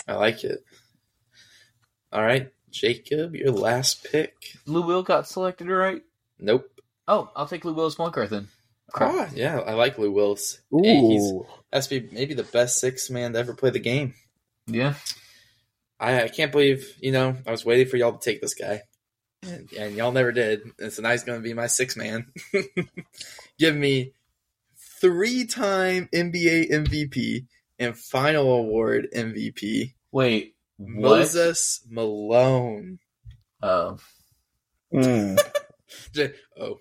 I 0.08 0.14
like 0.14 0.42
it. 0.44 0.64
All 2.12 2.22
right, 2.22 2.48
Jacob, 2.74 3.36
your 3.36 3.52
last 3.52 4.04
pick. 4.04 4.56
Lou 4.66 4.82
Will 4.82 5.04
got 5.04 5.28
selected, 5.28 5.68
right? 5.68 6.02
Nope. 6.38 6.68
Oh, 7.06 7.30
I'll 7.36 7.46
take 7.46 7.64
Lou 7.64 7.72
Will's 7.72 7.94
point 7.94 8.14
then. 8.28 8.48
Crap. 8.92 9.14
Ah, 9.14 9.30
yeah, 9.32 9.60
I 9.60 9.74
like 9.74 9.96
Lou 9.96 10.10
Wills. 10.10 10.60
Hey, 10.70 10.96
he's 10.96 11.22
Ooh. 11.22 11.46
has 11.72 11.86
be 11.86 12.08
maybe 12.12 12.34
the 12.34 12.42
best 12.42 12.80
six 12.80 13.08
man 13.10 13.32
to 13.32 13.38
ever 13.38 13.54
play 13.54 13.70
the 13.70 13.78
game. 13.78 14.14
Yeah. 14.66 14.94
I, 16.00 16.24
I 16.24 16.28
can't 16.28 16.52
believe 16.52 16.96
you 17.00 17.12
know 17.12 17.36
I 17.46 17.50
was 17.50 17.64
waiting 17.64 17.86
for 17.86 17.96
y'all 17.96 18.12
to 18.12 18.18
take 18.18 18.40
this 18.40 18.54
guy, 18.54 18.82
and, 19.42 19.72
and 19.72 19.94
y'all 19.94 20.12
never 20.12 20.32
did. 20.32 20.62
And 20.78 20.92
so 20.92 21.02
now 21.02 21.12
he's 21.12 21.24
going 21.24 21.38
to 21.38 21.48
be 21.48 21.54
my 21.54 21.68
six 21.68 21.96
man. 21.96 22.26
Give 23.58 23.76
me 23.76 24.12
three 25.00 25.46
time 25.46 26.08
NBA 26.12 26.70
MVP 26.72 27.46
and 27.78 27.96
final 27.96 28.52
award 28.52 29.08
MVP 29.14 29.92
Wait. 30.14 30.53
What? 30.78 31.00
Moses 31.18 31.80
Malone. 31.90 32.98
Oh. 33.62 33.98
Mm. 34.94 35.36
Oh, 36.60 36.78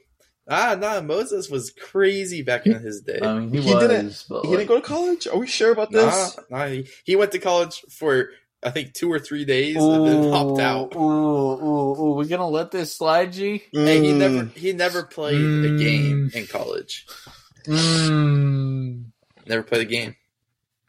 ah, 0.48 0.76
nah, 0.80 1.02
Moses 1.02 1.50
was 1.50 1.72
crazy 1.72 2.44
back 2.44 2.68
in 2.68 2.74
his 2.80 3.02
day. 3.02 3.18
I 3.24 3.40
mean, 3.40 3.52
he, 3.52 3.62
He 3.62 3.74
was, 3.74 3.82
didn't- 3.88 4.26
but 4.30 4.42
He 4.44 4.50
like, 4.50 4.58
didn't 4.60 4.68
go 4.70 4.76
to 4.76 4.86
college? 4.86 5.26
Are 5.28 5.38
we 5.40 5.48
sure 5.48 5.72
about 5.72 5.90
this? 5.92 6.38
nah, 6.52 6.68
he, 6.68 6.88
he 7.06 7.16
went 7.16 7.32
to 7.32 7.40
college 7.40 7.82
for 7.90 8.30
I 8.62 8.70
think 8.70 8.94
two 8.94 9.12
or 9.12 9.18
three 9.20 9.46
days 9.46 9.78
and 9.78 10.06
then 10.08 10.32
hopped 10.32 10.60
out. 10.60 10.96
Ooh, 10.96 11.00
ooh, 11.00 11.96
ooh, 12.02 12.14
we 12.14 12.28
gonna 12.28 12.48
let 12.48 12.70
this 12.70 12.96
slide, 12.96 13.34
G? 13.34 13.64
Hey, 13.72 14.00
he 14.00 14.12
Mm. 14.14 14.18
never 14.18 14.44
he 14.56 14.74
never 14.74 15.04
played 15.04 15.66
a 15.66 15.76
game 15.76 16.30
in 16.36 16.46
college. 16.46 17.08
Mm. 17.66 19.06
Never 19.48 19.64
played 19.64 19.82
a 19.82 19.86
game. 19.90 20.16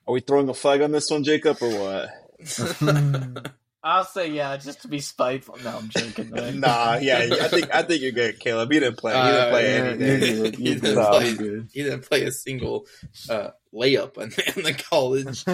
Are 0.06 0.12
we 0.12 0.20
throwing 0.20 0.48
a 0.50 0.54
flag 0.54 0.82
on 0.82 0.92
this 0.92 1.10
one, 1.10 1.24
Jacob, 1.24 1.56
or 1.62 1.70
what? 1.80 2.10
I'll 3.86 4.04
say 4.04 4.30
yeah, 4.30 4.56
just 4.56 4.80
to 4.82 4.88
be 4.88 5.00
spiteful. 5.00 5.58
No, 5.62 5.76
I'm 5.76 5.88
joking. 5.90 6.30
man. 6.30 6.60
nah, 6.60 6.94
yeah, 6.96 7.18
I 7.42 7.48
think 7.48 7.74
I 7.74 7.82
think 7.82 8.00
you're 8.00 8.12
good, 8.12 8.40
Caleb. 8.40 8.72
He 8.72 8.80
didn't 8.80 8.96
play. 8.96 9.12
He 9.12 9.18
Uh, 9.18 9.30
didn't 9.30 9.50
play 9.50 9.62
yeah, 9.62 9.84
anything. 9.84 10.22
You're 10.36 10.42
good. 10.44 10.54
He 10.58 10.64
You're 10.64 10.74
didn't. 10.80 10.94
No. 10.96 11.10
play. 11.10 11.26
You're 11.28 11.36
good. 11.36 11.68
He 11.72 11.82
didn't 11.82 12.02
play 12.02 12.22
a 12.24 12.32
single 12.32 12.86
uh, 13.28 13.50
layup 13.74 14.16
in, 14.16 14.32
in 14.56 14.62
the 14.64 14.72
college. 14.72 15.44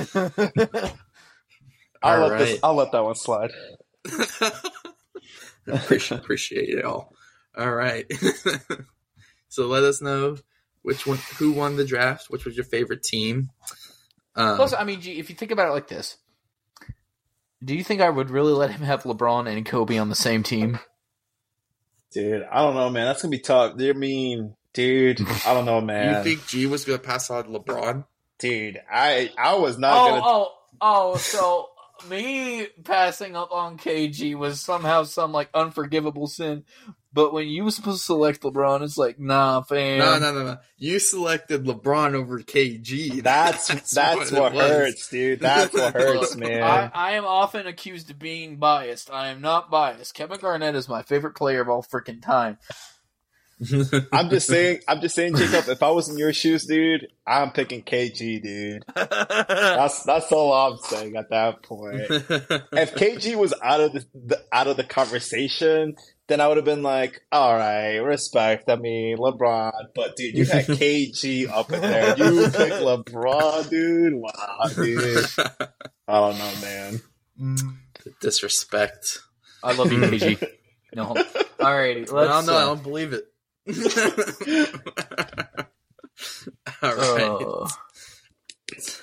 I'll 2.03 2.23
All 2.23 2.29
let 2.29 2.39
this. 2.39 2.61
I''ll 2.63 2.75
let 2.77 2.93
that 2.93 3.05
one 3.05 3.15
slide. 3.17 3.51
appreciate, 5.67 6.21
appreciate 6.21 6.69
it 6.71 6.85
all. 6.85 7.13
All 7.57 7.71
right. 7.73 8.07
so 9.49 9.67
let 9.67 9.83
us 9.83 10.01
know 10.01 10.37
which 10.83 11.07
one, 11.07 11.19
who 11.39 11.53
won 11.53 11.77
the 11.77 11.85
draft. 11.85 12.27
Which 12.31 12.45
was 12.45 12.57
your 12.57 12.65
favorite 12.65 13.03
team? 13.03 13.51
Um, 14.37 14.57
Plus, 14.57 14.73
I 14.73 14.85
mean, 14.85 15.01
if 15.03 15.29
you 15.29 15.37
think 15.37 15.51
about 15.51 15.69
it 15.69 15.73
like 15.73 15.89
this, 15.89 16.17
do 17.65 17.75
you 17.75 17.85
think 17.85 18.01
I 18.01 18.11
would 18.11 18.31
really 18.31 18.53
let 18.53 18.71
him 18.71 18.83
have 18.83 19.03
LeBron 19.05 19.49
and 19.49 19.65
Kobe 19.67 19.99
on 19.99 20.09
the 20.09 20.15
same 20.15 20.43
team? 20.43 20.79
Dude, 22.13 22.43
I 22.51 22.59
don't 22.63 22.75
know, 22.75 22.91
man. 22.91 23.07
That's 23.07 23.23
gonna 23.23 23.31
be 23.31 23.39
tough. 23.39 23.75
I 23.79 23.93
mean, 23.93 24.55
dude, 24.73 25.21
I 25.47 25.55
don't 25.55 25.65
know, 25.67 25.81
man. 25.83 26.17
you 26.17 26.23
think 26.25 26.47
G 26.47 26.67
was 26.67 26.85
going 26.85 26.99
to 26.99 27.05
pass 27.07 27.31
on 27.31 27.45
LeBron? 27.45 28.05
dude, 28.39 28.81
I 28.91 29.31
I 29.39 29.55
was 29.57 29.79
not 29.79 29.93
Oh, 29.93 30.09
gonna. 30.11 30.23
oh, 30.25 30.53
oh! 30.81 31.17
So 31.19 31.69
me 32.09 32.67
passing 32.85 33.37
up 33.37 33.53
on 33.53 33.77
KG 33.79 34.35
was 34.35 34.61
somehow 34.61 35.03
some 35.05 35.31
like 35.33 35.51
unforgivable 35.55 36.27
sin, 36.27 36.65
but 37.13 37.33
when 37.33 37.49
you 37.49 37.65
was 37.65 37.75
supposed 37.75 37.99
to 37.99 38.05
select 38.05 38.43
LeBron, 38.43 38.83
it's 38.83 38.97
like, 38.97 39.19
nah, 39.19 39.63
fam. 39.63 39.99
No, 39.99 40.19
no, 40.19 40.33
no, 40.33 40.45
no. 40.45 40.59
You 40.79 41.01
selected 41.01 41.65
LeBron 41.65 42.15
over 42.15 42.39
KG. 42.41 43.23
That's 43.23 43.67
that's, 43.93 44.31
what, 44.33 44.53
it 44.53 44.57
was. 44.57 44.71
hurts, 44.71 45.09
dude. 45.09 45.41
That's 45.51 45.75
what 45.75 45.95
hurts, 45.95 46.37
man. 46.37 46.63
I, 46.63 46.91
I 46.95 47.13
am 47.13 47.25
often 47.25 47.67
accused 47.67 48.11
of 48.11 48.19
being 48.19 48.57
biased. 48.57 49.11
I 49.11 49.29
am 49.29 49.41
not 49.41 49.71
biased. 49.71 50.15
Kevin 50.15 50.39
Garnett 50.39 50.77
is 50.77 50.89
my 50.89 51.03
favorite 51.03 51.35
player 51.35 51.61
of 51.61 51.69
all 51.69 51.83
freaking 51.83 52.23
time. 52.23 52.59
I'm 54.13 54.31
just 54.31 54.47
saying. 54.47 54.81
I'm 54.89 55.01
just 55.01 55.15
saying, 55.15 55.37
Jacob. 55.37 55.69
If 55.69 55.83
I 55.83 55.91
was 55.91 56.09
in 56.09 56.17
your 56.17 56.33
shoes, 56.33 56.65
dude, 56.65 57.09
I'm 57.27 57.51
picking 57.51 57.83
KG, 57.83 58.43
dude. 58.43 58.85
That's 58.95 60.03
that's 60.05 60.33
all 60.33 60.53
I'm 60.53 60.79
saying 60.79 61.17
at 61.17 61.29
that 61.29 61.63
point. 61.63 62.01
If 62.01 62.95
KG 62.95 63.35
was 63.37 63.53
out 63.63 63.81
of 63.81 63.93
the, 63.93 64.07
the 64.15 64.43
out 64.51 64.67
of 64.67 64.79
the 64.79 64.85
conversation, 64.85 65.97
then 66.31 66.41
I 66.41 66.47
would 66.47 66.59
have 66.59 66.65
been 66.65 66.85
like, 66.85 67.23
all 67.33 67.57
right, 67.57 67.97
respect. 67.97 68.71
I 68.71 68.77
mean, 68.77 69.19
LeBron, 69.19 69.73
but 69.97 70.15
dude, 70.15 70.37
you 70.37 70.45
had 70.45 70.65
KG 70.67 71.51
up 71.51 71.73
in 71.73 71.81
there. 71.81 72.17
You 72.17 72.45
pick 72.45 72.73
LeBron, 72.73 73.69
dude. 73.69 74.15
Wow, 74.15 74.61
dude. 74.73 75.27
I 76.07 76.21
don't 76.21 76.39
know, 76.39 76.53
man. 76.63 77.01
Disrespect. 78.21 79.19
I 79.65 79.75
love 79.75 79.93
you, 79.93 79.99
KG. 79.99 80.47
No, 80.95 81.15
alrighty, 81.59 82.11
let's. 82.13 82.47
no, 82.47 82.53
no, 82.53 82.59
I 82.59 82.63
uh, 82.63 82.67
don't 82.67 82.83
believe 82.85 83.13
it. 83.13 83.25
All 86.83 86.95
right. 86.95 87.67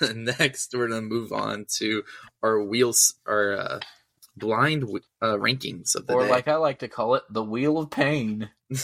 uh, 0.00 0.12
Next, 0.14 0.74
we're 0.74 0.88
gonna 0.88 1.02
move 1.02 1.32
on 1.32 1.66
to 1.76 2.04
our 2.42 2.62
wheels, 2.62 3.16
our 3.26 3.52
uh, 3.52 3.80
blind 4.38 4.84
uh, 5.20 5.36
rankings 5.36 5.94
of 5.94 6.06
the 6.06 6.14
or 6.14 6.22
day. 6.22 6.28
like 6.30 6.48
I 6.48 6.56
like 6.56 6.78
to 6.80 6.88
call 6.88 7.14
it, 7.16 7.22
the 7.30 7.42
Wheel 7.42 7.78
of 7.78 7.90
Pain. 7.90 8.50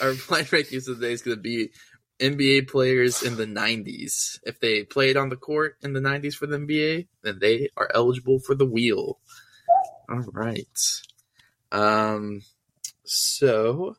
our 0.00 0.14
blind 0.28 0.46
rankings 0.48 0.88
of 0.88 0.98
the 0.98 1.06
day 1.06 1.12
is 1.12 1.22
gonna 1.22 1.36
be 1.36 1.70
NBA 2.20 2.68
players 2.68 3.22
in 3.22 3.36
the 3.36 3.46
'90s. 3.46 4.38
If 4.44 4.60
they 4.60 4.84
played 4.84 5.16
on 5.16 5.28
the 5.28 5.36
court 5.36 5.76
in 5.82 5.92
the 5.92 6.00
'90s 6.00 6.34
for 6.34 6.46
the 6.46 6.56
NBA, 6.58 7.06
then 7.22 7.38
they 7.40 7.68
are 7.76 7.90
eligible 7.94 8.38
for 8.38 8.54
the 8.54 8.64
wheel. 8.66 9.18
All 10.08 10.24
right. 10.32 10.78
Um. 11.72 12.42
So 13.04 13.96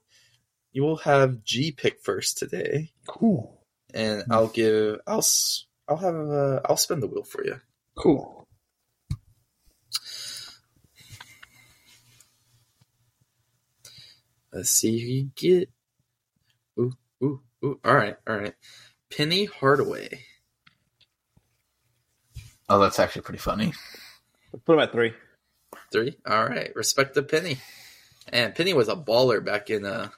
you 0.72 0.84
will 0.84 0.98
have 0.98 1.44
G 1.44 1.72
pick 1.72 2.02
first 2.02 2.38
today. 2.38 2.92
Cool. 3.08 3.62
and 3.94 4.24
I'll 4.30 4.48
give 4.48 5.00
I'll 5.08 5.20
s- 5.20 5.66
I'll 5.88 5.98
have 5.98 6.16
uh, 6.16 6.62
I'll 6.66 6.78
spin 6.78 7.00
the 7.00 7.08
wheel 7.08 7.24
for 7.24 7.46
you. 7.46 7.60
Cool. 7.98 8.47
Let's 14.52 14.70
see 14.70 15.00
who 15.00 15.08
you 15.08 15.32
get. 15.36 15.70
Ooh, 16.80 16.94
ooh, 17.24 17.42
ooh. 17.64 17.80
All 17.84 17.96
right, 17.96 18.16
all 18.28 18.38
right. 18.38 18.56
Penny 19.16 19.46
Hardaway. 19.46 20.22
Oh, 22.70 22.80
that's 22.80 23.00
actually 23.00 23.22
pretty 23.22 23.40
funny. 23.40 23.74
Put 24.66 24.74
him 24.74 24.80
at 24.80 24.92
three. 24.92 25.14
Three. 25.92 26.18
All 26.26 26.46
right. 26.46 26.76
Respect 26.76 27.14
the 27.14 27.24
Penny. 27.24 27.60
And 28.32 28.54
Penny 28.54 28.74
was 28.74 28.90
a 28.90 28.96
baller 28.96 29.44
back 29.44 29.70
in 29.70 29.86
uh, 29.86 30.10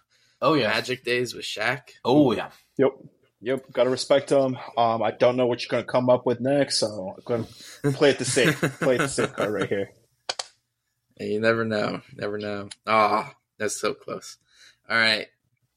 Oh 0.42 0.54
yeah. 0.54 0.70
Magic 0.70 1.04
days 1.04 1.34
with 1.34 1.46
Shaq. 1.46 1.82
Oh 2.04 2.32
yeah. 2.32 2.50
Yep. 2.78 2.92
Yep. 3.42 3.72
Got 3.72 3.84
to 3.86 3.90
respect 3.90 4.32
him. 4.32 4.58
Um, 4.78 5.04
I 5.04 5.12
don't 5.12 5.38
know 5.38 5.48
what 5.48 5.62
you're 5.62 5.70
going 5.70 5.84
to 5.86 5.92
come 5.92 6.10
up 6.10 6.26
with 6.26 6.40
next, 6.42 6.80
so 6.80 7.16
I'm 7.18 7.24
going 7.24 7.46
to 7.84 7.92
play 7.92 8.10
it 8.10 8.20
the 8.20 8.26
safe. 8.26 8.60
play 8.80 8.96
it 8.96 9.00
the 9.00 9.08
safe 9.08 9.34
card 9.34 9.54
right 9.54 9.70
here. 9.70 9.92
And 11.18 11.30
you 11.32 11.40
never 11.40 11.64
know. 11.64 12.02
Never 12.16 12.38
know. 12.38 12.70
Ah, 12.86 13.34
that's 13.60 13.80
so 13.80 13.94
close. 13.94 14.38
All 14.90 14.98
right. 14.98 15.28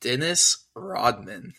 Dennis 0.01 0.65
Rodman. 0.75 1.53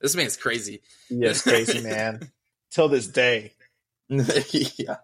This 0.00 0.14
man's 0.16 0.36
crazy. 0.36 0.80
Yes, 1.08 1.42
crazy 1.42 1.80
man. 1.82 2.30
Till 2.70 2.88
this 2.88 3.08
day, 3.08 3.52
yeah. 4.08 4.96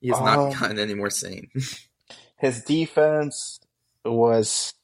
He 0.00 0.08
has 0.08 0.18
Um, 0.18 0.24
not 0.24 0.58
gotten 0.58 0.78
any 0.78 0.94
more 0.94 1.08
sane. 1.10 1.50
his 2.38 2.62
defense 2.64 3.60
was 4.04 4.74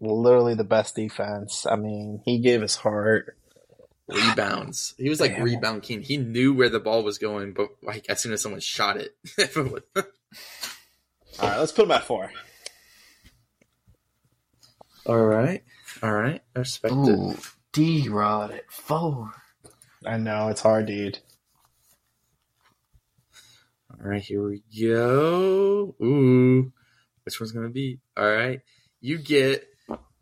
literally 0.00 0.54
the 0.54 0.64
best 0.64 0.96
defense. 0.96 1.66
I 1.70 1.76
mean, 1.76 2.20
he 2.24 2.38
gave 2.38 2.62
his 2.62 2.74
heart. 2.76 3.36
rebounds. 4.08 4.94
He 4.98 5.08
was 5.08 5.20
like 5.20 5.36
Damn. 5.36 5.44
rebound 5.44 5.82
king. 5.84 6.02
He 6.02 6.16
knew 6.16 6.52
where 6.52 6.68
the 6.68 6.80
ball 6.80 7.02
was 7.04 7.18
going, 7.18 7.52
but 7.52 7.68
like 7.82 8.06
as 8.08 8.20
soon 8.20 8.32
as 8.32 8.40
someone 8.42 8.60
shot 8.60 8.96
it, 8.96 9.16
All 9.56 11.48
right, 11.48 11.58
let's 11.58 11.72
put 11.72 11.84
him 11.84 11.90
at 11.92 12.04
four. 12.04 12.30
All 15.06 15.24
right, 15.24 15.62
all 16.02 16.12
right, 16.12 16.42
I 16.54 16.58
respect 16.58 16.92
it. 16.92 16.96
Ooh, 16.98 17.36
D 17.72 18.08
Rod 18.08 18.50
at 18.52 18.70
four. 18.70 19.32
I 20.04 20.16
know 20.18 20.48
it's 20.48 20.60
hard, 20.62 20.86
dude. 20.86 21.18
All 23.90 24.10
right, 24.10 24.22
here 24.22 24.42
we 24.46 24.62
go. 24.78 25.94
Ooh, 26.02 26.72
which 27.24 27.40
one's 27.40 27.52
gonna 27.52 27.70
be? 27.70 28.00
All 28.16 28.30
right, 28.30 28.60
you 29.00 29.18
get 29.18 29.66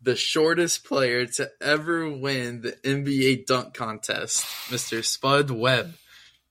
the 0.01 0.15
shortest 0.15 0.85
player 0.85 1.25
to 1.25 1.51
ever 1.61 2.09
win 2.09 2.61
the 2.61 2.73
NBA 2.83 3.45
dunk 3.47 3.73
contest, 3.73 4.45
Mister 4.71 5.03
Spud 5.03 5.51
Webb. 5.51 5.93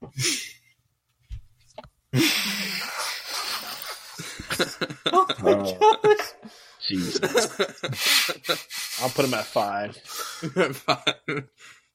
Oh 5.12 5.26
my 5.40 5.50
Oh. 5.50 5.98
gosh. 6.02 6.43
Jesus, 6.86 7.18
I'll 9.02 9.08
put 9.10 9.24
him 9.24 9.34
at 9.34 9.46
five. 9.46 9.96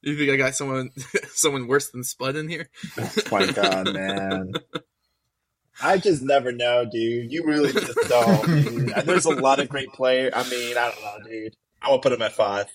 you 0.01 0.17
think 0.17 0.31
I 0.31 0.35
got 0.35 0.55
someone 0.55 0.91
someone 1.33 1.67
worse 1.67 1.89
than 1.91 2.03
Spud 2.03 2.35
in 2.35 2.49
here? 2.49 2.69
Oh 2.97 3.11
my 3.31 3.51
god, 3.51 3.93
man. 3.93 4.53
I 5.81 5.97
just 5.97 6.23
never 6.23 6.51
know, 6.51 6.85
dude. 6.85 7.31
You 7.31 7.45
really 7.45 7.71
just 7.71 7.97
don't. 8.09 8.45
dude. 8.45 8.89
There's 9.05 9.25
a 9.25 9.29
lot 9.29 9.59
of 9.59 9.69
great 9.69 9.93
players. 9.93 10.33
I 10.35 10.49
mean, 10.49 10.77
I 10.77 10.91
don't 10.91 11.01
know, 11.01 11.29
dude. 11.29 11.55
I 11.81 11.91
will 11.91 11.99
put 11.99 12.11
him 12.11 12.21
at 12.21 12.33
five. 12.33 12.65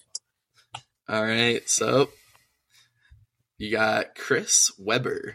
All 1.08 1.22
right, 1.22 1.68
so 1.68 2.10
you 3.58 3.70
got 3.70 4.14
Chris 4.14 4.72
Webber. 4.78 5.34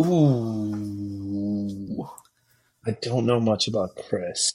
Ooh. 0.00 1.23
I 2.86 2.92
don't 3.00 3.26
know 3.26 3.40
much 3.40 3.68
about 3.68 3.96
Chris. 3.96 4.54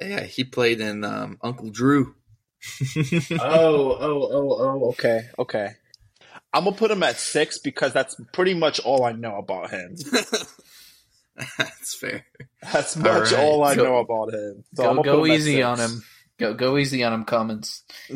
Yeah, 0.00 0.22
he 0.22 0.44
played 0.44 0.80
in 0.80 1.04
um, 1.04 1.38
Uncle 1.42 1.70
Drew. 1.70 2.14
oh, 2.96 3.36
oh, 3.40 4.28
oh, 4.32 4.56
oh. 4.60 4.88
Okay, 4.90 5.28
okay. 5.38 5.72
I'm 6.52 6.64
gonna 6.64 6.76
put 6.76 6.90
him 6.90 7.02
at 7.02 7.16
six 7.18 7.58
because 7.58 7.92
that's 7.92 8.16
pretty 8.32 8.54
much 8.54 8.80
all 8.80 9.04
I 9.04 9.12
know 9.12 9.36
about 9.36 9.70
him. 9.70 9.96
That's 11.56 11.94
fair. 11.94 12.26
That's 12.72 12.96
much 12.96 13.08
All 13.08 13.20
right, 13.22 13.32
all 13.34 13.64
I 13.64 13.74
go- 13.74 13.84
know 13.84 13.96
about 13.98 14.34
him. 14.34 14.64
So 14.74 14.94
Go, 14.94 15.02
go 15.02 15.24
him 15.24 15.32
easy 15.32 15.62
on 15.62 15.78
him. 15.78 16.02
Go 16.38 16.52
go 16.54 16.76
easy 16.76 17.02
on 17.04 17.12
him, 17.14 17.24
comments. 17.24 17.82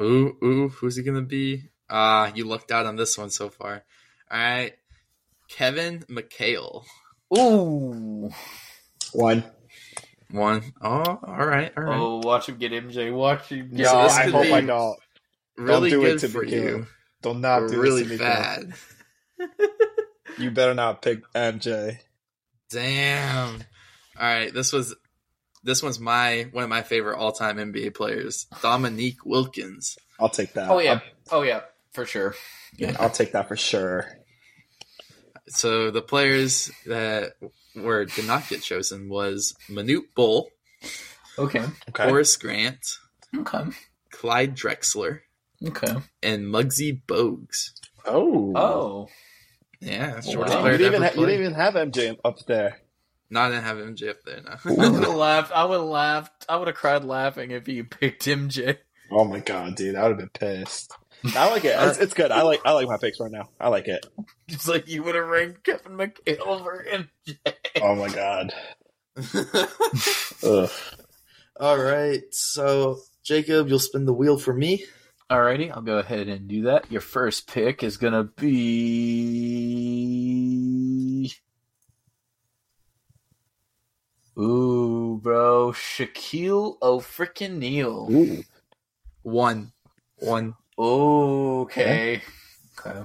Ooh, 0.00 0.36
ooh, 0.42 0.68
who's 0.68 0.96
he 0.96 1.02
gonna 1.02 1.22
be? 1.22 1.64
Ah, 1.90 2.32
you 2.34 2.44
lucked 2.44 2.70
out 2.72 2.86
on 2.86 2.96
this 2.96 3.18
one 3.18 3.30
so 3.30 3.50
far. 3.50 3.84
All 4.30 4.38
right, 4.38 4.72
Kevin 5.52 6.00
McHale. 6.08 6.84
Ooh. 7.36 8.30
One. 9.12 9.44
One. 10.30 10.62
Oh, 10.80 10.88
all 10.88 11.46
right, 11.46 11.72
all 11.76 11.84
right. 11.84 11.98
Oh, 12.00 12.20
watch 12.24 12.48
him 12.48 12.56
get 12.56 12.72
MJ. 12.72 13.12
Watch 13.14 13.48
him 13.50 13.68
get 13.68 13.78
No, 13.80 13.84
So 13.84 14.02
this 14.04 14.12
I 14.16 14.30
hope 14.30 14.46
I 14.46 14.60
don't. 14.62 14.98
really 15.58 15.90
do 15.90 16.02
it 16.04 16.12
good 16.12 16.18
to 16.20 16.28
for 16.28 16.44
McHale. 16.46 16.50
you. 16.50 16.86
Do 17.22 17.34
not 17.34 17.62
or 17.64 17.68
do 17.68 17.80
really 17.80 18.02
this 18.04 18.18
to 18.18 18.24
bad. 18.24 18.72
You 20.38 20.50
better 20.50 20.72
not 20.72 21.02
pick 21.02 21.20
MJ. 21.34 21.98
Damn. 22.70 23.56
All 23.56 23.62
right, 24.18 24.52
this 24.52 24.72
was 24.72 24.94
this 25.62 25.82
one's 25.82 26.00
my 26.00 26.48
one 26.52 26.64
of 26.64 26.70
my 26.70 26.82
favorite 26.82 27.18
all 27.18 27.32
time 27.32 27.58
NBA 27.58 27.94
players, 27.94 28.46
Dominique 28.62 29.26
Wilkins. 29.26 29.98
I'll 30.18 30.30
take 30.30 30.54
that. 30.54 30.70
Oh 30.70 30.78
yeah. 30.78 31.00
Oh 31.30 31.42
yeah. 31.42 31.60
For 31.92 32.06
sure. 32.06 32.34
I'll, 32.82 32.96
I'll 33.02 33.10
take 33.10 33.32
that 33.32 33.48
for 33.48 33.56
sure. 33.56 34.06
So 35.48 35.90
the 35.90 36.02
players 36.02 36.70
that 36.86 37.32
were 37.74 38.04
did 38.04 38.26
not 38.26 38.48
get 38.48 38.62
chosen 38.62 39.08
was 39.08 39.54
Manute 39.68 40.14
Bol, 40.14 40.48
Okay. 41.38 41.64
Okay. 41.88 42.04
Horace 42.08 42.36
Grant, 42.36 42.84
Okay. 43.36 43.64
Clyde 44.10 44.56
Drexler, 44.56 45.20
Okay. 45.66 45.94
and 46.22 46.44
Muggsy 46.46 47.00
Bogues. 47.06 47.70
oh. 48.06 48.52
Oh. 48.54 49.08
Yeah, 49.80 50.20
shortest 50.20 50.54
wow. 50.54 50.60
player 50.60 50.72
You 50.72 50.78
didn't, 50.78 50.94
even 50.94 51.02
ha- 51.02 51.14
you 51.20 51.26
didn't 51.26 51.40
even 51.40 51.54
have 51.54 51.74
MJ 51.74 52.16
up 52.24 52.38
there. 52.46 52.78
No, 53.30 53.40
I 53.40 53.48
didn't 53.48 53.64
have 53.64 53.78
MJ 53.78 54.10
up 54.10 54.22
there. 54.24 54.40
I 54.46 54.58
would 54.68 54.78
No. 54.78 54.92
have 54.92 55.14
laughed. 55.16 55.52
I 55.52 55.64
would 55.64 55.80
have 55.80 55.88
laughed. 55.88 56.44
I 56.48 56.56
would 56.56 56.68
have 56.68 56.76
cried 56.76 57.02
laughing 57.04 57.50
if 57.50 57.66
you 57.66 57.82
picked 57.84 58.24
MJ. 58.26 58.76
Oh 59.10 59.24
my 59.24 59.40
god, 59.40 59.74
dude, 59.74 59.96
I 59.96 60.02
would 60.02 60.10
have 60.10 60.18
been 60.18 60.28
pissed. 60.28 60.92
I 61.36 61.50
like 61.50 61.64
it. 61.64 61.76
It's, 61.78 61.98
it's 61.98 62.14
good. 62.14 62.30
I 62.32 62.42
like 62.42 62.60
I 62.64 62.72
like 62.72 62.88
my 62.88 62.96
picks 62.96 63.20
right 63.20 63.30
now. 63.30 63.48
I 63.60 63.68
like 63.68 63.88
it. 63.88 64.04
Just 64.48 64.68
like 64.68 64.88
you 64.88 65.02
would 65.02 65.14
have 65.14 65.26
ranked 65.26 65.64
Kevin 65.64 65.92
McHale 65.92 66.46
over 66.46 66.84
MJ. 66.90 67.36
Oh 67.80 67.94
my 67.94 68.08
god. 68.08 68.52
Ugh. 70.42 70.70
All 71.60 71.78
right, 71.78 72.22
so 72.30 72.98
Jacob, 73.22 73.68
you'll 73.68 73.78
spin 73.78 74.06
the 74.06 74.12
wheel 74.12 74.38
for 74.38 74.52
me. 74.54 74.86
Alrighty, 75.30 75.70
I'll 75.70 75.82
go 75.82 75.98
ahead 75.98 76.28
and 76.28 76.48
do 76.48 76.62
that. 76.62 76.90
Your 76.90 77.02
first 77.02 77.46
pick 77.46 77.82
is 77.82 77.98
gonna 77.98 78.24
be. 78.24 78.52
Ooh, 84.38 85.20
bro, 85.22 85.72
Shaquille 85.72 86.78
O'frickin' 86.82 87.58
Neal. 87.58 88.08
Ooh. 88.10 88.42
One, 89.22 89.72
one, 90.16 90.54
Okay. 90.78 92.22
Okay. 92.78 93.02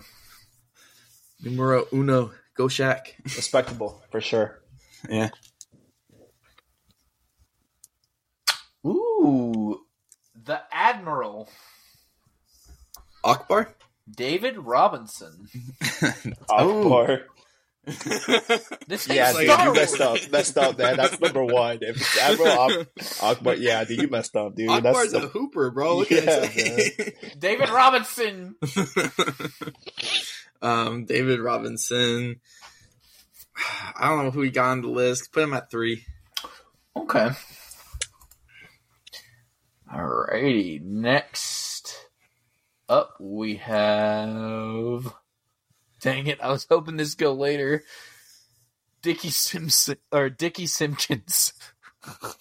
numero 1.44 1.86
uno. 1.92 2.32
Go. 2.56 2.68
Respectable 3.24 4.02
for 4.10 4.20
sure. 4.20 4.60
Yeah. 5.08 5.30
Ooh, 8.86 9.82
the 10.44 10.62
Admiral, 10.72 11.50
Ackbar. 13.24 13.74
David 14.10 14.58
Robinson. 14.58 15.48
Ackbar. 16.50 17.26
This 17.88 19.08
Yeah, 19.08 19.32
dude, 19.32 19.46
Star 19.50 19.66
you 19.68 19.74
messed 19.74 20.02
up. 20.02 20.18
Messed 20.32 20.58
up, 20.58 20.78
man. 20.78 20.98
That's 20.98 21.20
number 21.22 21.44
one. 21.44 21.78
If 21.82 21.96
it's 21.98 22.18
Admiral 22.20 22.52
Ak- 22.82 22.96
Ackbar, 22.98 23.58
yeah, 23.60 23.84
dude, 23.86 24.02
you 24.02 24.08
messed 24.10 24.36
up, 24.36 24.56
dude. 24.56 24.70
Ackbar's 24.70 25.14
That's 25.14 25.26
a 25.26 25.30
hooper, 25.30 25.72
bro. 25.72 25.98
Look 25.98 26.10
Yeah, 26.10 26.18
at 26.18 26.26
that. 26.54 27.40
David 27.40 27.70
Robinson. 27.70 28.56
um, 30.62 31.06
David 31.06 31.40
Robinson. 31.40 32.42
I 33.96 34.10
don't 34.10 34.26
know 34.26 34.32
who 34.32 34.42
he 34.42 34.52
got 34.52 34.72
on 34.72 34.82
the 34.82 34.90
list. 34.90 35.32
Put 35.32 35.44
him 35.44 35.54
at 35.54 35.72
three. 35.72 36.06
Okay. 36.96 37.30
Alrighty. 39.94 40.82
Next 40.82 42.06
up, 42.90 43.16
we 43.20 43.56
have. 43.58 45.14
Dang 46.08 46.28
it! 46.28 46.40
I 46.40 46.50
was 46.54 46.66
hoping 46.70 46.96
this 46.96 47.12
would 47.12 47.18
go 47.18 47.34
later. 47.34 47.84
Dickie 49.02 49.30
Simpson 49.30 49.98
or 50.10 50.30
Dickey 50.30 50.66
Simpkins. 50.66 51.52
I 52.06 52.34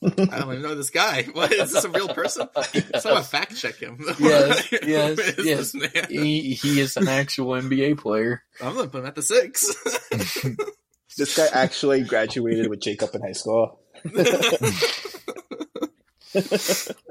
don't 0.00 0.52
even 0.52 0.62
know 0.62 0.76
this 0.76 0.90
guy. 0.90 1.24
What 1.24 1.52
is 1.52 1.72
this 1.72 1.82
a 1.82 1.88
real 1.88 2.06
person? 2.06 2.48
Someone 3.00 3.24
fact 3.24 3.56
check 3.56 3.74
him. 3.74 3.98
Yes, 4.20 4.72
yes, 4.84 5.74
yes. 5.74 5.74
He 6.08 6.54
he 6.54 6.78
is 6.78 6.96
an 6.96 7.08
actual 7.08 7.60
NBA 7.60 7.98
player. 7.98 8.44
I'm 8.60 8.76
gonna 8.76 8.86
put 8.86 9.00
him 9.00 9.06
at 9.06 9.16
the 9.16 9.22
six. 9.22 9.66
this 11.16 11.36
guy 11.36 11.48
actually 11.52 12.02
graduated 12.02 12.68
with 12.68 12.78
Jacob 12.78 13.12
in 13.16 13.22
high 13.22 13.32
school. 13.32 13.80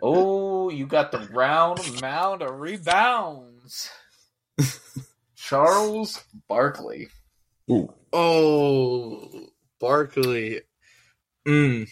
Oh, 0.02 0.70
you 0.70 0.86
got 0.86 1.12
the 1.12 1.28
round 1.34 1.80
amount 1.98 2.44
of 2.44 2.58
rebounds. 2.58 3.90
Charles 5.48 6.24
Barkley. 6.48 7.10
oh, 8.12 9.50
Barkley. 9.80 10.62
Mm. 11.48 11.88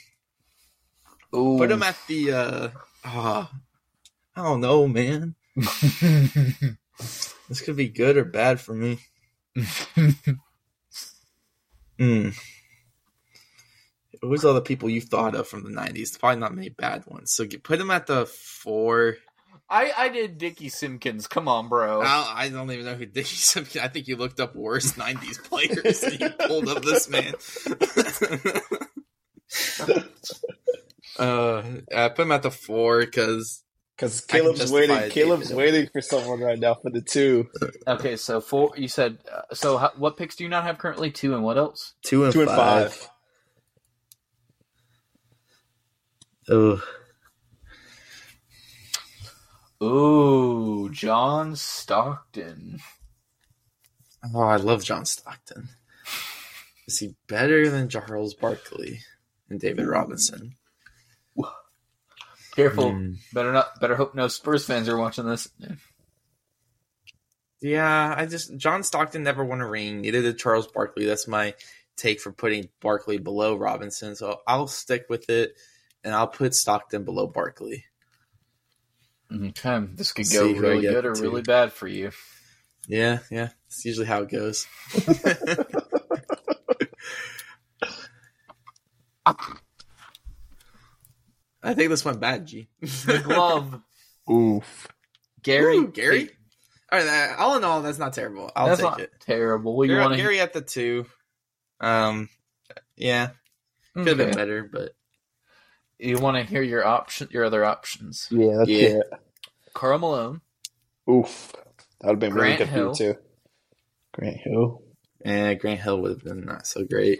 Ooh. 1.35 1.57
Put 1.57 1.71
him 1.71 1.83
at 1.83 1.97
the. 2.07 2.31
uh 2.31 2.69
ah, 3.05 3.51
I 4.35 4.43
don't 4.43 4.61
know, 4.61 4.87
man. 4.87 5.35
This 7.47 7.61
could 7.61 7.75
be 7.75 7.89
good 7.89 8.17
or 8.17 8.25
bad 8.25 8.59
for 8.59 8.73
me. 8.73 8.99
Mm. 11.97 12.35
Who's 14.21 14.43
all 14.43 14.53
the 14.53 14.61
people 14.61 14.89
you 14.89 14.99
thought 14.99 15.35
of 15.35 15.47
from 15.47 15.63
the 15.63 15.69
'90s? 15.69 16.19
Probably 16.19 16.39
not 16.39 16.53
many 16.53 16.69
bad 16.69 17.05
ones. 17.05 17.33
So 17.33 17.45
get, 17.45 17.63
put 17.63 17.79
him 17.79 17.91
at 17.91 18.07
the 18.07 18.25
four. 18.25 19.15
I, 19.67 19.91
I 19.97 20.09
did 20.09 20.37
Dickey 20.37 20.69
Simpkins. 20.69 21.25
Come 21.27 21.47
on, 21.47 21.69
bro. 21.69 22.01
I, 22.01 22.33
I 22.35 22.49
don't 22.49 22.69
even 22.71 22.85
know 22.85 22.93
who 22.95 23.05
Dickey 23.07 23.35
Simpkins. 23.35 23.83
I 23.83 23.87
think 23.87 24.07
you 24.07 24.15
looked 24.15 24.39
up 24.39 24.55
worst 24.55 24.95
'90s 24.95 25.43
players 25.43 26.03
and 26.03 26.19
you 26.19 26.29
pulled 26.47 26.67
up 26.69 26.83
this 26.83 27.09
man. 27.09 27.33
uh, 31.19 31.63
I 31.95 32.09
put 32.09 32.19
him 32.23 32.31
at 32.31 32.43
the 32.43 32.51
four 32.51 32.99
because 32.99 33.63
Because 33.95 34.21
Caleb's 34.21 34.71
waiting. 34.71 35.09
Caleb's 35.09 35.49
David. 35.49 35.57
waiting 35.57 35.89
for 35.91 36.01
someone 36.01 36.41
right 36.41 36.59
now 36.59 36.75
for 36.75 36.91
the 36.91 37.01
two. 37.01 37.47
Okay, 37.87 38.17
so 38.17 38.41
four. 38.41 38.73
You 38.75 38.87
said 38.87 39.17
uh, 39.31 39.53
so. 39.55 39.77
How, 39.77 39.91
what 39.97 40.17
picks 40.17 40.35
do 40.35 40.43
you 40.43 40.49
not 40.49 40.63
have 40.65 40.77
currently? 40.77 41.11
Two 41.11 41.33
and 41.33 41.43
what 41.43 41.57
else? 41.57 41.93
two 42.03 42.23
and 42.25 42.33
Two 42.33 42.41
and 42.41 42.49
five. 42.49 42.93
five. 42.93 43.09
Ugh. 46.51 46.81
Ooh, 49.83 50.89
John 50.91 51.55
Stockton. 51.55 52.79
Oh, 54.33 54.41
I 54.41 54.55
love 54.55 54.83
John 54.83 55.05
Stockton. 55.05 55.69
Is 56.87 56.99
he 56.99 57.15
better 57.27 57.69
than 57.69 57.89
Charles 57.89 58.33
Barkley 58.33 58.99
and 59.49 59.59
David 59.59 59.87
Robinson? 59.87 60.55
Careful. 62.55 62.91
Hmm. 62.91 63.13
Better 63.33 63.51
not. 63.51 63.79
Better 63.81 63.95
hope 63.95 64.15
no 64.15 64.27
Spurs 64.29 64.65
fans 64.65 64.87
are 64.87 64.97
watching 64.97 65.25
this. 65.25 65.49
Yeah, 67.61 68.13
I 68.17 68.25
just 68.25 68.55
John 68.55 68.83
Stockton 68.83 69.23
never 69.23 69.43
won 69.43 69.61
a 69.61 69.67
ring. 69.67 70.01
Neither 70.01 70.21
did 70.21 70.39
Charles 70.39 70.67
Barkley. 70.67 71.05
That's 71.05 71.27
my 71.27 71.53
take 71.97 72.21
for 72.21 72.31
putting 72.31 72.69
Barkley 72.81 73.17
below 73.17 73.55
Robinson. 73.55 74.15
So 74.15 74.39
I'll 74.47 74.67
stick 74.67 75.05
with 75.09 75.29
it, 75.29 75.57
and 76.03 76.13
I'll 76.13 76.27
put 76.27 76.55
Stockton 76.55 77.03
below 77.03 77.27
Barkley. 77.27 77.83
Okay, 79.35 79.87
this 79.95 80.11
could 80.13 80.31
go 80.31 80.53
who 80.53 80.65
I 80.65 80.69
really 80.69 80.81
good 80.87 81.05
or 81.05 81.13
to. 81.13 81.21
really 81.21 81.41
bad 81.41 81.73
for 81.73 81.87
you. 81.87 82.11
Yeah, 82.87 83.19
yeah. 83.31 83.49
It's 83.67 83.83
usually 83.85 84.05
how 84.07 84.21
it 84.21 84.29
goes. 84.29 84.67
I 91.63 91.73
think 91.73 91.89
this 91.89 92.05
went 92.05 92.19
bad, 92.19 92.45
G. 92.45 92.69
The 92.81 93.19
glove. 93.23 93.81
Oof. 94.31 94.87
Gary. 95.41 95.77
Ooh, 95.77 95.87
Gary? 95.87 96.29
All 96.91 96.99
right, 96.99 97.35
all 97.37 97.57
in 97.57 97.63
all, 97.63 97.81
that's 97.81 97.97
not 97.97 98.13
terrible. 98.13 98.51
I'll 98.55 98.67
That's 98.67 98.79
take 98.79 98.89
not 98.91 98.99
it. 98.99 99.11
terrible. 99.19 99.75
Well, 99.75 99.85
you 99.85 99.93
Gary, 99.93 100.01
want 100.03 100.13
to 100.13 100.17
Gary 100.21 100.39
at 100.39 100.53
the 100.53 100.61
two. 100.61 101.05
Um, 101.81 102.29
yeah, 102.95 103.29
could 103.95 104.07
have 104.07 104.17
been 104.17 104.35
better, 104.35 104.69
but 104.71 104.91
You 105.99 106.19
want 106.19 106.37
to 106.37 106.43
hear 106.43 106.61
your 106.61 106.85
option, 106.85 107.27
your 107.31 107.43
other 107.43 107.65
options? 107.65 108.27
Yeah, 108.31 108.57
that's 108.57 108.69
Yeah. 108.69 108.87
it. 108.87 109.03
Karl 109.75 109.99
Malone, 109.99 110.41
Oof. 111.07 111.53
That 112.01 112.07
would 112.07 112.13
have 112.13 112.19
been 112.19 112.31
Grant 112.31 112.59
really 112.59 112.71
good 112.71 112.73
Hill. 112.73 112.95
too. 112.95 113.15
Grant 114.13 114.37
Hill. 114.37 114.81
eh, 115.23 115.53
Grant 115.55 115.79
Hill 115.81 116.01
would 116.01 116.11
have 116.11 116.23
been 116.23 116.45
not 116.45 116.65
so 116.65 116.83
great. 116.83 117.19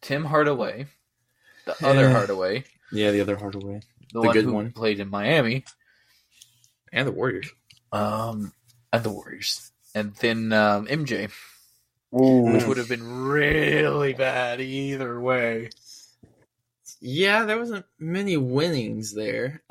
Tim 0.00 0.24
Hardaway, 0.24 0.86
the 1.66 1.86
other 1.86 2.06
Eh. 2.06 2.12
Hardaway, 2.12 2.64
Yeah, 2.90 3.10
the 3.10 3.20
other 3.20 3.36
Hardaway 3.36 3.80
the, 4.12 4.20
The 4.20 4.20
one 4.20 4.32
good 4.32 4.44
who 4.44 4.52
one. 4.52 4.72
played 4.72 4.98
in 5.00 5.08
Miami, 5.10 5.64
and 6.92 7.06
the 7.06 7.12
Warriors. 7.12 7.50
um, 7.92 8.52
and 8.92 9.02
the 9.04 9.10
Warriors, 9.10 9.70
and 9.94 10.14
then 10.16 10.52
um, 10.52 10.86
MJ, 10.86 11.30
Ooh. 12.14 12.52
which 12.52 12.64
would 12.64 12.76
have 12.78 12.88
been 12.88 13.22
really 13.28 14.12
bad 14.14 14.60
either 14.60 15.20
way. 15.20 15.70
Yeah, 17.00 17.44
there 17.44 17.58
wasn't 17.58 17.84
many 17.98 18.36
winnings 18.36 19.12
there. 19.14 19.62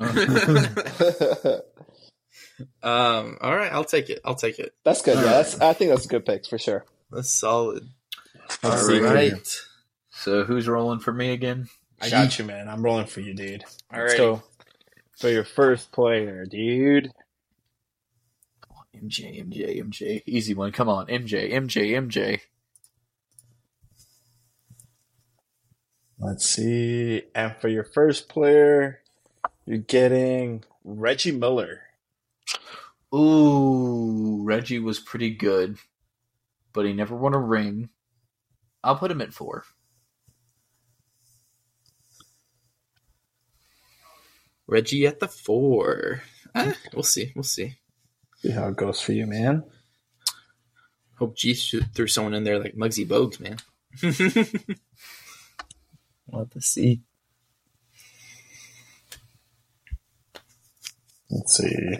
um, 2.82 3.38
all 3.40 3.56
right, 3.56 3.72
I'll 3.72 3.84
take 3.84 4.10
it. 4.10 4.20
I'll 4.24 4.34
take 4.34 4.58
it. 4.58 4.74
that's 4.84 5.02
good. 5.02 5.16
Yeah, 5.16 5.20
All 5.22 5.28
that's, 5.30 5.60
I 5.60 5.72
think 5.72 5.90
that's 5.90 6.04
a 6.06 6.08
good 6.08 6.24
pick 6.26 6.46
for 6.46 6.58
sure. 6.58 6.84
That's 7.10 7.30
solid. 7.32 7.88
All 8.62 8.72
All 8.72 8.88
right. 8.88 9.02
right. 9.02 9.60
So 10.10 10.44
who's 10.44 10.68
rolling 10.68 11.00
for 11.00 11.12
me 11.12 11.30
again? 11.32 11.68
I 12.00 12.10
got 12.10 12.38
you, 12.38 12.44
man. 12.44 12.68
I'm 12.68 12.82
rolling 12.82 13.06
for 13.06 13.20
you, 13.20 13.34
dude. 13.34 13.64
All 13.92 14.00
Let's 14.00 14.12
right. 14.12 14.18
go 14.18 14.42
for 15.18 15.30
your 15.30 15.44
first 15.44 15.92
player, 15.92 16.44
dude. 16.46 17.12
MJ, 18.96 19.42
MJ, 19.44 19.82
MJ. 19.82 20.22
Easy 20.26 20.54
one. 20.54 20.70
Come 20.72 20.88
on, 20.88 21.06
MJ, 21.06 21.52
MJ, 21.52 21.90
MJ. 21.92 22.40
Let's 26.18 26.46
see. 26.48 27.22
And 27.34 27.56
for 27.56 27.68
your 27.68 27.84
first 27.84 28.28
player, 28.28 29.00
you're 29.66 29.78
getting 29.78 30.62
Reggie 30.84 31.32
Miller. 31.32 31.80
Ooh, 33.14 34.42
Reggie 34.42 34.78
was 34.78 34.98
pretty 34.98 35.30
good, 35.30 35.76
but 36.72 36.86
he 36.86 36.92
never 36.92 37.14
won 37.14 37.34
a 37.34 37.38
ring. 37.38 37.90
I'll 38.82 38.96
put 38.96 39.10
him 39.10 39.20
at 39.20 39.34
four. 39.34 39.64
Reggie 44.66 45.06
at 45.06 45.20
the 45.20 45.28
four. 45.28 46.22
Eh, 46.54 46.72
we'll 46.94 47.02
see. 47.02 47.32
We'll 47.34 47.42
see. 47.42 47.76
See 48.36 48.50
how 48.50 48.68
it 48.68 48.76
goes 48.76 49.00
for 49.00 49.12
you, 49.12 49.26
man. 49.26 49.64
Hope 51.16 51.36
G 51.36 51.54
threw 51.54 52.06
someone 52.06 52.34
in 52.34 52.44
there 52.44 52.58
like 52.58 52.74
Muggsy 52.74 53.06
Bogues, 53.06 53.38
man. 53.38 53.58
we'll 56.26 56.40
have 56.40 56.50
to 56.50 56.60
see. 56.60 57.02
Let's 61.30 61.56
see. 61.56 61.98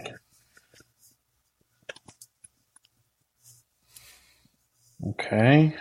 Okay. 5.09 5.75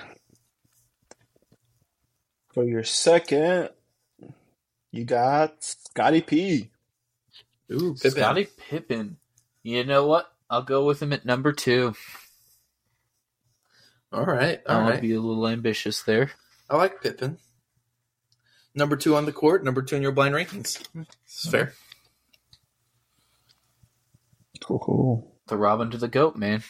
For 2.53 2.63
your 2.63 2.83
second, 2.83 3.69
you 4.91 5.05
got 5.05 5.63
Scottie 5.63 6.21
P. 6.21 6.69
Ooh, 7.71 7.93
Pippen. 7.93 8.11
Scottie 8.11 8.47
Pippen. 8.69 9.17
You 9.63 9.83
know 9.83 10.07
what? 10.07 10.31
I'll 10.49 10.63
go 10.63 10.85
with 10.85 11.01
him 11.01 11.13
at 11.13 11.25
number 11.25 11.53
two. 11.53 11.93
All 14.11 14.25
right. 14.25 14.59
All 14.67 14.81
I'll 14.81 14.89
right. 14.89 15.01
be 15.01 15.13
a 15.13 15.21
little 15.21 15.47
ambitious 15.47 16.01
there. 16.01 16.31
I 16.69 16.75
like 16.75 17.01
Pippen. 17.01 17.37
Number 18.73 18.95
two 18.95 19.15
on 19.15 19.25
the 19.25 19.31
court, 19.31 19.63
number 19.63 19.81
two 19.81 19.97
in 19.97 20.01
your 20.01 20.13
blind 20.13 20.33
rankings. 20.33 20.81
It's 21.25 21.49
fair. 21.49 21.73
Cool, 24.61 24.79
cool. 24.79 25.35
The 25.47 25.57
Robin 25.57 25.91
to 25.91 25.97
the 25.97 26.07
goat, 26.07 26.35
man. 26.37 26.63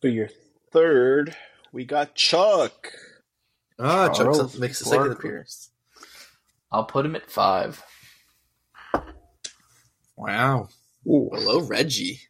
For 0.00 0.08
your 0.08 0.28
third, 0.72 1.36
we 1.72 1.84
got 1.84 2.14
Chuck. 2.14 2.92
Ah, 3.78 4.08
Chuck 4.08 4.58
makes 4.58 4.80
a 4.80 4.84
second 4.84 5.12
appearance. 5.12 5.70
I'll 6.72 6.84
put 6.84 7.04
him 7.04 7.16
at 7.16 7.30
five. 7.30 7.82
Wow. 10.16 10.68
Ooh. 11.06 11.28
Below 11.32 11.62
Reggie. 11.62 12.20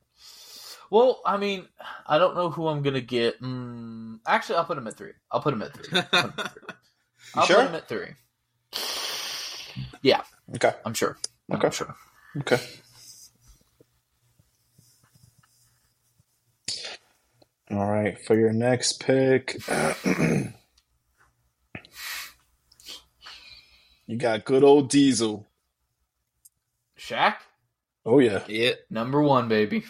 Well, 0.91 1.21
I 1.25 1.37
mean, 1.37 1.66
I 2.07 2.18
don't 2.18 2.35
know 2.35 2.51
who 2.51 2.66
I'm 2.66 2.83
gonna 2.83 3.01
get. 3.01 3.41
Mm, 3.41 4.18
actually, 4.27 4.57
I'll 4.57 4.64
put 4.64 4.79
him 4.79 4.87
at 4.89 4.97
three. 4.97 5.12
I'll 5.31 5.41
put 5.41 5.55
him 5.55 5.62
at 5.62 5.73
three. 5.75 6.01
I'll 6.12 6.23
put 6.23 6.25
him 6.25 6.33
at 6.39 6.53
three. 6.53 6.62
I'll 7.35 7.47
sure? 7.47 7.57
put 7.57 7.66
him 7.66 7.75
at 7.75 7.89
three. 7.89 8.09
Yeah, 10.03 10.23
Okay. 10.55 10.73
I'm 10.85 10.95
sure. 10.95 11.16
Okay. 11.53 11.66
I'm 11.66 11.73
sure. 11.73 11.95
Okay. 12.39 12.61
All 17.71 17.87
right, 17.89 18.18
for 18.18 18.35
your 18.37 18.53
next 18.53 19.01
pick, 19.01 19.59
you 24.07 24.16
got 24.16 24.45
good 24.45 24.64
old 24.64 24.91
Diesel. 24.91 25.47
Shaq, 26.99 27.37
Oh 28.05 28.18
yeah, 28.18 28.43
yeah. 28.49 28.73
number 28.91 29.23
one, 29.23 29.49
baby. 29.49 29.85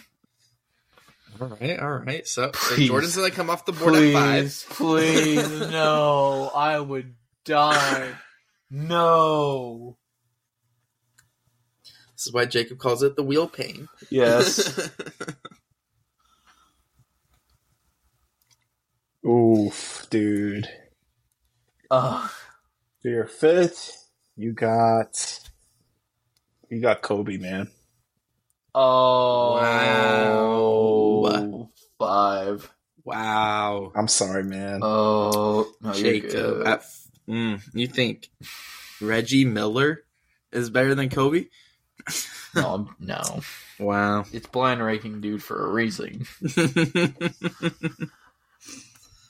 All 1.39 1.47
right. 1.47 1.79
All 1.79 1.89
right. 1.89 2.27
So, 2.27 2.51
so 2.53 2.75
Please. 2.75 2.87
Jordan's 2.89 3.15
going 3.15 3.29
to 3.29 3.35
come 3.35 3.49
off 3.49 3.65
the 3.65 3.71
board 3.71 3.95
at 3.95 4.13
five. 4.13 4.43
Please, 4.43 4.65
please, 4.69 5.59
no. 5.71 6.51
I 6.53 6.79
would 6.79 7.15
die. 7.45 8.11
No. 8.69 9.97
This 12.15 12.27
is 12.27 12.33
why 12.33 12.45
Jacob 12.45 12.77
calls 12.77 13.01
it 13.01 13.15
the 13.15 13.23
wheel 13.23 13.47
pain. 13.47 13.87
Yes. 14.11 14.89
oof, 19.25 20.07
dude. 20.09 20.67
uh, 21.89 22.27
For 23.01 23.07
your 23.09 23.25
fifth, 23.27 24.07
you 24.35 24.53
got 24.53 25.39
you 26.69 26.79
got 26.81 27.01
Kobe, 27.01 27.37
man. 27.37 27.69
oh. 28.73 29.59
Wow. 31.21 31.69
Five. 31.99 32.71
wow. 33.03 33.91
I'm 33.95 34.07
sorry, 34.07 34.43
man. 34.43 34.79
Oh, 34.81 35.71
no, 35.81 35.93
you're 35.93 36.13
Jacob. 36.21 36.65
At, 36.65 36.83
mm, 37.29 37.61
you 37.73 37.87
think 37.87 38.29
Reggie 38.99 39.45
Miller 39.45 40.03
is 40.51 40.69
better 40.71 40.95
than 40.95 41.09
Kobe? 41.09 41.45
No, 42.53 42.89
no. 42.99 43.21
Wow. 43.79 44.25
It's 44.33 44.45
blind 44.47 44.83
ranking, 44.83 45.21
dude, 45.21 45.41
for 45.41 45.65
a 45.65 45.71
reason. 45.71 46.25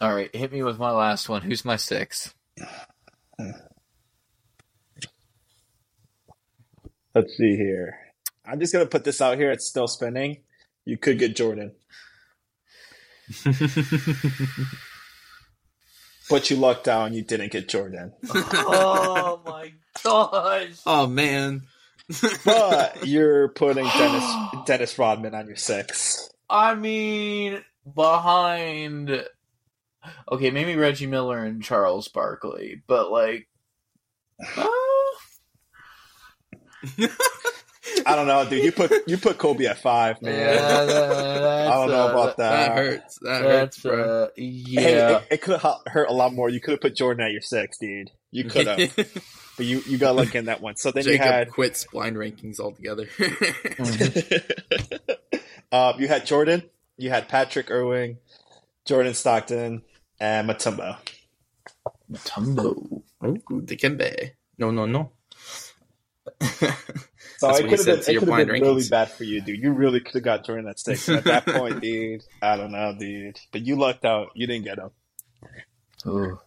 All 0.01 0.15
right, 0.15 0.35
hit 0.35 0.51
me 0.51 0.63
with 0.63 0.79
my 0.79 0.89
last 0.89 1.29
one. 1.29 1.43
Who's 1.43 1.63
my 1.63 1.75
six? 1.75 2.33
Let's 7.13 7.37
see 7.37 7.55
here. 7.55 7.99
I'm 8.43 8.59
just 8.59 8.73
gonna 8.73 8.87
put 8.87 9.03
this 9.03 9.21
out 9.21 9.37
here. 9.37 9.51
It's 9.51 9.67
still 9.67 9.87
spinning. 9.87 10.37
You 10.85 10.97
could 10.97 11.19
get 11.19 11.35
Jordan, 11.35 11.73
but 16.31 16.49
you 16.49 16.55
lucked 16.55 16.87
out 16.87 17.05
and 17.05 17.15
you 17.15 17.21
didn't 17.21 17.51
get 17.51 17.69
Jordan. 17.69 18.13
oh 18.33 19.39
my 19.45 19.71
gosh! 20.03 20.81
oh 20.87 21.05
man. 21.07 21.61
But 22.43 23.05
you're 23.07 23.49
putting 23.49 23.85
Dennis 23.85 24.33
Dennis 24.65 24.99
Rodman 24.99 25.35
on 25.35 25.47
your 25.47 25.55
six. 25.55 26.29
I 26.49 26.75
mean, 26.75 27.63
behind. 27.95 29.23
Okay, 30.31 30.49
maybe 30.51 30.75
Reggie 30.75 31.07
Miller 31.07 31.43
and 31.43 31.61
Charles 31.63 32.07
Barkley, 32.07 32.81
but 32.87 33.11
like, 33.11 33.47
uh, 34.57 34.65
I 38.05 38.15
don't 38.15 38.27
know, 38.27 38.47
dude. 38.49 38.63
You 38.63 38.71
put 38.71 38.91
you 39.07 39.17
put 39.17 39.37
Kobe 39.37 39.65
at 39.65 39.77
five, 39.79 40.21
man. 40.21 40.33
yeah, 40.33 40.85
that- 40.85 41.67
I 41.71 41.73
don't 41.75 41.89
know 41.89 42.07
that's, 42.07 42.13
about 42.13 42.29
uh, 42.29 42.33
that. 42.37 42.37
that 42.37 42.75
hurts. 42.77 43.19
That 43.21 43.41
hurts, 43.43 43.79
bro. 43.81 44.23
uh, 44.23 44.27
Hey, 44.35 44.43
yeah. 44.45 45.17
it, 45.17 45.27
it 45.31 45.41
could 45.41 45.59
have 45.59 45.75
hurt 45.87 46.09
a 46.09 46.13
lot 46.13 46.33
more. 46.33 46.49
You 46.49 46.59
could 46.59 46.71
have 46.71 46.81
put 46.81 46.95
Jordan 46.95 47.25
at 47.25 47.31
your 47.31 47.41
six, 47.41 47.77
dude. 47.77 48.09
You 48.31 48.45
could 48.45 48.65
have, 48.67 48.95
but 49.57 49.65
you 49.65 49.81
you 49.87 49.97
got 49.97 50.15
lucky 50.15 50.37
in 50.37 50.45
that 50.45 50.61
one. 50.61 50.75
So 50.77 50.91
then 50.91 51.03
Jacob 51.03 51.25
you 51.25 51.31
had 51.31 51.49
quits 51.51 51.85
blind 51.91 52.15
rankings 52.15 52.59
altogether. 52.59 53.07
Uh, 55.71 55.93
you 55.97 56.07
had 56.07 56.25
Jordan, 56.25 56.63
you 56.97 57.09
had 57.09 57.29
Patrick 57.29 57.69
Ewing, 57.69 58.17
Jordan 58.85 59.13
Stockton, 59.13 59.83
and 60.21 60.47
Matumbo. 60.47 60.97
Mutombo. 62.09 63.01
Oh, 63.21 63.33
Dikembe. 63.49 64.31
No, 64.57 64.71
no, 64.71 64.85
no. 64.85 65.11
So 67.41 67.47
That's 67.47 67.59
it 67.59 67.63
what 67.63 67.71
he 67.71 67.77
could 67.77 67.87
have 67.87 68.05
been, 68.05 68.15
it 68.15 68.19
could 68.19 68.27
have 68.27 68.27
blind 68.27 68.47
been 68.49 68.61
really 68.61 68.87
bad 68.87 69.09
for 69.09 69.23
you, 69.23 69.41
dude. 69.41 69.63
You 69.63 69.71
really 69.71 69.99
could 69.99 70.13
have 70.13 70.23
got 70.23 70.45
Jordan 70.45 70.67
at 70.67 70.79
six. 70.79 71.09
At 71.09 71.23
that 71.23 71.47
point, 71.47 71.81
dude, 71.81 72.23
I 72.39 72.55
don't 72.55 72.71
know, 72.71 72.95
dude. 72.95 73.39
But 73.51 73.61
you 73.61 73.77
lucked 73.77 74.05
out. 74.05 74.29
You 74.35 74.45
didn't 74.45 74.65
get 74.65 74.77
him. 74.77 74.91
Ooh. 76.05 76.39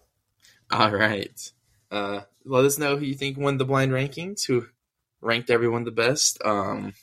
All 0.71 0.91
right. 0.93 1.53
Uh, 1.91 2.21
let 2.45 2.65
us 2.65 2.79
know 2.79 2.97
who 2.97 3.05
you 3.05 3.17
think 3.17 3.37
won 3.37 3.59
the 3.59 3.65
blind 3.65 3.91
rankings, 3.91 4.47
who 4.47 4.67
ranked 5.21 5.51
everyone 5.51 5.83
the 5.83 5.91
best. 5.91 6.41
Um, 6.45 6.95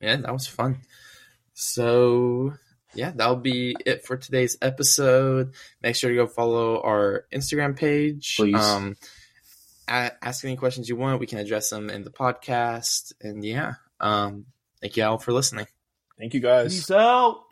yeah, 0.00 0.16
that 0.16 0.32
was 0.32 0.46
fun. 0.46 0.78
So, 1.52 2.54
yeah, 2.94 3.12
that'll 3.14 3.36
be 3.36 3.76
it 3.84 4.04
for 4.04 4.16
today's 4.16 4.56
episode. 4.60 5.54
Make 5.82 5.96
sure 5.96 6.10
to 6.10 6.16
go 6.16 6.26
follow 6.26 6.80
our 6.82 7.26
Instagram 7.32 7.76
page. 7.76 8.36
Please. 8.36 8.54
Um, 8.54 8.96
a- 9.88 10.12
ask 10.24 10.44
any 10.44 10.56
questions 10.56 10.88
you 10.88 10.96
want. 10.96 11.20
We 11.20 11.26
can 11.26 11.38
address 11.38 11.70
them 11.70 11.90
in 11.90 12.04
the 12.04 12.10
podcast. 12.10 13.12
And 13.20 13.44
yeah, 13.44 13.74
um, 14.00 14.46
thank 14.80 14.96
you 14.96 15.04
all 15.04 15.18
for 15.18 15.32
listening. 15.32 15.66
Thank 16.18 16.34
you 16.34 16.40
guys. 16.40 16.74
Peace 16.74 16.90
out. 16.90 17.44